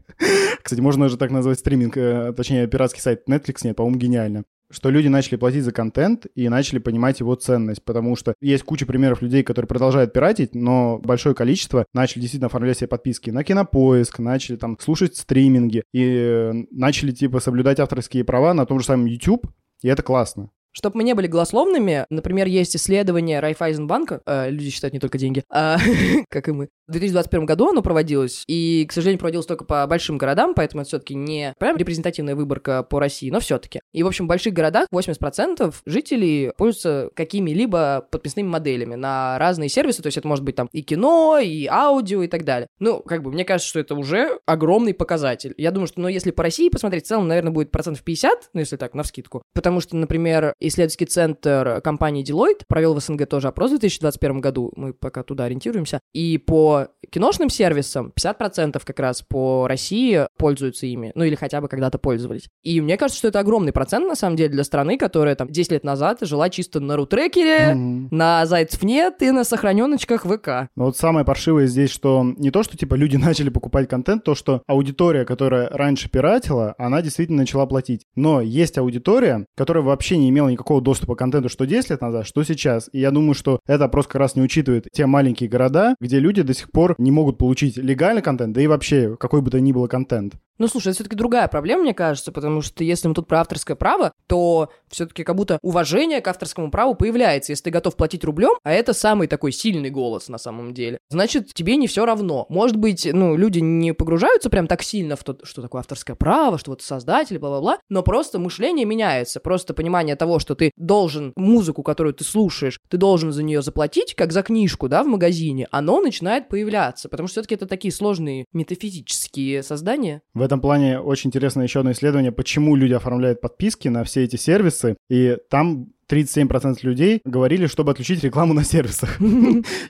Кстати, 0.61 0.81
можно 0.81 1.09
же 1.09 1.17
так 1.17 1.31
назвать 1.31 1.59
стриминг, 1.59 1.95
э, 1.95 2.33
точнее, 2.35 2.67
пиратский 2.67 3.01
сайт 3.01 3.29
Netflix 3.29 3.59
нет, 3.63 3.75
по-моему, 3.75 3.99
гениально 3.99 4.43
что 4.71 4.89
люди 4.89 5.07
начали 5.07 5.35
платить 5.37 5.63
за 5.63 5.71
контент 5.71 6.25
и 6.35 6.49
начали 6.49 6.79
понимать 6.79 7.19
его 7.19 7.35
ценность, 7.35 7.83
потому 7.83 8.15
что 8.15 8.33
есть 8.41 8.63
куча 8.63 8.85
примеров 8.85 9.21
людей, 9.21 9.43
которые 9.43 9.67
продолжают 9.67 10.11
пиратить, 10.11 10.55
но 10.55 10.99
большое 10.99 11.35
количество 11.35 11.85
начали 11.93 12.21
действительно 12.21 12.47
оформлять 12.47 12.77
себе 12.77 12.87
подписки 12.87 13.29
на 13.29 13.43
кинопоиск, 13.43 14.19
начали 14.19 14.55
там 14.55 14.77
слушать 14.79 15.15
стриминги 15.15 15.83
и 15.93 16.03
э, 16.03 16.53
начали 16.71 17.11
типа 17.11 17.39
соблюдать 17.39 17.79
авторские 17.79 18.23
права 18.23 18.53
на 18.53 18.65
том 18.65 18.79
же 18.79 18.85
самом 18.85 19.05
YouTube, 19.05 19.47
и 19.81 19.87
это 19.87 20.03
классно. 20.03 20.49
Чтобы 20.75 20.97
мы 20.97 21.03
не 21.03 21.13
были 21.13 21.27
голословными, 21.27 22.05
например, 22.09 22.47
есть 22.47 22.75
исследование 22.75 23.39
Райфайзенбанка, 23.39 24.21
э, 24.25 24.49
люди 24.49 24.69
считают 24.69 24.93
не 24.93 24.99
только 24.99 25.17
деньги, 25.17 25.43
а, 25.49 25.77
как 26.29 26.49
и 26.49 26.51
мы. 26.51 26.67
В 26.87 26.91
2021 26.91 27.45
году 27.45 27.69
оно 27.69 27.81
проводилось, 27.81 28.43
и, 28.47 28.85
к 28.85 28.91
сожалению, 28.91 29.19
проводилось 29.19 29.47
только 29.47 29.63
по 29.63 29.87
большим 29.87 30.17
городам, 30.17 30.53
поэтому 30.53 30.81
это 30.81 30.89
все-таки 30.89 31.15
не 31.15 31.53
прям 31.57 31.77
репрезентативная 31.77 32.35
выборка 32.35 32.83
по 32.83 32.99
России, 32.99 33.29
но 33.31 33.39
все-таки. 33.39 33.79
И, 33.93 34.03
в 34.03 34.07
общем, 34.07 34.25
в 34.25 34.27
больших 34.27 34.53
городах 34.53 34.87
80% 34.93 35.73
жителей 35.85 36.51
пользуются 36.57 37.09
какими-либо 37.15 38.05
подписными 38.11 38.47
моделями 38.47 38.95
на 38.95 39.39
разные 39.39 39.69
сервисы, 39.69 40.01
то 40.01 40.07
есть 40.07 40.17
это 40.17 40.27
может 40.27 40.43
быть 40.43 40.55
там 40.55 40.67
и 40.73 40.81
кино, 40.81 41.39
и 41.41 41.67
аудио, 41.67 42.21
и 42.23 42.27
так 42.27 42.43
далее. 42.43 42.67
Ну, 42.79 42.99
как 42.99 43.23
бы, 43.23 43.31
мне 43.31 43.45
кажется, 43.45 43.69
что 43.69 43.79
это 43.79 43.95
уже 43.95 44.39
огромный 44.45 44.93
показатель. 44.93 45.53
Я 45.57 45.71
думаю, 45.71 45.87
что, 45.87 46.01
ну, 46.01 46.09
если 46.09 46.31
по 46.31 46.43
России 46.43 46.67
посмотреть, 46.67 47.05
в 47.05 47.07
целом, 47.07 47.29
наверное, 47.29 47.51
будет 47.51 47.71
процентов 47.71 48.03
50, 48.03 48.49
ну, 48.53 48.59
если 48.59 48.75
так, 48.75 48.93
на 48.93 49.03
вскидку. 49.03 49.41
Потому 49.53 49.79
что, 49.79 49.95
например, 49.95 50.53
исследовательский 50.67 51.07
центр 51.07 51.81
компании 51.83 52.23
Deloitte 52.23 52.61
провел 52.67 52.93
в 52.93 52.99
СНГ 52.99 53.27
тоже 53.27 53.47
опрос 53.47 53.71
в 53.71 53.79
2021 53.79 54.41
году, 54.41 54.71
мы 54.75 54.93
пока 54.93 55.23
туда 55.23 55.45
ориентируемся, 55.45 55.99
и 56.13 56.37
по 56.37 56.87
киношным 57.09 57.49
сервисам 57.49 58.13
50% 58.19 58.81
как 58.83 58.99
раз 58.99 59.21
по 59.21 59.67
России 59.67 60.27
пользуются 60.37 60.85
ими, 60.85 61.11
ну 61.15 61.23
или 61.23 61.35
хотя 61.35 61.61
бы 61.61 61.67
когда-то 61.67 61.97
пользовались. 61.97 62.47
И 62.63 62.81
мне 62.81 62.97
кажется, 62.97 63.19
что 63.19 63.27
это 63.27 63.39
огромный 63.39 63.71
процент, 63.71 64.07
на 64.07 64.15
самом 64.15 64.35
деле, 64.35 64.49
для 64.49 64.63
страны, 64.63 64.97
которая 64.97 65.35
там 65.35 65.49
10 65.49 65.71
лет 65.71 65.83
назад 65.83 66.19
жила 66.21 66.49
чисто 66.49 66.79
на 66.79 66.95
рутрекере, 66.95 67.73
mm-hmm. 67.73 68.07
на 68.11 68.45
зайцев 68.45 68.83
нет 68.83 69.21
и 69.21 69.31
на 69.31 69.43
сохраненочках 69.43 70.25
ВК. 70.25 70.69
Но 70.75 70.85
вот 70.85 70.97
самое 70.97 71.25
паршивое 71.25 71.67
здесь, 71.67 71.89
что 71.89 72.23
не 72.37 72.51
то, 72.51 72.63
что 72.63 72.77
типа 72.77 72.95
люди 72.95 73.15
начали 73.25 73.49
покупать 73.49 73.87
контент, 73.87 74.23
то, 74.23 74.35
что 74.35 74.63
аудитория, 74.67 75.25
которая 75.25 75.69
раньше 75.69 76.09
пиратила, 76.09 76.75
она 76.77 77.01
действительно 77.01 77.39
начала 77.39 77.65
платить. 77.65 78.05
Но 78.15 78.41
есть 78.41 78.77
аудитория, 78.77 79.45
которая 79.55 79.83
вообще 79.83 80.17
не 80.17 80.29
имела 80.29 80.49
никакого 80.55 80.81
доступа 80.81 81.15
к 81.15 81.19
контенту, 81.19 81.49
что 81.49 81.65
10 81.65 81.91
лет 81.91 82.01
назад, 82.01 82.25
что 82.25 82.43
сейчас. 82.43 82.89
И 82.91 82.99
я 82.99 83.11
думаю, 83.11 83.33
что 83.33 83.59
это 83.67 83.87
просто 83.87 84.13
как 84.13 84.19
раз 84.21 84.35
не 84.35 84.41
учитывает 84.41 84.87
те 84.91 85.05
маленькие 85.05 85.49
города, 85.49 85.95
где 85.99 86.19
люди 86.19 86.41
до 86.41 86.53
сих 86.53 86.71
пор 86.71 86.95
не 86.97 87.11
могут 87.11 87.37
получить 87.37 87.77
легальный 87.77 88.21
контент, 88.21 88.53
да 88.53 88.61
и 88.61 88.67
вообще 88.67 89.15
какой 89.17 89.41
бы 89.41 89.51
то 89.51 89.59
ни 89.59 89.71
было 89.71 89.87
контент. 89.87 90.33
Ну, 90.57 90.67
слушай, 90.67 90.87
это 90.87 90.95
все-таки 90.95 91.17
другая 91.17 91.47
проблема, 91.49 91.83
мне 91.83 91.93
кажется, 91.93 92.31
потому 92.31 92.61
что 92.61 92.83
если 92.83 93.07
мы 93.07 93.13
тут 93.13 93.27
про 93.27 93.41
авторское 93.41 93.75
право, 93.75 94.13
то 94.27 94.69
все-таки 94.89 95.23
как 95.23 95.35
будто 95.35 95.59
уважение 95.61 96.21
к 96.21 96.27
авторскому 96.27 96.71
праву 96.71 96.95
появляется, 96.95 97.51
если 97.51 97.65
ты 97.65 97.69
готов 97.71 97.97
платить 97.97 98.23
рублем, 98.23 98.53
а 98.63 98.71
это 98.71 98.93
самый 98.93 99.27
такой 99.27 99.51
сильный 99.51 99.89
голос 99.89 100.29
на 100.29 100.37
самом 100.37 100.73
деле. 100.73 100.99
Значит, 101.09 101.53
тебе 101.53 101.75
не 101.75 101.87
все 101.87 102.05
равно. 102.05 102.45
Может 102.47 102.77
быть, 102.77 103.07
ну, 103.11 103.35
люди 103.35 103.59
не 103.59 103.93
погружаются 103.93 104.49
прям 104.49 104.67
так 104.67 104.81
сильно 104.81 105.17
в 105.17 105.23
то, 105.23 105.37
что 105.43 105.61
такое 105.61 105.79
авторское 105.79 106.15
право, 106.15 106.57
что 106.57 106.71
вот 106.71 106.81
создатель, 106.81 107.37
бла-бла-бла, 107.37 107.79
но 107.89 108.01
просто 108.01 108.39
мышление 108.39 108.85
меняется, 108.85 109.41
просто 109.41 109.73
понимание 109.73 110.15
того, 110.15 110.39
что 110.39 110.55
ты 110.55 110.71
должен 110.77 111.33
музыку, 111.35 111.83
которую 111.83 112.13
ты 112.13 112.23
слушаешь, 112.23 112.79
ты 112.89 112.97
должен 112.97 113.33
за 113.33 113.43
нее 113.43 113.61
заплатить, 113.61 114.15
как 114.15 114.31
за 114.31 114.41
книжку, 114.41 114.87
да, 114.87 115.03
в 115.03 115.07
магазине, 115.07 115.67
оно 115.71 115.99
начинает 115.99 116.47
появляться, 116.47 117.09
потому 117.09 117.27
что 117.27 117.41
все-таки 117.41 117.55
это 117.55 117.67
такие 117.67 117.91
сложные 117.91 118.45
метафизические 118.53 119.61
создания. 119.61 120.21
В 120.33 120.44
этом 120.45 120.61
плане 120.61 120.99
очень 120.99 121.29
интересно 121.29 121.61
еще 121.61 121.79
одно 121.79 121.91
исследование, 121.91 122.31
почему 122.31 122.75
люди 122.75 122.93
оформляют 122.93 123.41
подписки 123.41 123.87
на 123.87 124.03
все 124.03 124.23
эти 124.23 124.35
сервисы, 124.35 124.97
и 125.09 125.37
там 125.49 125.94
37% 126.11 126.77
людей 126.83 127.21
говорили, 127.25 127.67
чтобы 127.67 127.91
отключить 127.91 128.23
рекламу 128.23 128.53
на 128.53 128.63
сервисах. 128.63 129.17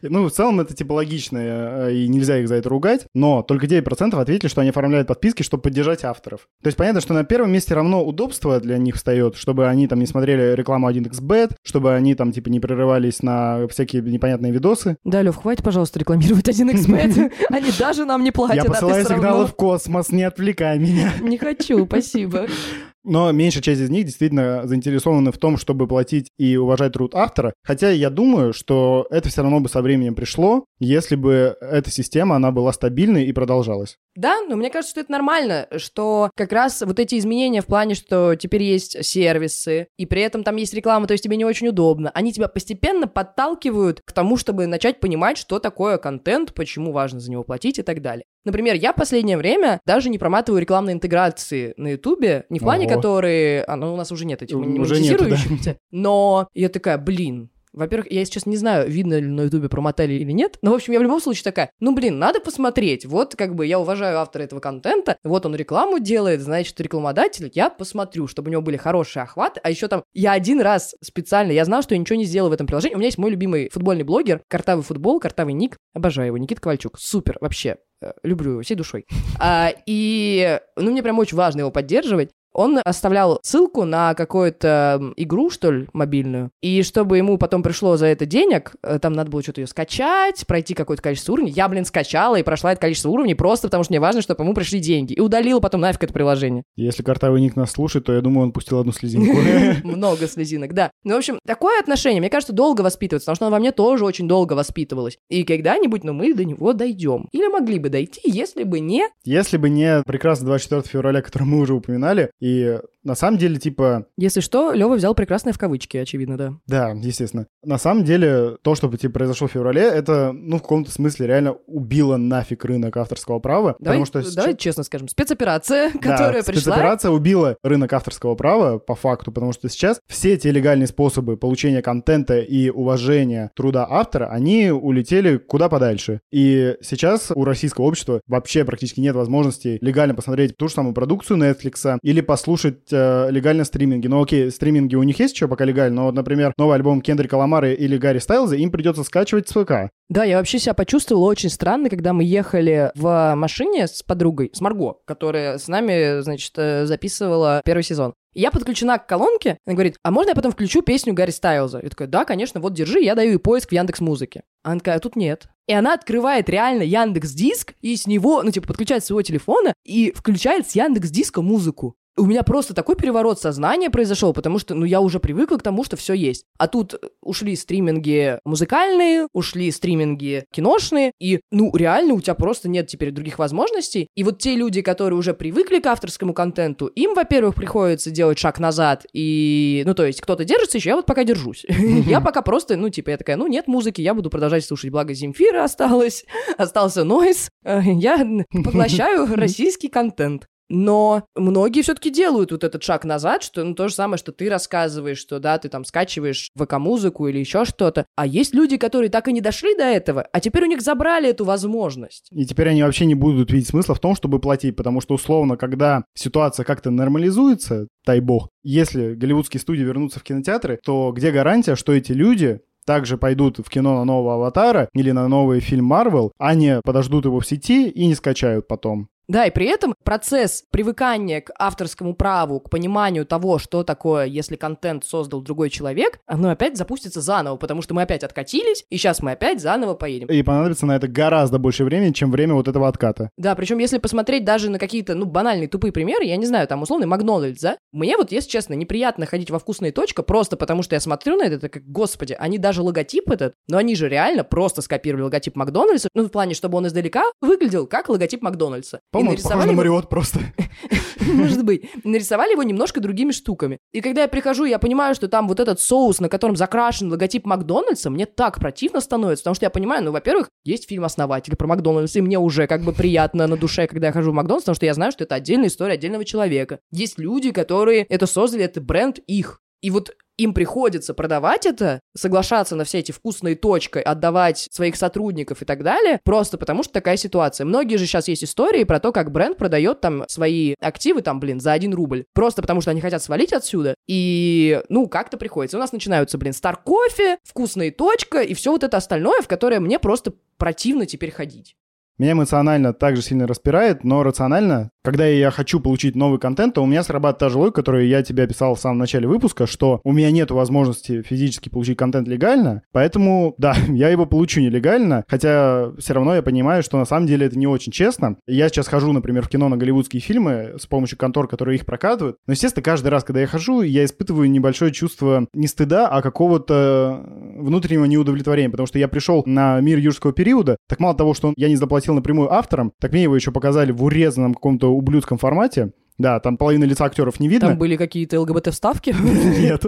Ну, 0.02 0.28
в 0.28 0.32
целом 0.32 0.60
это 0.60 0.74
типа 0.74 0.94
логично, 0.94 1.40
э, 1.42 1.94
и 1.94 2.08
нельзя 2.08 2.38
их 2.38 2.48
за 2.48 2.56
это 2.56 2.70
ругать, 2.70 3.08
но 3.14 3.42
только 3.42 3.66
9% 3.66 4.20
ответили, 4.20 4.48
что 4.48 4.62
они 4.62 4.70
оформляют 4.70 5.08
подписки, 5.08 5.44
чтобы 5.44 5.64
поддержать 5.64 6.04
авторов. 6.04 6.48
То 6.62 6.68
есть 6.68 6.78
понятно, 6.78 7.02
что 7.02 7.14
на 7.14 7.24
первом 7.24 7.52
месте 7.52 7.74
равно 7.74 8.04
удобство 8.06 8.60
для 8.60 8.78
них 8.78 8.96
встает, 8.96 9.36
чтобы 9.36 9.68
они 9.68 9.88
там 9.88 10.00
не 10.00 10.06
смотрели 10.06 10.56
рекламу 10.56 10.90
1xbet, 10.90 11.56
чтобы 11.64 11.96
они 11.96 12.16
там 12.16 12.32
типа 12.32 12.50
не 12.50 12.60
прерывались 12.60 13.22
на 13.24 13.68
всякие 13.68 14.02
непонятные 14.02 14.52
видосы. 14.52 14.98
Да, 15.04 15.22
Лев, 15.22 15.36
хватит, 15.36 15.64
пожалуйста, 15.64 16.00
рекламировать 16.00 16.48
1xbet. 16.48 17.32
Они 17.50 17.72
даже 17.78 18.06
нам 18.06 18.24
не 18.24 18.32
платят, 18.32 18.56
Я 18.56 18.64
а 18.64 18.66
посылаю 18.74 19.06
сигналы 19.06 19.48
в 19.48 19.56
космос, 19.56 20.10
не 20.12 20.24
отвлекай 20.24 20.80
меня. 20.80 21.12
Не 21.22 21.38
хочу, 21.38 21.86
спасибо. 21.86 22.48
Но 23.06 23.32
меньшая 23.32 23.62
часть 23.62 23.82
из 23.82 23.90
них 23.92 24.06
действительно 24.06 24.66
заинтересованы 24.66 25.32
в 25.32 25.38
том, 25.38 25.58
чтобы 25.58 25.88
платить 25.88 26.30
и 26.38 26.58
уважать 26.58 26.94
труд 26.94 27.14
автора. 27.14 27.54
Хотя 27.64 27.92
я 27.92 28.10
думаю, 28.10 28.52
что 28.52 29.06
это 29.12 29.30
все 29.30 29.44
равно 29.44 29.60
бы 29.60 29.70
со 29.70 29.84
временем 29.84 30.16
пришло, 30.16 30.66
если 30.80 31.16
бы 31.16 31.56
эта 31.62 31.92
система, 31.92 32.36
она 32.36 32.52
была 32.52 32.74
стабильной 32.74 33.26
и 33.26 33.32
продолжалась. 33.32 33.98
Да, 34.16 34.42
но 34.48 34.56
мне 34.56 34.70
кажется, 34.70 34.92
что 34.92 35.02
это 35.02 35.12
нормально, 35.12 35.68
что 35.78 36.32
как 36.36 36.52
раз 36.52 36.82
вот 36.82 37.00
эти 37.00 37.18
изменения 37.18 37.62
в 37.62 37.66
плане, 37.66 37.96
что 37.96 38.36
теперь 38.36 38.64
есть 38.64 39.04
сервисы, 39.06 39.88
и 39.98 40.06
при 40.06 40.22
этом 40.22 40.44
там 40.44 40.56
есть 40.56 40.74
реклама, 40.74 41.06
то 41.08 41.14
есть 41.14 41.24
тебе 41.24 41.38
не 41.38 41.46
очень 41.46 41.68
удобно, 41.68 42.12
они 42.14 42.32
тебя 42.32 42.48
постепенно 42.48 43.08
подталкивают 43.08 44.02
к 44.06 44.12
тому, 44.14 44.38
чтобы 44.38 44.68
начать 44.68 45.00
понимать, 45.00 45.38
что 45.38 45.60
такое 45.60 45.98
контент, 45.98 46.54
почему 46.54 46.92
важно 46.92 47.20
за 47.20 47.30
него 47.30 47.44
платить 47.44 47.80
и 47.80 47.84
так 47.84 48.02
далее. 48.02 48.26
Например, 48.46 48.76
я 48.76 48.94
в 48.94 48.96
последнее 48.96 49.38
время 49.38 49.82
даже 49.86 50.10
не 50.10 50.20
проматываю 50.20 50.62
рекламные 50.62 50.94
интеграции 50.94 51.74
на 51.78 51.90
Ютубе, 51.90 52.46
не 52.50 52.60
в 52.60 52.64
плане, 52.64 52.86
Ого. 52.86 52.96
которые... 52.96 53.64
А, 53.64 53.76
ну, 53.76 53.94
у 53.94 53.98
нас 53.98 54.12
уже 54.12 54.26
нет 54.26 54.42
этих 54.42 54.56
нету, 54.56 54.72
да. 54.72 54.80
монетизирующихся, 54.80 55.78
но 55.92 56.48
я 56.54 56.70
такая, 56.70 56.98
блин, 56.98 57.50
во-первых, 57.76 58.12
я 58.12 58.24
сейчас 58.26 58.46
не 58.46 58.58
знаю, 58.58 58.90
видно 58.90 59.20
ли 59.20 59.28
на 59.28 59.42
Ютубе 59.42 59.70
промотали 59.70 60.14
или 60.14 60.32
нет, 60.32 60.58
но, 60.62 60.72
в 60.72 60.76
общем, 60.76 60.94
я 60.94 61.00
в 61.00 61.04
любом 61.04 61.20
случае 61.22 61.44
такая, 61.44 61.70
ну, 61.80 61.94
блин, 61.94 62.18
надо 62.20 62.40
посмотреть, 62.40 63.06
вот, 63.06 63.36
как 63.36 63.56
бы, 63.56 63.66
я 63.66 63.80
уважаю 63.80 64.20
автора 64.20 64.44
этого 64.44 64.60
контента, 64.60 65.18
вот 65.24 65.46
он 65.46 65.56
рекламу 65.56 66.00
делает, 66.00 66.42
значит, 66.42 66.80
рекламодатель, 66.80 67.52
я 67.54 67.70
посмотрю, 67.70 68.28
чтобы 68.28 68.50
у 68.50 68.52
него 68.52 68.62
были 68.62 68.78
хорошие 68.78 69.24
охваты, 69.24 69.60
а 69.64 69.70
еще 69.70 69.88
там, 69.88 70.04
я 70.14 70.32
один 70.32 70.62
раз 70.62 70.96
специально, 71.02 71.52
я 71.52 71.66
знал, 71.66 71.84
что 71.84 71.94
я 71.96 72.00
ничего 72.00 72.18
не 72.18 72.26
сделал 72.26 72.50
в 72.50 72.54
этом 72.54 72.68
приложении, 72.68 72.96
у 72.96 72.98
меня 72.98 73.08
есть 73.08 73.18
мой 73.18 73.32
любимый 73.32 73.70
футбольный 73.70 74.04
блогер, 74.04 74.42
Картавый 74.48 74.84
футбол, 74.84 75.20
Картавый 75.20 75.54
ник, 75.54 75.78
обожаю 75.94 76.28
его, 76.28 76.38
Никита 76.38 76.62
Ковальчук, 76.62 77.00
супер, 77.00 77.38
вообще, 77.42 77.78
э, 78.02 78.14
люблю 78.24 78.52
его 78.52 78.62
всей 78.62 78.76
душой. 78.76 79.06
А, 79.40 79.72
и, 79.86 80.60
ну, 80.76 80.92
мне 80.92 81.04
прям 81.04 81.20
очень 81.20 81.38
важно 81.38 81.62
его 81.62 81.72
поддерживать, 81.72 82.32
он 82.56 82.80
оставлял 82.84 83.40
ссылку 83.44 83.84
на 83.84 84.14
какую-то 84.14 85.14
игру, 85.18 85.50
что 85.50 85.72
ли, 85.72 85.88
мобильную. 85.94 86.52
И 86.62 86.82
чтобы 86.84 87.18
ему 87.18 87.38
потом 87.38 87.62
пришло 87.62 87.98
за 87.98 88.08
это 88.08 88.26
денег, 88.26 88.74
э, 88.82 88.98
там 89.00 89.14
надо 89.14 89.30
было 89.30 89.44
что-то 89.44 89.62
ее 89.62 89.68
скачать, 89.68 90.48
пройти 90.48 90.74
какое-то 90.74 91.04
количество 91.04 91.34
уровней. 91.34 91.52
Я, 91.52 91.68
блин, 91.68 91.86
скачала 91.86 92.38
и 92.38 92.44
прошла 92.44 92.72
это 92.72 92.82
количество 92.82 93.10
уровней 93.10 93.36
просто 93.36 93.68
потому, 93.68 93.84
что 93.84 93.92
мне 93.92 94.00
важно, 94.00 94.22
чтобы 94.22 94.44
ему 94.44 94.54
пришли 94.54 94.80
деньги. 94.80 95.14
И 95.14 95.20
удалила 95.20 95.60
потом 95.60 95.82
нафиг 95.82 96.04
это 96.04 96.14
приложение. 96.14 96.64
Если 96.78 97.04
картавый 97.04 97.42
ник 97.42 97.56
нас 97.56 97.72
слушает, 97.72 98.06
то 98.06 98.14
я 98.14 98.22
думаю, 98.22 98.48
он 98.48 98.52
пустил 98.54 98.80
одну 98.80 98.94
слезинку. 98.94 99.38
Много 99.88 100.28
слезинок, 100.28 100.74
да. 100.74 100.92
Ну, 101.04 101.16
в 101.16 101.18
общем, 101.18 101.40
такое 101.46 101.80
отношение, 101.80 102.22
мне 102.22 102.30
кажется, 102.30 102.54
долго 102.54 102.82
воспитывается, 102.82 103.26
потому 103.26 103.36
что 103.36 103.46
оно 103.48 103.56
во 103.56 103.60
мне 103.60 103.74
тоже 103.74 104.06
очень 104.06 104.28
долго 104.28 104.54
воспитывалось. 104.54 105.18
И 105.30 105.44
когда-нибудь, 105.44 106.06
ну, 106.06 106.14
мы 106.14 106.34
до 106.34 106.46
него 106.46 106.72
дойдем. 106.72 107.28
Или 107.34 107.48
могли 107.48 107.80
бы 107.80 107.90
дойти, 107.90 108.22
если 108.24 108.64
бы 108.64 108.80
не... 108.80 109.04
Если 109.26 109.58
бы 109.58 109.70
не 109.70 110.02
прекрасный 110.04 110.46
24 110.46 110.84
февраля, 110.84 111.22
который 111.22 111.44
мы 111.44 111.60
уже 111.60 111.74
упоминали, 111.74 112.32
и 112.46 112.80
на 113.06 113.16
самом 113.16 113.38
деле, 113.38 113.58
типа, 113.58 114.08
Если 114.18 114.40
что, 114.40 114.72
Лева 114.72 114.96
взял 114.96 115.14
прекрасное 115.14 115.54
в 115.54 115.60
кавычки, 115.60 115.96
очевидно, 115.98 116.38
да. 116.38 116.54
да, 116.68 116.90
естественно. 116.90 117.48
На 117.64 117.78
самом 117.78 118.04
деле, 118.04 118.58
то, 118.64 118.74
что 118.74 118.88
типа, 118.98 119.14
произошло 119.14 119.48
в 119.48 119.52
феврале, 119.52 119.84
это, 119.84 120.32
ну, 120.32 120.58
в 120.58 120.62
каком-то 120.64 120.92
смысле 120.92 121.28
реально 121.28 121.54
убило 121.68 122.18
нафиг 122.18 122.66
рынок 122.66 122.98
авторского 122.98 123.40
права, 123.40 123.76
Давай, 123.80 124.00
потому 124.00 124.24
что 124.24 124.36
давай 124.36 124.58
честно 124.58 124.84
скажем, 124.84 125.08
спецоперация, 125.08 125.92
Да, 125.94 126.00
которая 126.00 126.44
пришла... 126.44 126.62
спецоперация 126.62 127.12
убила 127.12 127.58
рынок 127.64 127.94
авторского 127.94 128.34
права, 128.36 128.80
по 128.80 128.96
факту, 128.96 129.32
потому 129.32 129.54
что 129.54 129.70
сейчас 129.70 130.00
все 130.08 130.34
эти 130.34 130.48
легальные 130.48 130.88
способы 130.88 131.38
получения 131.38 131.84
контента 131.84 132.40
и 132.40 132.70
уважения 132.70 133.52
труда 133.56 133.86
автора, 133.88 134.28
они 134.32 134.72
улетели 134.72 135.38
куда 135.38 135.70
подальше. 135.70 136.22
И 136.32 136.76
сейчас 136.82 137.32
у 137.36 137.44
российского 137.44 137.86
общества 137.86 138.22
вообще 138.28 138.66
практически 138.66 139.00
нет 139.00 139.16
возможности 139.16 139.78
легально 139.82 140.16
посмотреть 140.16 140.58
ту 140.58 140.68
же 140.68 140.74
самую 140.74 140.96
продукцию 140.96 141.38
Netflix 141.38 142.00
или 142.02 142.22
послушать 142.36 142.92
э, 142.92 143.32
легально 143.32 143.64
стриминги. 143.64 144.08
Ну 144.08 144.22
окей, 144.22 144.52
стриминги 144.52 144.96
у 144.96 145.04
них 145.04 145.18
есть 145.20 145.36
еще 145.36 145.48
пока 145.48 145.64
легально, 145.64 145.96
но 145.96 146.06
вот, 146.08 146.16
например, 146.16 146.54
новый 146.58 146.76
альбом 146.76 147.00
Кендрика 147.00 147.36
Ламары 147.36 147.74
или 147.74 147.96
Гарри 147.96 148.20
Стайлза 148.20 148.58
им 148.58 148.72
придется 148.72 149.06
скачивать 149.06 149.48
с 149.48 149.54
ВК. 149.54 149.90
Да, 150.10 150.26
я 150.26 150.38
вообще 150.38 150.60
себя 150.60 150.74
почувствовала 150.74 151.28
очень 151.28 151.50
странно, 151.50 151.90
когда 151.90 152.12
мы 152.12 152.26
ехали 152.26 152.92
в 152.94 153.36
машине 153.36 153.88
с 153.88 154.04
подругой, 154.04 154.52
с 154.54 154.60
Марго, 154.60 154.98
которая 155.06 155.58
с 155.58 155.70
нами, 155.70 156.22
значит, 156.24 156.52
э, 156.58 156.86
записывала 156.86 157.62
первый 157.64 157.84
сезон. 157.84 158.14
И 158.34 158.42
я 158.42 158.52
подключена 158.52 158.98
к 158.98 159.08
колонке, 159.08 159.58
она 159.66 159.76
говорит, 159.76 159.96
а 160.04 160.12
можно 160.12 160.32
я 160.32 160.36
потом 160.36 160.52
включу 160.52 160.82
песню 160.82 161.14
Гарри 161.14 161.32
Стайлза? 161.32 161.80
Я 161.82 161.88
такая, 161.88 162.10
да, 162.10 162.26
конечно, 162.26 162.60
вот 162.60 162.74
держи, 162.74 163.00
я 163.00 163.16
даю 163.16 163.32
ей 163.32 163.40
поиск 163.40 163.70
в 163.70 163.72
Яндекс 163.72 164.02
Музыке. 164.02 164.44
Она 164.62 164.80
такая, 164.80 164.98
а 164.98 165.00
тут 165.00 165.16
нет. 165.16 165.48
И 165.68 165.74
она 165.74 165.94
открывает 165.94 166.50
реально 166.50 166.84
Яндекс 166.84 167.32
Диск 167.32 167.76
и 167.82 167.96
с 167.96 168.06
него, 168.08 168.44
ну, 168.44 168.52
типа, 168.52 168.68
подключает 168.68 169.04
с 169.04 169.08
своего 169.08 169.22
телефона 169.22 169.74
и 169.86 170.12
включает 170.12 170.70
с 170.70 170.76
Яндекс 170.76 171.10
Диска 171.10 171.42
музыку. 171.42 171.96
У 172.18 172.26
меня 172.26 172.44
просто 172.44 172.74
такой 172.74 172.96
переворот 172.96 173.40
сознания 173.40 173.90
произошел, 173.90 174.34
потому 174.34 174.60
что, 174.60 174.74
ну, 174.74 174.86
я 174.86 175.02
уже 175.02 175.20
привыкла 175.20 175.58
к 175.58 175.64
тому, 175.64 175.84
что 175.84 175.98
все 175.98 176.14
есть. 176.14 176.46
А 176.58 176.68
тут 176.68 176.94
э, 176.94 176.98
ушли 177.22 177.56
стриминги 177.56 178.40
музыкальные, 178.46 179.28
ушли 179.34 179.70
стриминги 179.72 180.46
киношные, 180.52 181.12
и, 181.20 181.42
ну, 181.52 181.76
реально 181.76 182.14
у 182.14 182.22
тебя 182.22 182.36
просто 182.36 182.70
нет 182.70 182.88
теперь 182.88 183.12
других 183.12 183.40
возможностей. 183.40 184.08
И 184.16 184.24
вот 184.24 184.40
те 184.40 184.56
люди, 184.56 184.82
которые 184.82 185.20
уже 185.20 185.34
привыкли 185.34 185.80
к 185.80 185.88
авторскому 185.88 186.34
контенту, 186.34 186.88
им, 186.88 187.14
во-первых, 187.16 187.56
приходится 187.56 188.12
делать 188.12 188.40
шаг 188.40 188.60
назад, 188.60 189.06
и, 189.14 189.84
ну, 189.86 189.94
то 189.94 190.06
есть 190.06 190.22
кто-то 190.22 190.46
держится 190.46 190.78
еще, 190.78 190.90
я 190.90 190.96
вот 190.96 191.06
пока 191.06 191.24
держусь. 191.24 191.66
Я 192.06 192.22
пока 192.22 192.42
просто, 192.42 192.78
ну, 192.78 192.90
типа, 192.90 193.12
я 193.12 193.18
такая, 193.18 193.36
ну, 193.36 193.48
нет 193.48 193.68
музыки, 193.68 194.02
я 194.02 194.14
буду 194.14 194.30
продолжать 194.30 194.64
слушать, 194.64 194.92
благо 194.92 195.14
Земфира 195.14 195.64
осталась, 195.64 196.26
остался 196.58 197.04
Нойс, 197.04 197.50
Э, 197.66 197.82
я 197.84 198.18
поглощаю 198.64 199.26
российский 199.36 199.90
контент. 199.90 200.48
Но 200.70 201.26
многие 201.36 201.82
все-таки 201.82 202.10
делают 202.10 202.52
вот 202.52 202.64
этот 202.64 202.84
шаг 202.84 203.06
назад, 203.06 203.44
что 203.44 203.64
ну, 203.64 203.76
то 203.76 203.88
же 203.88 203.94
самое, 203.94 204.18
что 204.18 204.32
ты 204.32 204.50
рассказываешь, 204.50 205.18
что 205.18 205.40
да, 205.40 205.58
ты 205.58 205.70
там 205.70 205.86
скачиваешь 205.86 206.50
ВК-музыку 206.58 207.28
или 207.28 207.40
еще 207.40 207.66
что-то. 207.66 208.06
А 208.16 208.26
есть 208.26 208.54
люди, 208.54 208.78
которые 208.78 209.10
так 209.10 209.28
и 209.28 209.34
не 209.34 209.42
дошли 209.42 209.76
до 209.76 209.84
этого, 209.84 210.28
а 210.32 210.40
теперь 210.40 210.64
у 210.64 210.68
них 210.68 210.82
забрали 210.82 211.30
эту 211.30 211.46
возможность. 211.46 212.28
И 212.32 212.46
теперь 212.46 212.70
они 212.70 212.84
вообще 212.84 213.06
не 213.06 213.16
будут 213.16 213.52
видеть 213.52 213.70
смысла 213.70 213.96
в 213.96 214.00
том, 214.00 214.16
чтобы 214.16 214.40
платить, 214.40 214.76
потому 214.76 215.02
что, 215.02 215.16
условно, 215.16 215.58
когда 215.58 216.04
ситуация 216.16 216.64
как-то 216.64 216.90
нормализуется, 216.90 217.88
дай 218.06 218.20
бог, 218.20 218.50
если 218.64 219.14
голливудские 219.14 219.62
студии 219.62 219.84
вернутся 219.84 220.20
в 220.20 220.24
кинотеатры, 220.24 220.80
то 220.84 221.12
где 221.12 221.32
гарантия, 221.32 221.76
что 221.76 221.94
эти 221.94 222.12
люди 222.12 222.62
также 222.86 223.18
пойдут 223.18 223.58
в 223.60 223.70
кино 223.70 223.96
на 223.98 224.06
нового 224.06 224.36
«Аватара» 224.36 224.90
или 224.94 225.12
на 225.12 225.28
новый 225.28 225.60
фильм 225.60 225.86
«Марвел», 225.86 226.32
а 226.38 226.54
не 226.54 226.82
подождут 226.82 227.26
его 227.26 227.40
в 227.40 227.48
сети 227.48 227.90
и 227.90 228.06
не 228.06 228.16
скачают 228.16 228.68
потом. 228.68 229.10
Да, 229.28 229.46
и 229.46 229.52
при 229.52 229.66
этом 229.68 229.96
процесс 230.04 230.64
привыкания 230.70 231.42
к 231.42 231.52
авторскому 231.58 232.16
праву, 232.16 232.60
к 232.60 232.70
пониманию 232.70 233.26
того, 233.26 233.58
что 233.58 233.84
такое, 233.84 234.26
если 234.26 234.56
контент 234.56 235.04
создал 235.06 235.42
другой 235.42 235.70
человек, 235.70 236.20
оно 236.28 236.50
опять 236.50 236.78
запустится 236.78 237.22
заново, 237.22 237.58
потому 237.58 237.82
что 237.82 237.94
мы 237.94 238.04
опять 238.04 238.24
откатились, 238.24 238.86
и 238.90 238.98
сейчас 238.98 239.22
мы 239.22 239.32
опять 239.32 239.62
заново 239.62 239.96
поедем. 239.96 240.28
И 240.28 240.44
понадобится 240.44 240.86
на 240.86 240.96
это 240.96 241.08
гораздо 241.08 241.58
больше 241.58 241.84
времени, 241.84 242.12
чем 242.12 242.32
время 242.32 242.54
вот 242.54 242.68
этого 242.68 242.88
отката. 242.88 243.30
Да, 243.38 243.56
причем 243.56 243.80
если 243.80 243.98
посмотреть 243.98 244.46
даже 244.46 244.70
на 244.70 244.80
какие-то, 244.80 245.16
ну, 245.16 245.26
банальные 245.26 245.68
тупые 245.68 245.92
примеры, 245.92 246.26
я 246.26 246.38
не 246.38 246.46
знаю, 246.46 246.68
там, 246.68 246.82
условный 246.84 247.08
Макдональдс, 247.08 247.62
да? 247.62 247.78
Мне 247.92 248.18
вот, 248.18 248.32
если 248.32 248.50
честно, 248.50 248.74
неприятно 248.74 249.26
ходить 249.26 249.50
во 249.50 249.60
вкусная 249.60 249.92
точка, 249.92 250.24
просто 250.24 250.58
потому 250.58 250.84
что 250.84 250.96
я 250.96 251.00
смотрю 251.00 251.38
на 251.38 251.44
это, 251.44 251.56
это 251.56 251.70
как, 251.70 251.84
господи, 251.86 252.36
они 252.38 252.58
даже 252.58 252.82
логотип 252.82 253.30
этот, 253.32 253.56
но 253.68 253.78
они 253.78 253.96
же 253.96 254.08
реально 254.08 254.44
просто 254.44 254.82
скопировали 254.82 255.24
логотип 255.24 255.56
Макдональдса, 255.56 256.10
ну, 256.14 256.26
в 256.26 256.30
плане, 256.30 256.54
чтобы 256.54 256.78
он 256.78 256.88
издалека 256.88 257.24
выглядел 257.42 257.88
как 257.88 258.10
логотип 258.10 258.42
Макдональдса. 258.42 259.00
По-моему, 259.16 259.42
похоже 259.42 259.68
на 259.68 259.74
Мариот 259.74 260.10
просто. 260.10 260.40
Может 261.22 261.64
быть. 261.64 261.90
Нарисовали 262.04 262.52
его 262.52 262.64
немножко 262.64 263.00
другими 263.00 263.32
штуками. 263.32 263.80
И 263.94 264.02
когда 264.02 264.24
я 264.24 264.28
прихожу, 264.28 264.66
я 264.66 264.78
понимаю, 264.78 265.16
что 265.16 265.28
там 265.28 265.48
вот 265.48 265.60
этот 265.60 265.80
соус, 265.80 266.20
на 266.20 266.28
котором 266.28 266.56
закрашен 266.56 267.10
логотип 267.10 267.46
Макдональдса, 267.46 268.10
мне 268.10 268.26
так 268.26 268.60
противно 268.60 269.00
становится, 269.00 269.44
потому 269.44 269.56
что 269.56 269.66
я 269.66 269.70
понимаю, 269.70 270.04
ну, 270.04 270.12
во-первых, 270.12 270.50
есть 270.64 270.88
фильм 270.88 271.06
«Основатель» 271.06 271.56
про 271.56 271.68
Макдональдс, 271.68 272.16
и 272.16 272.22
мне 272.22 272.38
уже 272.38 272.68
как 272.68 272.82
бы 272.82 272.92
приятно 272.92 273.48
на 273.48 273.58
душе, 273.58 273.88
когда 273.88 274.08
я 274.08 274.14
хожу 274.14 274.32
в 274.32 274.34
Макдональдс, 274.34 274.66
потому 274.66 274.76
что 274.76 274.86
я 274.86 274.94
знаю, 274.94 275.12
что 275.12 275.24
это 275.24 275.36
отдельная 275.36 275.68
история 275.68 275.94
отдельного 275.94 276.26
человека. 276.26 276.80
Есть 276.92 277.18
люди, 277.18 277.52
которые 277.52 278.04
это 278.10 278.26
создали, 278.26 278.66
это 278.66 278.82
бренд 278.82 279.20
их. 279.20 279.62
И 279.82 279.92
вот 279.92 280.12
им 280.38 280.54
приходится 280.54 281.14
продавать 281.14 281.66
это, 281.66 282.00
соглашаться 282.16 282.76
на 282.76 282.84
все 282.84 283.00
эти 283.00 283.12
вкусные 283.12 283.56
точки, 283.56 284.00
отдавать 284.00 284.68
своих 284.72 284.96
сотрудников 284.96 285.62
и 285.62 285.66
так 285.66 285.84
далее, 285.84 286.20
просто 286.24 286.58
потому 286.58 286.84
что 286.84 286.94
такая 286.94 287.18
ситуация. 287.18 287.66
Многие 287.66 287.98
же 287.98 288.06
сейчас 288.06 288.28
есть 288.28 288.44
истории 288.44 288.84
про 288.84 289.00
то, 289.00 289.12
как 289.12 289.32
бренд 289.32 289.58
продает 289.58 290.02
там 290.02 290.26
свои 290.28 290.76
активы, 290.82 291.22
там, 291.22 291.40
блин, 291.40 291.60
за 291.60 291.72
один 291.72 291.94
рубль, 291.94 292.26
просто 292.34 292.62
потому 292.62 292.82
что 292.82 292.92
они 292.92 293.02
хотят 293.02 293.24
свалить 293.24 293.54
отсюда, 293.54 293.96
и, 294.08 294.82
ну, 294.90 295.08
как-то 295.08 295.38
приходится. 295.38 295.78
У 295.78 295.80
нас 295.80 295.92
начинаются, 295.92 296.38
блин, 296.38 296.54
стар 296.54 296.78
кофе, 296.78 297.38
вкусные 297.44 297.92
точка 297.92 298.42
и 298.42 298.54
все 298.54 298.72
вот 298.72 298.84
это 298.84 298.98
остальное, 298.98 299.42
в 299.42 299.48
которое 299.48 299.80
мне 299.80 300.00
просто 300.00 300.34
противно 300.58 301.06
теперь 301.06 301.32
ходить. 301.32 301.76
Меня 302.18 302.32
эмоционально 302.32 302.94
также 302.94 303.22
сильно 303.22 303.46
распирает, 303.46 304.06
но 304.06 304.24
рационально, 304.24 304.90
когда 305.04 305.26
я 305.28 305.52
хочу 305.52 305.82
получить 305.82 306.16
новый 306.16 306.40
контент, 306.40 306.76
то 306.76 306.82
у 306.82 306.86
меня 306.86 307.04
срабатывает 307.04 307.40
та 307.40 307.50
же 307.50 307.58
логика, 307.58 307.76
которую 307.76 308.08
я 308.08 308.24
тебе 308.24 308.44
описал 308.44 308.76
в 308.76 308.80
самом 308.80 309.00
начале 309.00 309.28
выпуска, 309.28 309.68
что 309.68 310.00
у 310.06 310.14
меня 310.14 310.32
нет 310.32 310.50
возможности 310.50 311.22
физически 311.24 311.68
получить 311.68 311.98
контент 311.98 312.30
легально, 312.30 312.84
поэтому, 312.94 313.54
да, 313.58 313.76
я 313.90 314.08
его 314.10 314.26
получу 314.26 314.62
нелегально, 314.62 315.26
хотя 315.28 315.92
все 315.98 316.14
равно 316.14 316.36
я 316.36 316.42
понимаю, 316.42 316.84
что 316.84 316.98
на 316.98 317.04
самом 317.04 317.28
деле 317.28 317.48
это 317.48 317.60
не 317.60 317.68
очень 317.68 317.92
честно. 317.92 318.38
Я 318.48 318.70
сейчас 318.70 318.88
хожу, 318.88 319.12
например, 319.12 319.44
в 319.44 319.50
кино 319.50 319.68
на 319.68 319.76
голливудские 319.76 320.22
фильмы 320.22 320.76
с 320.80 320.86
помощью 320.86 321.18
контор, 321.18 321.50
которые 321.50 321.76
их 321.76 321.86
прокатывают, 321.86 322.38
но, 322.48 322.54
естественно, 322.54 322.84
каждый 322.84 323.10
раз, 323.10 323.26
когда 323.26 323.42
я 323.42 323.48
хожу, 323.48 323.82
я 323.82 324.06
испытываю 324.06 324.50
небольшое 324.50 324.94
чувство 324.94 325.48
не 325.54 325.68
стыда, 325.68 326.08
а 326.08 326.22
какого-то 326.22 327.26
внутреннего 327.58 328.06
неудовлетворения, 328.06 328.70
потому 328.70 328.88
что 328.88 329.00
я 329.00 329.10
пришел 329.10 329.44
на 329.46 329.82
мир 329.82 329.98
юрского 329.98 330.32
периода, 330.32 330.78
так 330.88 331.02
мало 331.02 331.16
того, 331.16 331.34
что 331.34 331.54
я 331.58 331.68
не 331.68 331.76
заплатил 331.76 332.05
напрямую 332.14 332.52
авторам, 332.54 332.92
так 333.00 333.12
мне 333.12 333.24
его 333.24 333.36
еще 333.36 333.52
показали 333.52 333.92
в 333.92 334.04
урезанном 334.04 334.54
каком-то 334.54 334.92
ублюдском 334.92 335.38
формате. 335.38 335.92
Да, 336.18 336.40
там 336.40 336.58
половина 336.58 336.86
лица 336.86 337.06
актеров 337.06 337.40
не 337.40 337.50
видно. 337.50 337.70
Там 337.70 337.78
были 337.78 337.98
какие-то 337.98 338.40
ЛГБТ-вставки? 338.40 339.14
Нет. 339.60 339.84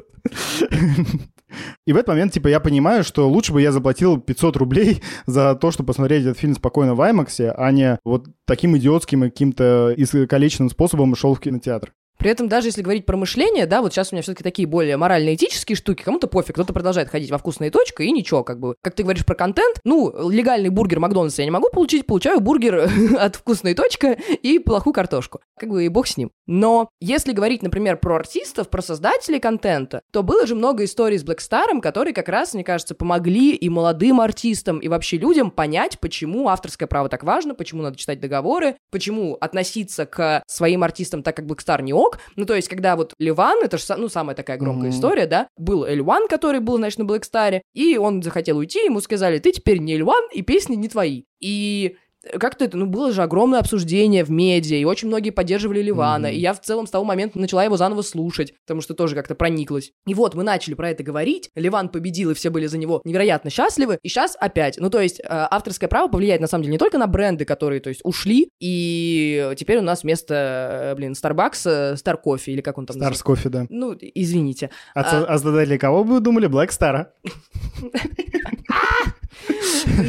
И 1.86 1.94
в 1.94 1.96
этот 1.96 2.10
момент, 2.10 2.34
типа, 2.34 2.50
я 2.50 2.60
понимаю, 2.60 3.06
что 3.06 3.30
лучше 3.30 3.54
бы 3.54 3.62
я 3.62 3.72
заплатил 3.72 4.20
500 4.20 4.58
рублей 4.58 5.02
за 5.26 5.56
то, 5.56 5.72
чтобы 5.72 5.88
посмотреть 5.88 6.26
этот 6.26 6.38
фильм 6.38 6.54
спокойно 6.54 6.96
в 6.96 7.02
IMAX, 7.02 7.54
а 7.56 7.72
не 7.72 7.98
вот 8.04 8.28
таким 8.46 8.76
идиотским 8.78 9.24
и 9.24 9.30
каким-то 9.30 9.94
искалеченным 9.96 10.70
способом 10.70 11.16
шел 11.16 11.34
в 11.34 11.40
кинотеатр. 11.40 11.94
При 12.18 12.32
этом 12.32 12.48
даже 12.48 12.68
если 12.70 12.82
говорить 12.82 13.06
про 13.06 13.16
мышление, 13.16 13.66
да, 13.66 13.82
вот 13.82 13.94
сейчас 13.94 14.12
у 14.12 14.16
меня 14.16 14.24
все-таки 14.24 14.44
такие 14.44 14.68
более 14.68 14.98
морально-этические 14.98 15.76
штуки, 15.76 16.04
кому-то 16.04 16.28
пофиг, 16.28 16.56
кто-то 16.56 16.74
продолжает 16.74 17.10
ходить 17.10 17.32
во 17.32 17.38
вкусные 17.38 17.72
точка, 17.72 18.04
и 18.04 18.12
ничего, 18.12 18.44
как 18.44 18.60
бы. 18.60 18.76
Как 18.82 18.96
ты 18.96 19.04
говоришь 19.04 19.26
про 19.26 19.36
контент, 19.36 19.80
ну, 19.84 20.30
легальный 20.30 20.70
бургер 20.70 21.00
Макдональдса 21.00 21.42
я 21.42 21.46
не 21.46 21.52
могу 21.52 21.70
получить, 21.70 22.06
получаю 22.06 22.40
бургер 22.40 22.90
от 23.20 23.36
вкусной 23.36 23.74
точка 23.74 24.18
и 24.42 24.60
плохую 24.60 24.94
картошку. 24.94 25.40
Как 25.60 25.70
бы 25.70 25.86
и 25.86 25.90
бог 25.90 26.08
с 26.08 26.18
ним. 26.18 26.32
Но 26.48 26.90
если 27.00 27.34
говорить, 27.34 27.62
например, 27.62 27.98
про 27.98 28.16
артистов, 28.16 28.70
про 28.70 28.82
создателей 28.82 29.40
контента, 29.40 30.02
то 30.12 30.24
было 30.24 30.48
же 30.48 30.56
много 30.56 30.86
историй 30.86 31.18
с 31.18 31.24
Black 31.24 31.48
Star 31.48 31.67
ом, 31.67 31.82
которые 31.82 32.14
как 32.14 32.30
раз, 32.30 32.54
мне 32.54 32.64
кажется, 32.64 32.96
помогли 32.96 33.52
и 33.52 33.70
молодым 33.70 34.22
артистам, 34.22 34.80
и 34.80 34.88
вообще 34.88 35.18
людям 35.18 35.52
понять, 35.52 36.00
почему 36.00 36.50
авторское 36.50 36.88
право 36.88 37.10
так 37.10 37.24
важно, 37.24 37.54
почему 37.54 37.84
надо 37.84 37.98
читать 37.98 38.20
договоры, 38.20 38.78
почему 38.92 39.38
относиться 39.40 40.06
к 40.06 40.44
своим 40.48 40.84
артистам 40.84 41.22
так, 41.22 41.36
как 41.36 41.46
Black 41.46 41.66
Star 41.66 41.82
не 41.82 41.94
ок. 42.08 42.20
Ну, 42.36 42.46
то 42.46 42.56
есть, 42.56 42.68
когда 42.68 42.96
вот 42.96 43.14
Леван, 43.20 43.64
это 43.64 43.78
же, 43.78 43.86
ну, 43.98 44.10
самая 44.10 44.36
такая 44.36 44.58
громкая 44.58 44.90
Мгм. 44.90 44.98
история, 44.98 45.28
да, 45.28 45.48
был 45.58 45.86
L'One, 45.86 46.28
который 46.28 46.60
был, 46.60 46.78
значит, 46.78 47.00
на 47.00 47.06
Black 47.06 47.31
Star 47.31 47.51
е, 47.51 47.62
и 47.74 47.98
он 47.98 48.24
захотел 48.24 48.58
уйти, 48.58 48.84
ему 48.86 49.00
сказали, 49.02 49.40
ты 49.40 49.52
теперь 49.52 49.78
не 49.80 49.94
L'One, 49.96 50.24
и 50.34 50.42
песни 50.42 50.76
не 50.76 50.88
твои. 50.90 51.24
И 51.40 51.96
как-то 52.40 52.66
это, 52.66 52.78
ну, 52.78 52.86
было 52.86 53.12
же 53.12 53.22
огромное 53.22 53.60
обсуждение 53.60 54.24
в 54.24 54.32
медиа, 54.32 54.78
и 54.78 54.86
очень 54.86 55.08
многие 55.08 55.30
поддерживали 55.32 55.82
Левана, 55.82 56.28
Мгм. 56.28 56.36
и 56.36 56.40
я 56.40 56.54
в 56.54 56.62
целом 56.62 56.88
с 56.88 56.92
того 56.92 57.04
момента 57.06 57.40
начала 57.40 57.64
его 57.64 57.78
заново 57.78 58.02
слушать, 58.02 58.54
потому 58.66 58.82
что 58.82 58.94
тоже 58.94 59.16
как-то 59.16 59.36
прониклась. 59.36 59.92
И 60.06 60.14
вот 60.14 60.36
мы 60.36 60.44
начали 60.44 60.74
про 60.74 60.90
это 60.92 61.04
говорить, 61.04 61.50
Леван 61.56 61.90
победил, 61.90 62.32
и 62.32 62.34
все 62.34 62.50
были 62.50 62.68
за 62.68 62.78
него 62.78 63.02
невероятно 63.04 63.50
счастливы, 63.50 64.00
и 64.04 64.10
сейчас 64.10 64.36
опять, 64.40 64.78
ну, 64.80 64.90
то 64.90 65.00
есть 65.02 65.20
э, 65.20 65.24
авторское 65.30 65.90
право 65.90 66.08
повлияет, 66.08 66.42
на 66.42 66.48
самом 66.48 66.64
деле, 66.64 66.74
не 66.74 66.78
только 66.80 66.98
на 66.98 67.08
бренды, 67.08 67.46
которые, 67.46 67.80
то 67.82 67.90
есть, 67.90 68.02
ушли, 68.04 68.50
и 68.60 69.54
теперь 69.58 69.80
у 69.80 69.84
нас 69.84 70.04
вместо, 70.04 70.92
э, 70.94 70.96
блин, 70.96 71.14
Starbucks, 71.14 71.62
э, 71.66 71.94
Star 71.96 72.16
Coffee, 72.24 72.52
или 72.54 72.62
как 72.62 72.78
он 72.78 72.86
там 72.86 72.98
Старс 72.98 73.22
кофе, 73.24 73.50
да. 73.50 73.66
Ну, 73.70 73.96
извините. 74.00 74.70
А, 74.96 75.04
со- 75.04 75.26
а 75.26 75.38
создатели 75.38 75.78
кого 75.78 76.04
бы 76.04 76.16
вы 76.16 76.20
думали? 76.20 76.48
Black 76.50 76.70
Star. 76.70 77.08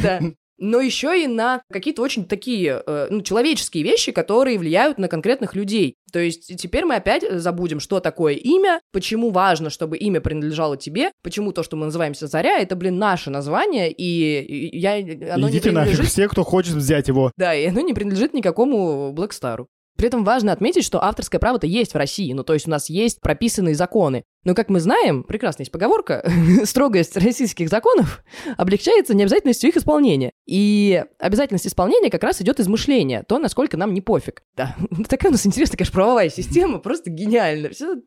Да. 0.01 0.19
Но 0.59 0.79
еще 0.81 1.23
и 1.23 1.27
на 1.27 1.61
какие-то 1.71 2.01
очень 2.01 2.25
такие, 2.25 2.83
э, 2.85 3.07
ну, 3.09 3.21
человеческие 3.21 3.83
вещи, 3.83 4.11
которые 4.11 4.59
влияют 4.59 4.97
на 4.97 5.07
конкретных 5.07 5.55
людей. 5.55 5.95
То 6.11 6.19
есть 6.19 6.55
теперь 6.57 6.85
мы 6.85 6.95
опять 6.95 7.23
забудем, 7.29 7.79
что 7.79 7.99
такое 7.99 8.33
имя, 8.33 8.81
почему 8.91 9.29
важно, 9.29 9.69
чтобы 9.69 9.97
имя 9.97 10.21
принадлежало 10.21 10.75
тебе, 10.75 11.11
почему 11.23 11.51
то, 11.51 11.63
что 11.63 11.77
мы 11.77 11.85
называемся 11.85 12.27
Заря, 12.27 12.59
это, 12.59 12.75
блин, 12.75 12.97
наше 12.97 13.29
название, 13.29 13.91
и 13.91 14.77
я, 14.77 14.95
оно 15.33 15.49
не 15.49 15.57
Идите 15.57 15.71
нафиг, 15.71 15.91
принадлежит... 15.91 16.05
все, 16.07 16.27
кто 16.27 16.43
хочет 16.43 16.73
взять 16.73 17.07
его. 17.07 17.31
Да, 17.37 17.55
и 17.55 17.67
оно 17.67 17.81
не 17.81 17.93
принадлежит 17.93 18.33
никакому 18.33 19.11
Блэкстару. 19.13 19.67
При 19.99 20.07
этом 20.07 20.23
важно 20.23 20.53
отметить, 20.53 20.85
что 20.85 21.03
авторское 21.03 21.39
право-то 21.39 21.67
есть 21.67 21.93
в 21.93 21.97
России, 21.97 22.31
ну 22.31 22.45
то 22.45 22.53
есть 22.53 22.67
у 22.67 22.71
нас 22.71 22.89
есть 22.89 23.19
прописанные 23.19 23.75
законы. 23.75 24.23
Но, 24.43 24.55
как 24.55 24.69
мы 24.69 24.79
знаем, 24.79 25.23
прекрасно 25.23 25.61
есть 25.61 25.71
поговорка, 25.71 26.29
строгость 26.63 27.15
российских 27.17 27.69
законов 27.69 28.23
облегчается 28.57 29.13
необязательностью 29.13 29.69
их 29.69 29.77
исполнения. 29.77 30.31
И 30.47 31.03
обязательность 31.19 31.67
исполнения 31.67 32.09
как 32.09 32.23
раз 32.23 32.41
идет 32.41 32.59
из 32.59 32.67
мышления, 32.67 33.23
то, 33.27 33.37
насколько 33.37 33.77
нам 33.77 33.93
не 33.93 34.01
пофиг. 34.01 34.43
Да, 34.55 34.75
такая 35.09 35.29
у 35.29 35.33
нас 35.33 35.45
интересная, 35.45 35.77
конечно, 35.77 35.93
правовая 35.93 36.29
система, 36.29 36.79
просто 36.79 37.09
гениально. 37.09 37.69
Все... 37.69 37.97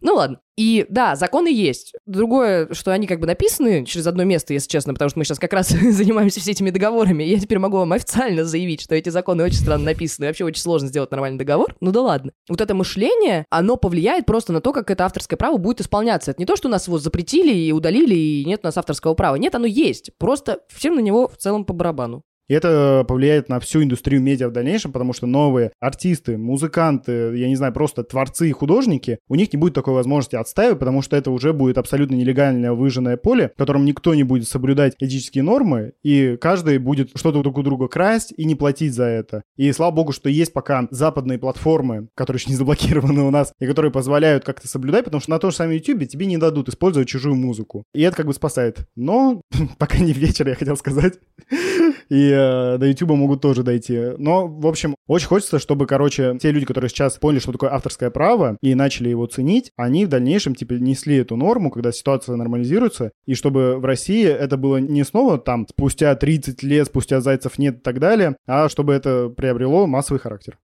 Ну 0.00 0.14
ладно. 0.14 0.40
И 0.56 0.86
да, 0.88 1.16
законы 1.16 1.48
есть. 1.48 1.92
Другое, 2.06 2.72
что 2.72 2.90
они 2.90 3.06
как 3.06 3.20
бы 3.20 3.26
написаны 3.26 3.84
через 3.84 4.06
одно 4.06 4.24
место, 4.24 4.54
если 4.54 4.68
честно, 4.68 4.94
потому 4.94 5.10
что 5.10 5.18
мы 5.18 5.24
сейчас 5.26 5.38
как 5.38 5.52
раз 5.52 5.68
занимаемся 5.68 6.40
всеми 6.40 6.56
этими 6.56 6.70
договорами. 6.70 7.22
Я 7.22 7.38
теперь 7.38 7.58
могу 7.58 7.76
вам 7.76 7.92
официально 7.92 8.44
заявить, 8.44 8.80
что 8.80 8.94
эти 8.94 9.10
законы 9.10 9.44
очень 9.44 9.58
странно 9.58 9.84
написаны. 9.84 10.28
Вообще 10.28 10.44
очень 10.44 10.62
сложно 10.62 10.88
сделать 10.88 11.10
нормальный 11.10 11.38
договор. 11.38 11.76
Ну 11.80 11.92
да 11.92 12.00
ладно. 12.00 12.32
Вот 12.48 12.60
это 12.62 12.74
мышление, 12.74 13.44
оно 13.50 13.76
повлияет 13.76 14.24
просто 14.24 14.54
на 14.54 14.62
то, 14.62 14.72
как 14.72 14.90
это 14.90 15.04
авторское 15.04 15.36
право 15.36 15.58
будет 15.66 15.80
исполняться. 15.80 16.30
Это 16.30 16.40
не 16.40 16.46
то, 16.46 16.56
что 16.56 16.68
нас 16.68 16.86
его 16.86 16.98
запретили 16.98 17.52
и 17.52 17.72
удалили, 17.72 18.14
и 18.14 18.44
нет 18.44 18.60
у 18.62 18.66
нас 18.68 18.76
авторского 18.76 19.14
права. 19.14 19.36
Нет, 19.36 19.54
оно 19.54 19.66
есть. 19.66 20.16
Просто 20.16 20.60
всем 20.68 20.94
на 20.94 21.00
него 21.00 21.28
в 21.28 21.36
целом 21.36 21.64
по 21.64 21.74
барабану. 21.74 22.22
И 22.48 22.54
это 22.54 23.04
повлияет 23.06 23.48
на 23.48 23.60
всю 23.60 23.82
индустрию 23.82 24.22
медиа 24.22 24.48
в 24.48 24.52
дальнейшем, 24.52 24.92
потому 24.92 25.12
что 25.12 25.26
новые 25.26 25.72
артисты, 25.80 26.38
музыканты, 26.38 27.36
я 27.36 27.48
не 27.48 27.56
знаю, 27.56 27.72
просто 27.72 28.04
творцы 28.04 28.48
и 28.48 28.52
художники, 28.52 29.18
у 29.28 29.34
них 29.34 29.52
не 29.52 29.58
будет 29.58 29.74
такой 29.74 29.94
возможности 29.94 30.36
отстаивать, 30.36 30.78
потому 30.78 31.02
что 31.02 31.16
это 31.16 31.30
уже 31.30 31.52
будет 31.52 31.78
абсолютно 31.78 32.14
нелегальное 32.14 32.72
выжженное 32.72 33.16
поле, 33.16 33.50
в 33.54 33.58
котором 33.58 33.84
никто 33.84 34.14
не 34.14 34.22
будет 34.22 34.48
соблюдать 34.48 34.94
этические 34.98 35.42
нормы, 35.44 35.92
и 36.02 36.36
каждый 36.40 36.78
будет 36.78 37.10
что-то 37.14 37.42
друг 37.42 37.58
у 37.58 37.62
друга 37.62 37.88
красть 37.88 38.32
и 38.36 38.44
не 38.44 38.54
платить 38.54 38.94
за 38.94 39.04
это. 39.04 39.42
И 39.56 39.70
слава 39.72 39.92
богу, 39.92 40.12
что 40.12 40.28
есть 40.28 40.52
пока 40.52 40.86
западные 40.90 41.38
платформы, 41.38 42.08
которые 42.14 42.40
еще 42.40 42.50
не 42.50 42.56
заблокированы 42.56 43.22
у 43.22 43.30
нас, 43.30 43.52
и 43.58 43.66
которые 43.66 43.90
позволяют 43.90 44.44
как-то 44.44 44.68
соблюдать, 44.68 45.04
потому 45.04 45.20
что 45.20 45.30
на 45.30 45.38
том 45.38 45.50
же 45.50 45.56
самом 45.56 45.72
YouTube 45.72 46.08
тебе 46.08 46.26
не 46.26 46.38
дадут 46.38 46.68
использовать 46.68 47.08
чужую 47.08 47.36
музыку. 47.36 47.84
И 47.94 48.02
это 48.02 48.16
как 48.16 48.26
бы 48.26 48.34
спасает. 48.34 48.86
Но 48.94 49.42
пока 49.78 49.98
не 49.98 50.12
вечер, 50.12 50.48
я 50.48 50.54
хотел 50.54 50.76
сказать. 50.76 51.14
И 52.08 52.35
э, 52.36 52.78
до 52.78 52.86
YouTube 52.86 53.10
могут 53.10 53.40
тоже 53.40 53.62
дойти. 53.62 53.98
Но, 54.18 54.46
в 54.46 54.66
общем, 54.66 54.94
очень 55.06 55.28
хочется, 55.28 55.58
чтобы, 55.58 55.86
короче, 55.86 56.36
те 56.40 56.50
люди, 56.50 56.66
которые 56.66 56.88
сейчас 56.90 57.16
поняли, 57.18 57.40
что 57.40 57.52
такое 57.52 57.72
авторское 57.72 58.10
право, 58.10 58.56
и 58.62 58.74
начали 58.74 59.08
его 59.08 59.26
ценить, 59.26 59.72
они 59.76 60.04
в 60.04 60.08
дальнейшем, 60.08 60.54
типа, 60.54 60.74
несли 60.74 61.16
эту 61.16 61.36
норму, 61.36 61.70
когда 61.70 61.92
ситуация 61.92 62.36
нормализируется, 62.36 63.12
и 63.26 63.34
чтобы 63.34 63.78
в 63.78 63.84
России 63.84 64.26
это 64.26 64.56
было 64.56 64.76
не 64.76 65.04
снова 65.04 65.38
там 65.38 65.66
спустя 65.68 66.14
30 66.14 66.62
лет, 66.62 66.86
спустя 66.86 67.20
зайцев 67.20 67.58
нет 67.58 67.78
и 67.78 67.80
так 67.80 67.98
далее, 67.98 68.36
а 68.46 68.68
чтобы 68.68 68.92
это 68.92 69.28
приобрело 69.28 69.86
массовый 69.86 70.20
характер. 70.20 70.58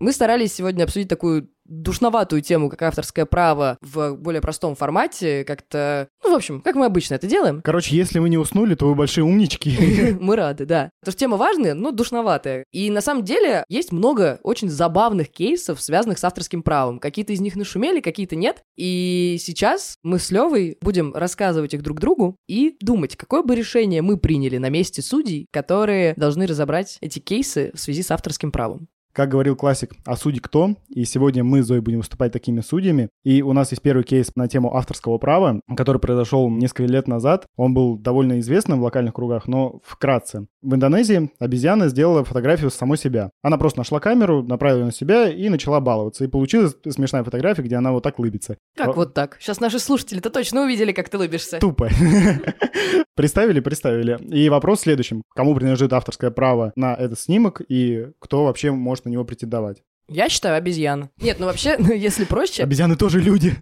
Мы 0.00 0.12
старались 0.12 0.52
сегодня 0.52 0.84
обсудить 0.84 1.08
такую 1.08 1.48
душноватую 1.64 2.42
тему, 2.42 2.68
как 2.68 2.82
авторское 2.82 3.26
право 3.26 3.78
в 3.80 4.14
более 4.14 4.40
простом 4.40 4.74
формате, 4.74 5.44
как-то... 5.44 6.08
Ну, 6.22 6.32
в 6.32 6.34
общем, 6.34 6.60
как 6.60 6.74
мы 6.74 6.86
обычно 6.86 7.14
это 7.14 7.26
делаем. 7.26 7.62
Короче, 7.62 7.96
если 7.96 8.18
вы 8.18 8.28
не 8.28 8.38
уснули, 8.38 8.74
то 8.74 8.88
вы 8.88 8.94
большие 8.94 9.24
умнички. 9.24 10.16
Мы 10.20 10.36
рады, 10.36 10.64
да. 10.66 10.90
Потому 11.00 11.12
что 11.12 11.20
тема 11.20 11.36
важная, 11.36 11.74
но 11.74 11.90
душноватая. 11.90 12.64
И 12.72 12.90
на 12.90 13.00
самом 13.00 13.24
деле 13.24 13.64
есть 13.68 13.92
много 13.92 14.38
очень 14.42 14.68
забавных 14.68 15.30
кейсов, 15.30 15.80
связанных 15.80 16.18
с 16.18 16.24
авторским 16.24 16.62
правом. 16.62 16.98
Какие-то 16.98 17.32
из 17.32 17.40
них 17.40 17.56
нашумели, 17.56 18.00
какие-то 18.00 18.36
нет. 18.36 18.62
И 18.76 19.36
сейчас 19.40 19.96
мы 20.02 20.18
с 20.18 20.30
Левой 20.30 20.78
будем 20.80 21.14
рассказывать 21.14 21.74
их 21.74 21.82
друг 21.82 22.00
другу 22.00 22.36
и 22.48 22.76
думать, 22.80 23.16
какое 23.16 23.42
бы 23.42 23.54
решение 23.54 24.02
мы 24.02 24.16
приняли 24.16 24.58
на 24.58 24.70
месте 24.70 25.02
судей, 25.02 25.46
которые 25.50 26.14
должны 26.16 26.46
разобрать 26.46 26.98
эти 27.00 27.18
кейсы 27.18 27.70
в 27.74 27.80
связи 27.80 28.02
с 28.02 28.10
авторским 28.10 28.52
правом. 28.52 28.88
Как 29.14 29.28
говорил 29.28 29.54
классик, 29.54 29.92
а 30.04 30.16
судьи 30.16 30.40
кто? 30.40 30.74
И 30.88 31.04
сегодня 31.04 31.44
мы 31.44 31.62
с 31.62 31.66
Зоей 31.66 31.80
будем 31.80 31.98
выступать 31.98 32.32
такими 32.32 32.60
судьями. 32.62 33.10
И 33.22 33.42
у 33.42 33.52
нас 33.52 33.70
есть 33.70 33.80
первый 33.80 34.02
кейс 34.02 34.32
на 34.34 34.48
тему 34.48 34.74
авторского 34.74 35.18
права, 35.18 35.60
который 35.76 36.00
произошел 36.00 36.50
несколько 36.50 36.82
лет 36.82 37.06
назад. 37.06 37.46
Он 37.56 37.74
был 37.74 37.96
довольно 37.96 38.40
известным 38.40 38.80
в 38.80 38.82
локальных 38.82 39.14
кругах, 39.14 39.46
но 39.46 39.80
вкратце. 39.84 40.48
В 40.62 40.74
Индонезии 40.74 41.30
обезьяна 41.38 41.88
сделала 41.88 42.24
фотографию 42.24 42.70
самой 42.70 42.98
себя. 42.98 43.30
Она 43.40 43.56
просто 43.56 43.78
нашла 43.78 44.00
камеру, 44.00 44.42
направила 44.42 44.80
ее 44.80 44.86
на 44.86 44.92
себя 44.92 45.28
и 45.28 45.48
начала 45.48 45.78
баловаться. 45.78 46.24
И 46.24 46.28
получилась 46.28 46.74
смешная 46.88 47.22
фотография, 47.22 47.62
где 47.62 47.76
она 47.76 47.92
вот 47.92 48.02
так 48.02 48.18
лыбится. 48.18 48.56
Как 48.74 48.96
вот 48.96 49.14
так? 49.14 49.36
Сейчас 49.38 49.60
наши 49.60 49.78
слушатели-то 49.78 50.30
точно 50.30 50.62
увидели, 50.62 50.90
как 50.90 51.08
ты 51.08 51.18
лыбишься. 51.18 51.60
Тупо. 51.60 51.88
Представили, 53.16 53.60
представили. 53.60 54.18
И 54.34 54.48
вопрос 54.48 54.80
в 54.80 54.82
следующем. 54.82 55.22
Кому 55.36 55.54
принадлежит 55.54 55.92
авторское 55.92 56.32
право 56.32 56.72
на 56.74 56.94
этот 56.94 57.20
снимок 57.20 57.62
и 57.68 58.08
кто 58.18 58.44
вообще 58.44 58.72
может 58.72 59.03
на 59.04 59.10
него 59.10 59.24
претендовать? 59.24 59.82
Я 60.08 60.28
считаю 60.28 60.56
обезьян. 60.56 61.10
Нет, 61.20 61.38
ну 61.40 61.46
вообще, 61.46 61.76
ну, 61.78 61.92
если 61.92 62.24
проще... 62.24 62.62
Обезьяны 62.62 62.96
тоже 62.96 63.20
люди. 63.20 63.54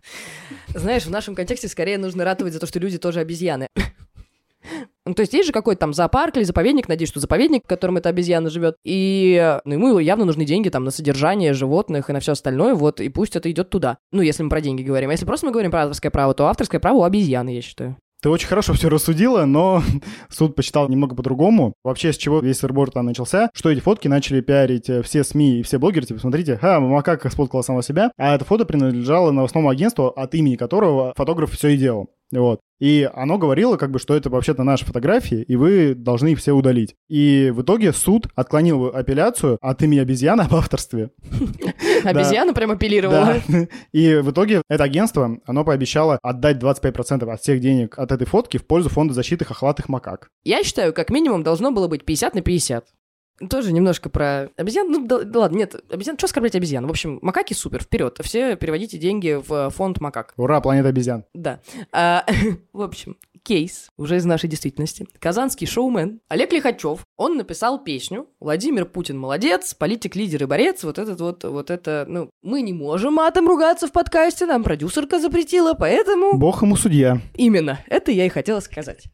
Знаешь, 0.69 1.07
в 1.07 1.11
нашем 1.11 1.35
контексте 1.35 1.69
скорее 1.69 1.99
нужно 1.99 2.25
ратовать 2.25 2.53
за 2.53 2.61
то, 2.61 2.67
что 2.67 2.79
люди 2.79 2.99
тоже 2.99 3.21
обезьяны. 3.21 3.69
Ну, 5.05 5.15
то 5.15 5.23
есть 5.23 5.33
есть 5.33 5.49
же 5.49 5.53
какой-то 5.53 5.81
там 5.81 5.93
зоопарк 5.93 6.37
или 6.37 6.45
заповедник, 6.45 6.87
надеюсь, 6.87 7.11
что 7.11 7.19
заповедник, 7.19 7.65
в 7.65 7.67
котором 7.67 7.97
эта 7.97 8.11
обезьяна 8.11 8.51
живет, 8.51 8.77
и 8.85 9.59
ну, 9.65 9.75
ему 9.75 9.99
явно 9.99 10.25
нужны 10.25 10.45
деньги 10.45 10.69
там 10.69 10.85
на 10.85 10.93
содержание 10.93 11.55
животных 11.55 12.09
и 12.09 12.13
на 12.13 12.21
все 12.21 12.33
остальное, 12.33 12.75
вот, 12.75 13.01
и 13.01 13.09
пусть 13.09 13.35
это 13.35 13.51
идет 13.51 13.69
туда. 13.69 13.99
Ну, 14.13 14.23
если 14.23 14.45
мы 14.45 14.49
про 14.49 14.61
деньги 14.61 14.85
говорим. 14.85 15.11
А 15.11 15.15
если 15.15 15.27
просто 15.27 15.47
мы 15.47 15.53
говорим 15.53 15.73
про 15.73 15.83
авторское 15.83 16.13
право, 16.13 16.35
то 16.35 16.47
авторское 16.47 16.81
право 16.81 16.99
у 16.99 17.03
обезьяны, 17.03 17.53
я 17.53 17.63
считаю. 17.63 17.97
Ты 18.23 18.29
очень 18.29 18.47
хорошо 18.47 18.73
все 18.75 18.89
рассудила, 18.89 19.45
но 19.45 19.83
суд 20.31 20.55
посчитал 20.55 20.89
немного 20.89 21.15
по-другому. 21.15 21.75
Вообще, 21.85 22.13
с 22.13 22.17
чего 22.17 22.39
весь 22.39 22.59
сырбор 22.59 22.91
там 22.91 23.07
начался, 23.07 23.51
что 23.53 23.71
эти 23.71 23.81
фотки 23.81 24.09
начали 24.09 24.41
пиарить 24.41 24.89
э, 24.89 25.03
все 25.03 25.25
СМИ 25.25 25.61
и 25.61 25.63
все 25.63 25.79
блогеры, 25.79 26.07
типа, 26.07 26.21
смотрите, 26.21 26.57
ха, 26.57 26.81
макака 26.81 27.29
сфоткала 27.31 27.63
сама 27.63 27.83
себя, 27.83 28.13
а 28.17 28.35
это 28.35 28.45
фото 28.45 28.65
принадлежало 28.65 29.33
новостному 29.33 29.69
агентству, 29.69 30.07
от 30.07 30.35
имени 30.35 30.57
которого 30.57 31.13
фотограф 31.17 31.51
все 31.53 31.69
и 31.69 31.77
делал. 31.77 32.11
Вот. 32.33 32.61
И 32.81 33.09
оно 33.15 33.39
говорило, 33.39 33.77
как 33.77 33.91
бы, 33.91 33.99
что 33.99 34.15
это 34.17 34.31
вообще-то 34.31 34.65
наши 34.65 34.85
фотографии, 34.85 35.43
и 35.43 35.55
вы 35.55 35.95
должны 35.95 36.33
их 36.33 36.39
все 36.39 36.53
удалить. 36.53 36.97
И 37.09 37.53
в 37.55 37.63
итоге 37.63 37.93
суд 37.93 38.27
отклонил 38.35 38.87
апелляцию 38.87 39.59
от 39.61 39.83
имени 39.83 40.01
обезьяны 40.01 40.43
об 40.43 40.55
авторстве. 40.55 41.11
Обезьяна 42.09 42.55
прям 42.55 42.71
апеллировала. 42.73 43.37
И 43.93 44.15
в 44.17 44.31
итоге 44.31 44.63
это 44.69 44.85
агентство, 44.85 45.39
оно 45.45 45.65
пообещало 45.65 46.19
отдать 46.23 46.59
25% 46.59 47.31
от 47.31 47.41
всех 47.41 47.61
денег 47.61 47.99
от 47.99 48.13
этой 48.13 48.27
фотки 48.27 48.57
в 48.57 48.67
пользу 48.67 48.89
фонда 48.89 49.15
защиты 49.15 49.45
хохлатых 49.45 49.89
макак. 49.89 50.29
Я 50.45 50.63
считаю, 50.65 50.93
как 50.93 51.11
минимум 51.11 51.43
должно 51.43 51.71
было 51.71 51.89
быть 51.89 52.05
50 52.05 52.35
на 52.35 52.41
50. 52.43 52.87
Тоже 53.49 53.73
немножко 53.73 54.09
про 54.09 54.51
обезьян. 54.57 54.89
Ну, 54.89 55.07
да, 55.07 55.23
да 55.23 55.41
ладно, 55.41 55.57
нет, 55.57 55.75
обезьян. 55.91 56.17
Что 56.17 56.27
оскорблять 56.27 56.55
обезьян? 56.55 56.87
В 56.87 56.91
общем, 56.91 57.19
макаки 57.23 57.55
супер, 57.55 57.83
вперед. 57.83 58.19
Все 58.23 58.57
переводите 58.57 58.99
деньги 58.99 59.41
в 59.47 59.71
фонд 59.71 60.01
макак. 60.01 60.35
Ура, 60.37 60.61
планета 60.61 60.91
обезьян. 60.91 61.25
Да. 61.35 61.61
А, 61.93 62.25
в 62.73 62.83
общем, 62.83 63.17
кейс 63.43 63.89
уже 63.97 64.17
из 64.17 64.25
нашей 64.25 64.49
действительности. 64.49 65.07
Казанский 65.19 65.67
шоумен 65.67 66.21
Олег 66.29 66.53
Лихачев, 66.53 67.05
он 67.17 67.37
написал 67.37 67.83
песню 67.83 68.29
«Владимир 68.41 68.87
Путин 68.87 69.19
молодец, 69.19 69.75
политик, 69.75 70.17
лидер 70.17 70.45
и 70.45 70.47
борец». 70.47 70.85
Вот 70.85 70.99
этот 70.99 71.21
вот, 71.21 71.45
вот 71.45 71.71
это, 71.71 72.05
ну, 72.09 72.31
мы 72.43 72.63
не 72.63 72.73
можем 72.73 73.15
матом 73.15 73.49
ругаться 73.49 73.87
в 73.87 73.93
подкасте, 73.93 74.47
нам 74.47 74.63
продюсерка 74.63 75.19
запретила, 75.19 75.75
поэтому... 75.75 76.37
Бог 76.39 76.63
ему 76.63 76.77
судья. 76.77 77.21
Именно, 77.35 77.81
это 77.87 78.13
я 78.13 78.27
и 78.27 78.29
хотела 78.29 78.61
сказать. 78.61 79.05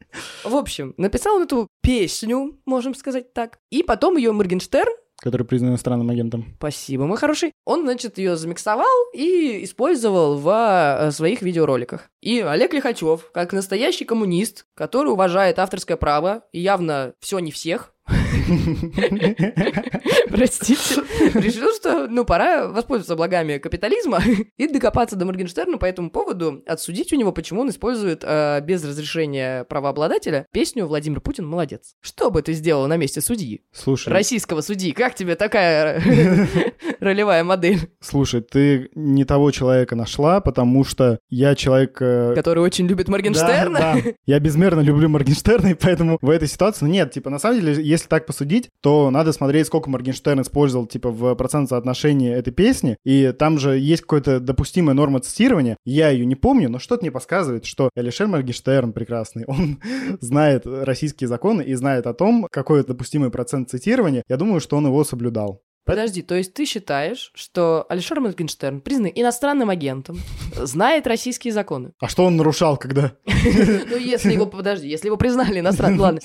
В 0.45 0.55
общем, 0.55 0.95
написал 0.97 1.37
он 1.37 1.43
эту 1.43 1.69
песню, 1.83 2.59
можем 2.67 2.95
сказать 2.95 3.33
так, 3.33 3.59
и 3.71 3.83
потом 3.83 4.17
ее 4.17 4.33
Моргенштерн 4.33 4.93
который 5.21 5.45
признан 5.45 5.71
иностранным 5.71 6.11
агентом. 6.11 6.55
Спасибо, 6.59 7.07
мой 7.07 7.17
хороший. 7.17 7.53
Он, 7.65 7.83
значит, 7.83 8.19
ее 8.19 8.37
замиксовал 8.37 8.87
и 9.13 9.65
использовал 9.65 10.37
в 10.39 10.49
э, 10.49 11.11
своих 11.11 11.43
видеороликах. 11.43 12.11
И 12.21 12.41
Олег 12.41 12.73
Лихачев, 12.73 13.31
как 13.33 13.53
настоящий 13.53 14.05
коммунист, 14.05 14.67
который 14.75 15.13
уважает 15.13 15.59
авторское 15.59 15.97
право, 15.97 16.45
и 16.53 16.61
явно 16.61 17.15
все 17.21 17.39
не 17.41 17.51
всех, 17.51 17.93
Простите. 20.29 21.03
Решил, 21.35 21.75
что, 21.75 22.07
ну, 22.09 22.25
пора 22.25 22.69
воспользоваться 22.69 23.17
благами 23.17 23.59
капитализма 23.59 24.21
и 24.57 24.67
докопаться 24.69 25.17
до 25.17 25.25
Моргенштерна 25.27 25.79
по 25.79 25.85
этому 25.85 26.11
поводу, 26.11 26.63
отсудить 26.67 27.13
у 27.13 27.17
него, 27.17 27.33
почему 27.33 27.63
он 27.63 27.71
использует 27.71 28.23
э, 28.25 28.61
без 28.63 28.85
разрешения 28.85 29.65
правообладателя 29.65 30.47
песню 30.53 30.87
«Владимир 30.87 31.21
Путин 31.21 31.47
молодец». 31.47 31.95
Что 32.01 32.31
бы 32.31 32.43
ты 32.43 32.53
сделал 32.53 32.87
на 32.87 32.97
месте 32.97 33.21
судьи? 33.21 33.63
Слушай. 33.73 34.13
Российского 34.13 34.61
судьи. 34.61 34.93
Как 34.93 35.15
тебе 35.15 35.35
такая 35.35 36.03
ролевая 37.01 37.45
модель? 37.45 37.91
Слушай, 38.01 38.41
ты 38.41 38.91
не 38.95 39.25
того 39.25 39.51
человека 39.51 39.97
нашла, 39.97 40.41
потому 40.41 40.85
что 40.85 41.19
я 41.29 41.55
человек... 41.55 41.99
Э, 42.01 42.35
Который 42.35 42.63
очень 42.63 42.87
любит 42.87 43.09
Моргенштерна? 43.09 43.79
Да, 43.79 43.95
да. 43.95 44.11
Я 44.27 44.41
безмерно 44.41 44.81
люблю 44.81 45.09
Моргенштерна, 45.09 45.69
и 45.69 45.75
поэтому 45.75 46.19
в 46.21 46.31
этой 46.31 46.49
ситуации... 46.49 46.85
Ну, 46.85 46.91
нет, 46.91 47.13
типа, 47.13 47.31
на 47.31 47.39
самом 47.39 47.61
деле, 47.61 47.83
если 47.83 48.09
так 48.09 48.27
посудить, 48.39 48.71
то 48.81 49.11
надо 49.11 49.33
смотреть, 49.33 49.67
сколько 49.67 49.91
Моргенштерн 49.91 50.43
использовал, 50.43 50.87
типа, 50.87 51.11
в 51.11 51.35
процент 51.35 51.69
соотношении 51.69 52.33
этой 52.33 52.53
песни, 52.53 52.97
и 53.05 53.33
там 53.33 53.59
же 53.59 53.79
есть 53.79 54.03
какая-то 54.03 54.39
допустимая 54.39 54.95
норма 54.95 55.21
цитирования, 55.21 55.77
я 55.85 56.11
ее 56.11 56.25
не 56.25 56.37
помню, 56.37 56.69
но 56.69 56.79
что-то 56.79 57.03
мне 57.03 57.11
подсказывает, 57.11 57.65
что 57.65 57.91
Алишер 57.97 58.29
Моргенштерн 58.29 58.93
прекрасный, 58.93 59.45
он 59.47 59.81
знает 60.21 60.63
российские 60.67 61.27
законы 61.27 61.63
и 61.63 61.75
знает 61.75 62.07
о 62.07 62.15
том, 62.15 62.47
какой 62.51 62.85
допустимый 62.85 63.31
процент 63.31 63.71
цитирования, 63.71 64.23
я 64.29 64.37
думаю, 64.37 64.61
что 64.61 64.77
он 64.77 64.87
его 64.87 65.03
соблюдал. 65.03 65.63
Подожди, 65.89 66.21
то 66.21 66.35
есть 66.35 66.53
ты 66.53 66.67
считаешь, 66.67 67.33
что 67.35 67.87
Алишер 67.89 68.21
Моргенштерн 68.21 68.83
признан 68.83 69.11
иностранным 69.15 69.71
агентом, 69.71 70.21
знает 70.55 71.07
российские 71.07 71.55
законы? 71.55 71.93
А 71.99 72.09
что 72.09 72.25
он 72.25 72.37
нарушал, 72.37 72.77
когда? 72.77 73.13
Ну, 73.91 73.97
если 73.97 74.33
его, 74.33 74.47
подожди, 74.47 74.89
если 74.89 75.07
его 75.07 75.17
признали 75.17 75.61
иностранным... 75.61 76.01
Ладно, 76.01 76.21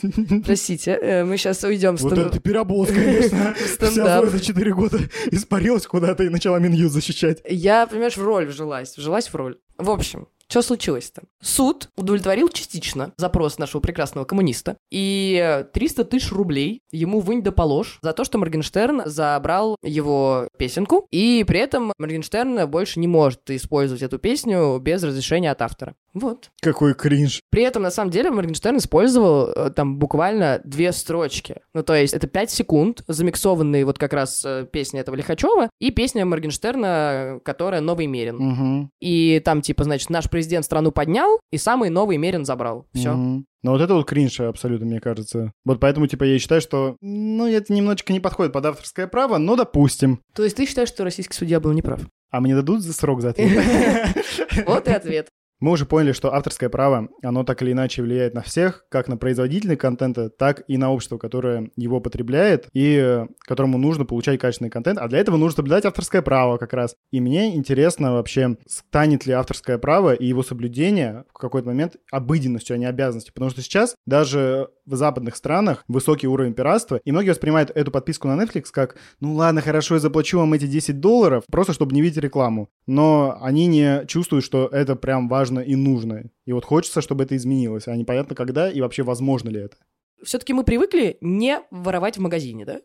простите, 0.45 0.91
э, 0.91 1.23
мы 1.23 1.37
сейчас 1.37 1.63
уйдем. 1.63 1.95
Вот 1.95 2.11
это 2.11 2.39
перебол, 2.39 2.85
конечно. 2.85 3.53
Вся 3.55 4.25
за 4.25 4.39
4 4.39 4.73
года 4.73 4.99
испарилась 5.31 5.87
куда-то 5.87 6.23
и 6.23 6.29
начала 6.29 6.59
Минюст 6.59 6.93
защищать. 6.93 7.41
Я, 7.47 7.87
понимаешь, 7.87 8.17
в 8.17 8.23
роль 8.23 8.47
вжилась, 8.47 8.97
вжилась 8.97 9.27
в 9.27 9.35
роль. 9.35 9.57
В 9.77 9.89
общем, 9.89 10.27
что 10.53 10.61
случилось-то? 10.61 11.23
Суд 11.41 11.89
удовлетворил 11.95 12.47
частично 12.47 13.11
запрос 13.17 13.57
нашего 13.57 13.81
прекрасного 13.81 14.23
коммуниста, 14.23 14.77
и 14.91 15.65
300 15.73 16.03
тысяч 16.03 16.31
рублей 16.31 16.81
ему 16.91 17.21
вынь 17.21 17.41
да 17.41 17.51
положь 17.51 17.97
за 18.03 18.13
то, 18.13 18.23
что 18.23 18.37
Моргенштерн 18.37 19.01
забрал 19.05 19.77
его 19.81 20.47
песенку, 20.59 21.07
и 21.09 21.43
при 21.47 21.59
этом 21.59 21.91
Моргенштерн 21.97 22.69
больше 22.69 22.99
не 22.99 23.07
может 23.07 23.49
использовать 23.49 24.03
эту 24.03 24.19
песню 24.19 24.77
без 24.77 25.01
разрешения 25.01 25.49
от 25.49 25.63
автора. 25.63 25.95
Вот. 26.13 26.51
Какой 26.61 26.93
кринж. 26.93 27.41
При 27.49 27.63
этом, 27.63 27.81
на 27.81 27.89
самом 27.89 28.11
деле, 28.11 28.29
Моргенштерн 28.29 28.77
использовал 28.77 29.47
э, 29.47 29.71
там 29.71 29.97
буквально 29.97 30.61
две 30.63 30.91
строчки. 30.91 31.61
Ну, 31.73 31.81
то 31.81 31.95
есть 31.95 32.13
это 32.13 32.27
5 32.27 32.51
секунд, 32.51 33.03
замиксованные 33.07 33.83
вот 33.83 33.97
как 33.97 34.13
раз 34.13 34.45
э, 34.45 34.67
песни 34.71 34.99
этого 34.99 35.15
Лихачева 35.15 35.71
и 35.79 35.89
песня 35.89 36.23
Моргенштерна, 36.25 37.39
которая 37.43 37.81
«Новый 37.81 38.05
Мерин». 38.05 38.35
Угу. 38.35 38.89
И 39.01 39.41
там, 39.43 39.61
типа, 39.63 39.85
значит, 39.85 40.11
наш 40.11 40.29
президент 40.29 40.42
страну 40.63 40.91
поднял, 40.91 41.39
и 41.51 41.57
самый 41.57 41.89
новый 41.89 42.17
Мерин 42.17 42.45
забрал. 42.45 42.85
Все. 42.93 43.11
Угу. 43.11 43.45
Ну 43.63 43.71
вот 43.71 43.81
это 43.81 43.93
вот 43.93 44.05
кринж 44.05 44.41
абсолютно, 44.41 44.85
мне 44.85 44.99
кажется. 44.99 45.53
Вот 45.63 45.79
поэтому, 45.79 46.07
типа, 46.07 46.25
я 46.25 46.37
считаю, 46.37 46.59
что, 46.59 46.97
ну, 47.01 47.47
это 47.47 47.71
немножечко 47.71 48.11
не 48.11 48.19
подходит 48.19 48.51
под 48.51 48.65
авторское 48.65 49.07
право, 49.07 49.37
но 49.37 49.55
допустим. 49.55 50.19
То 50.33 50.43
есть 50.43 50.57
ты 50.57 50.65
считаешь, 50.65 50.89
что 50.89 51.03
российский 51.03 51.33
судья 51.33 51.59
был 51.59 51.71
неправ? 51.71 52.01
А 52.29 52.41
мне 52.41 52.55
дадут 52.55 52.81
за 52.81 52.93
срок 52.93 53.21
за 53.21 53.29
ответ? 53.29 53.63
Вот 54.67 54.87
и 54.87 54.91
ответ. 54.91 55.29
Мы 55.63 55.71
уже 55.71 55.85
поняли, 55.85 56.11
что 56.11 56.33
авторское 56.33 56.67
право, 56.67 57.07
оно 57.23 57.45
так 57.45 57.61
или 57.61 57.71
иначе 57.71 58.01
влияет 58.01 58.33
на 58.33 58.41
всех, 58.41 58.85
как 58.89 59.07
на 59.07 59.15
производителей 59.15 59.77
контента, 59.77 60.29
так 60.29 60.65
и 60.67 60.75
на 60.75 60.91
общество, 60.91 61.17
которое 61.17 61.71
его 61.77 62.01
потребляет 62.01 62.67
и 62.73 62.97
э, 63.01 63.27
которому 63.39 63.77
нужно 63.77 64.03
получать 64.03 64.41
качественный 64.41 64.69
контент. 64.69 64.99
А 64.99 65.07
для 65.07 65.19
этого 65.19 65.37
нужно 65.37 65.55
соблюдать 65.55 65.85
авторское 65.85 66.21
право 66.21 66.57
как 66.57 66.73
раз. 66.73 66.97
И 67.11 67.21
мне 67.21 67.55
интересно 67.55 68.11
вообще, 68.11 68.57
станет 68.67 69.25
ли 69.25 69.31
авторское 69.31 69.77
право 69.77 70.13
и 70.13 70.25
его 70.25 70.43
соблюдение 70.43 71.23
в 71.33 71.37
какой-то 71.37 71.69
момент 71.69 71.95
обыденностью, 72.11 72.73
а 72.73 72.77
не 72.77 72.85
обязанностью. 72.85 73.33
Потому 73.33 73.49
что 73.49 73.61
сейчас 73.61 73.95
даже 74.05 74.67
в 74.85 74.97
западных 74.97 75.37
странах 75.37 75.85
высокий 75.87 76.27
уровень 76.27 76.53
пиратства, 76.53 76.99
и 77.05 77.11
многие 77.13 77.29
воспринимают 77.29 77.71
эту 77.73 77.89
подписку 77.89 78.27
на 78.27 78.43
Netflix 78.43 78.65
как, 78.69 78.97
ну 79.21 79.35
ладно, 79.35 79.61
хорошо, 79.61 79.95
я 79.95 80.01
заплачу 80.01 80.39
вам 80.39 80.51
эти 80.51 80.67
10 80.67 80.99
долларов, 80.99 81.45
просто 81.49 81.71
чтобы 81.71 81.95
не 81.95 82.01
видеть 82.01 82.17
рекламу. 82.17 82.69
Но 82.85 83.37
они 83.41 83.67
не 83.67 84.05
чувствуют, 84.07 84.43
что 84.43 84.67
это 84.67 84.97
прям 84.97 85.29
важно 85.29 85.52
и 85.59 85.75
нужно. 85.75 86.23
И 86.45 86.53
вот 86.53 86.65
хочется, 86.65 87.01
чтобы 87.01 87.23
это 87.23 87.35
изменилось, 87.35 87.87
а 87.87 87.95
непонятно 87.95 88.35
когда 88.35 88.69
и 88.69 88.81
вообще 88.81 89.03
возможно 89.03 89.49
ли 89.49 89.61
это. 89.61 89.77
Все-таки 90.23 90.53
мы 90.53 90.63
привыкли 90.63 91.17
не 91.21 91.61
воровать 91.69 92.17
в 92.17 92.21
магазине, 92.21 92.65
да? 92.65 92.79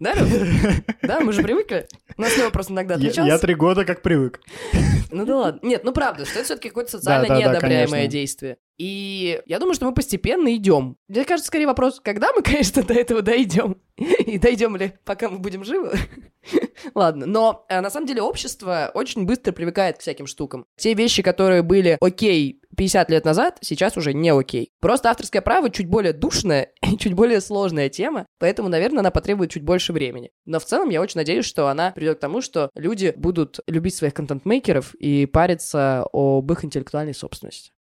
Да, 0.00 0.14
Да, 1.02 1.20
мы 1.20 1.32
же 1.32 1.42
привыкли. 1.42 1.86
У 2.16 2.22
нас 2.22 2.36
Лева 2.36 2.50
просто 2.50 2.72
иногда 2.72 2.94
отличался. 2.96 3.22
Я 3.30 3.38
три 3.38 3.54
года 3.54 3.84
как 3.84 4.02
привык. 4.02 4.40
Ну 5.10 5.24
да 5.24 5.36
ладно. 5.36 5.66
Нет, 5.66 5.84
ну 5.84 5.92
правда, 5.92 6.24
что 6.24 6.38
это 6.40 6.44
все-таки 6.44 6.68
какое-то 6.68 6.90
социально 6.90 7.38
неодобряемое 7.38 8.06
действие. 8.06 8.58
И 8.76 9.40
я 9.46 9.58
думаю, 9.58 9.74
что 9.74 9.86
мы 9.86 9.94
постепенно 9.94 10.54
идем. 10.54 10.96
Мне 11.08 11.24
кажется, 11.24 11.46
скорее 11.46 11.66
вопрос, 11.66 12.00
когда 12.00 12.32
мы, 12.32 12.42
конечно, 12.42 12.82
до 12.82 12.94
этого 12.94 13.22
дойдем. 13.22 13.76
И 13.96 14.38
дойдем 14.38 14.76
ли, 14.76 14.94
пока 15.04 15.30
мы 15.30 15.38
будем 15.38 15.64
живы. 15.64 15.96
Ладно, 16.94 17.26
но 17.26 17.64
а, 17.68 17.80
на 17.80 17.90
самом 17.90 18.06
деле 18.06 18.22
общество 18.22 18.90
очень 18.94 19.24
быстро 19.26 19.52
привыкает 19.52 19.98
к 19.98 20.00
всяким 20.00 20.26
штукам. 20.26 20.66
Те 20.76 20.94
вещи, 20.94 21.22
которые 21.22 21.62
были 21.62 21.96
окей 22.00 22.60
50 22.76 23.10
лет 23.10 23.24
назад, 23.24 23.58
сейчас 23.60 23.96
уже 23.96 24.12
не 24.12 24.30
окей. 24.30 24.70
Просто 24.80 25.10
авторское 25.10 25.42
право 25.42 25.70
чуть 25.70 25.88
более 25.88 26.12
душная 26.12 26.72
и 26.82 26.98
чуть 26.98 27.14
более 27.14 27.40
сложная 27.40 27.88
тема, 27.88 28.26
поэтому, 28.38 28.68
наверное, 28.68 29.00
она 29.00 29.10
потребует 29.10 29.50
чуть 29.50 29.62
больше 29.62 29.92
времени. 29.92 30.30
Но 30.44 30.58
в 30.58 30.64
целом 30.64 30.90
я 30.90 31.00
очень 31.00 31.18
надеюсь, 31.18 31.46
что 31.46 31.68
она 31.68 31.92
придет 31.92 32.18
к 32.18 32.20
тому, 32.20 32.40
что 32.40 32.70
люди 32.74 33.12
будут 33.16 33.60
любить 33.66 33.94
своих 33.94 34.14
контент-мейкеров 34.14 34.94
и 34.94 35.26
париться 35.26 36.06
об 36.12 36.50
их 36.50 36.64
интеллектуальной 36.64 37.14
собственности. 37.14 37.72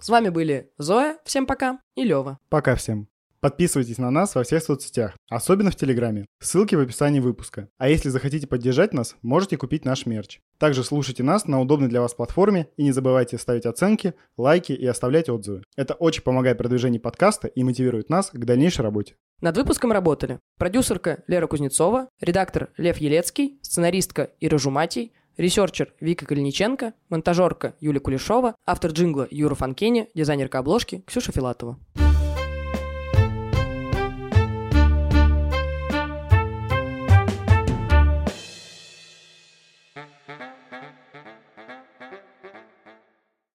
С 0.00 0.08
вами 0.08 0.30
были 0.30 0.70
Зоя, 0.78 1.18
всем 1.24 1.44
пока, 1.44 1.78
и 1.94 2.04
Лева. 2.04 2.38
Пока 2.48 2.74
всем. 2.74 3.08
Подписывайтесь 3.40 3.96
на 3.96 4.10
нас 4.10 4.34
во 4.34 4.42
всех 4.42 4.62
соцсетях, 4.62 5.16
особенно 5.30 5.70
в 5.70 5.76
Телеграме. 5.76 6.26
Ссылки 6.42 6.74
в 6.74 6.80
описании 6.80 7.20
выпуска. 7.20 7.68
А 7.78 7.88
если 7.88 8.10
захотите 8.10 8.46
поддержать 8.46 8.92
нас, 8.92 9.16
можете 9.22 9.56
купить 9.56 9.86
наш 9.86 10.04
мерч. 10.04 10.40
Также 10.58 10.84
слушайте 10.84 11.22
нас 11.22 11.46
на 11.46 11.58
удобной 11.58 11.88
для 11.88 12.02
вас 12.02 12.12
платформе 12.12 12.68
и 12.76 12.82
не 12.82 12.92
забывайте 12.92 13.38
ставить 13.38 13.64
оценки, 13.64 14.12
лайки 14.36 14.72
и 14.72 14.84
оставлять 14.84 15.30
отзывы. 15.30 15.62
Это 15.74 15.94
очень 15.94 16.22
помогает 16.22 16.58
продвижению 16.58 17.00
подкаста 17.00 17.48
и 17.48 17.64
мотивирует 17.64 18.10
нас 18.10 18.30
к 18.30 18.44
дальнейшей 18.44 18.82
работе. 18.82 19.14
Над 19.40 19.56
выпуском 19.56 19.90
работали 19.90 20.38
продюсерка 20.58 21.24
Лера 21.26 21.46
Кузнецова, 21.46 22.08
редактор 22.20 22.68
Лев 22.76 22.98
Елецкий, 22.98 23.58
сценаристка 23.62 24.32
Ира 24.40 24.58
Жуматий, 24.58 25.14
ресерчер 25.38 25.94
Вика 25.98 26.26
Калиниченко, 26.26 26.92
монтажерка 27.08 27.74
Юлия 27.80 28.00
Кулешова, 28.00 28.54
автор 28.66 28.90
джингла 28.90 29.26
Юра 29.30 29.54
Фанкени, 29.54 30.10
дизайнерка 30.14 30.58
обложки 30.58 31.02
Ксюша 31.06 31.32
Филатова. 31.32 31.78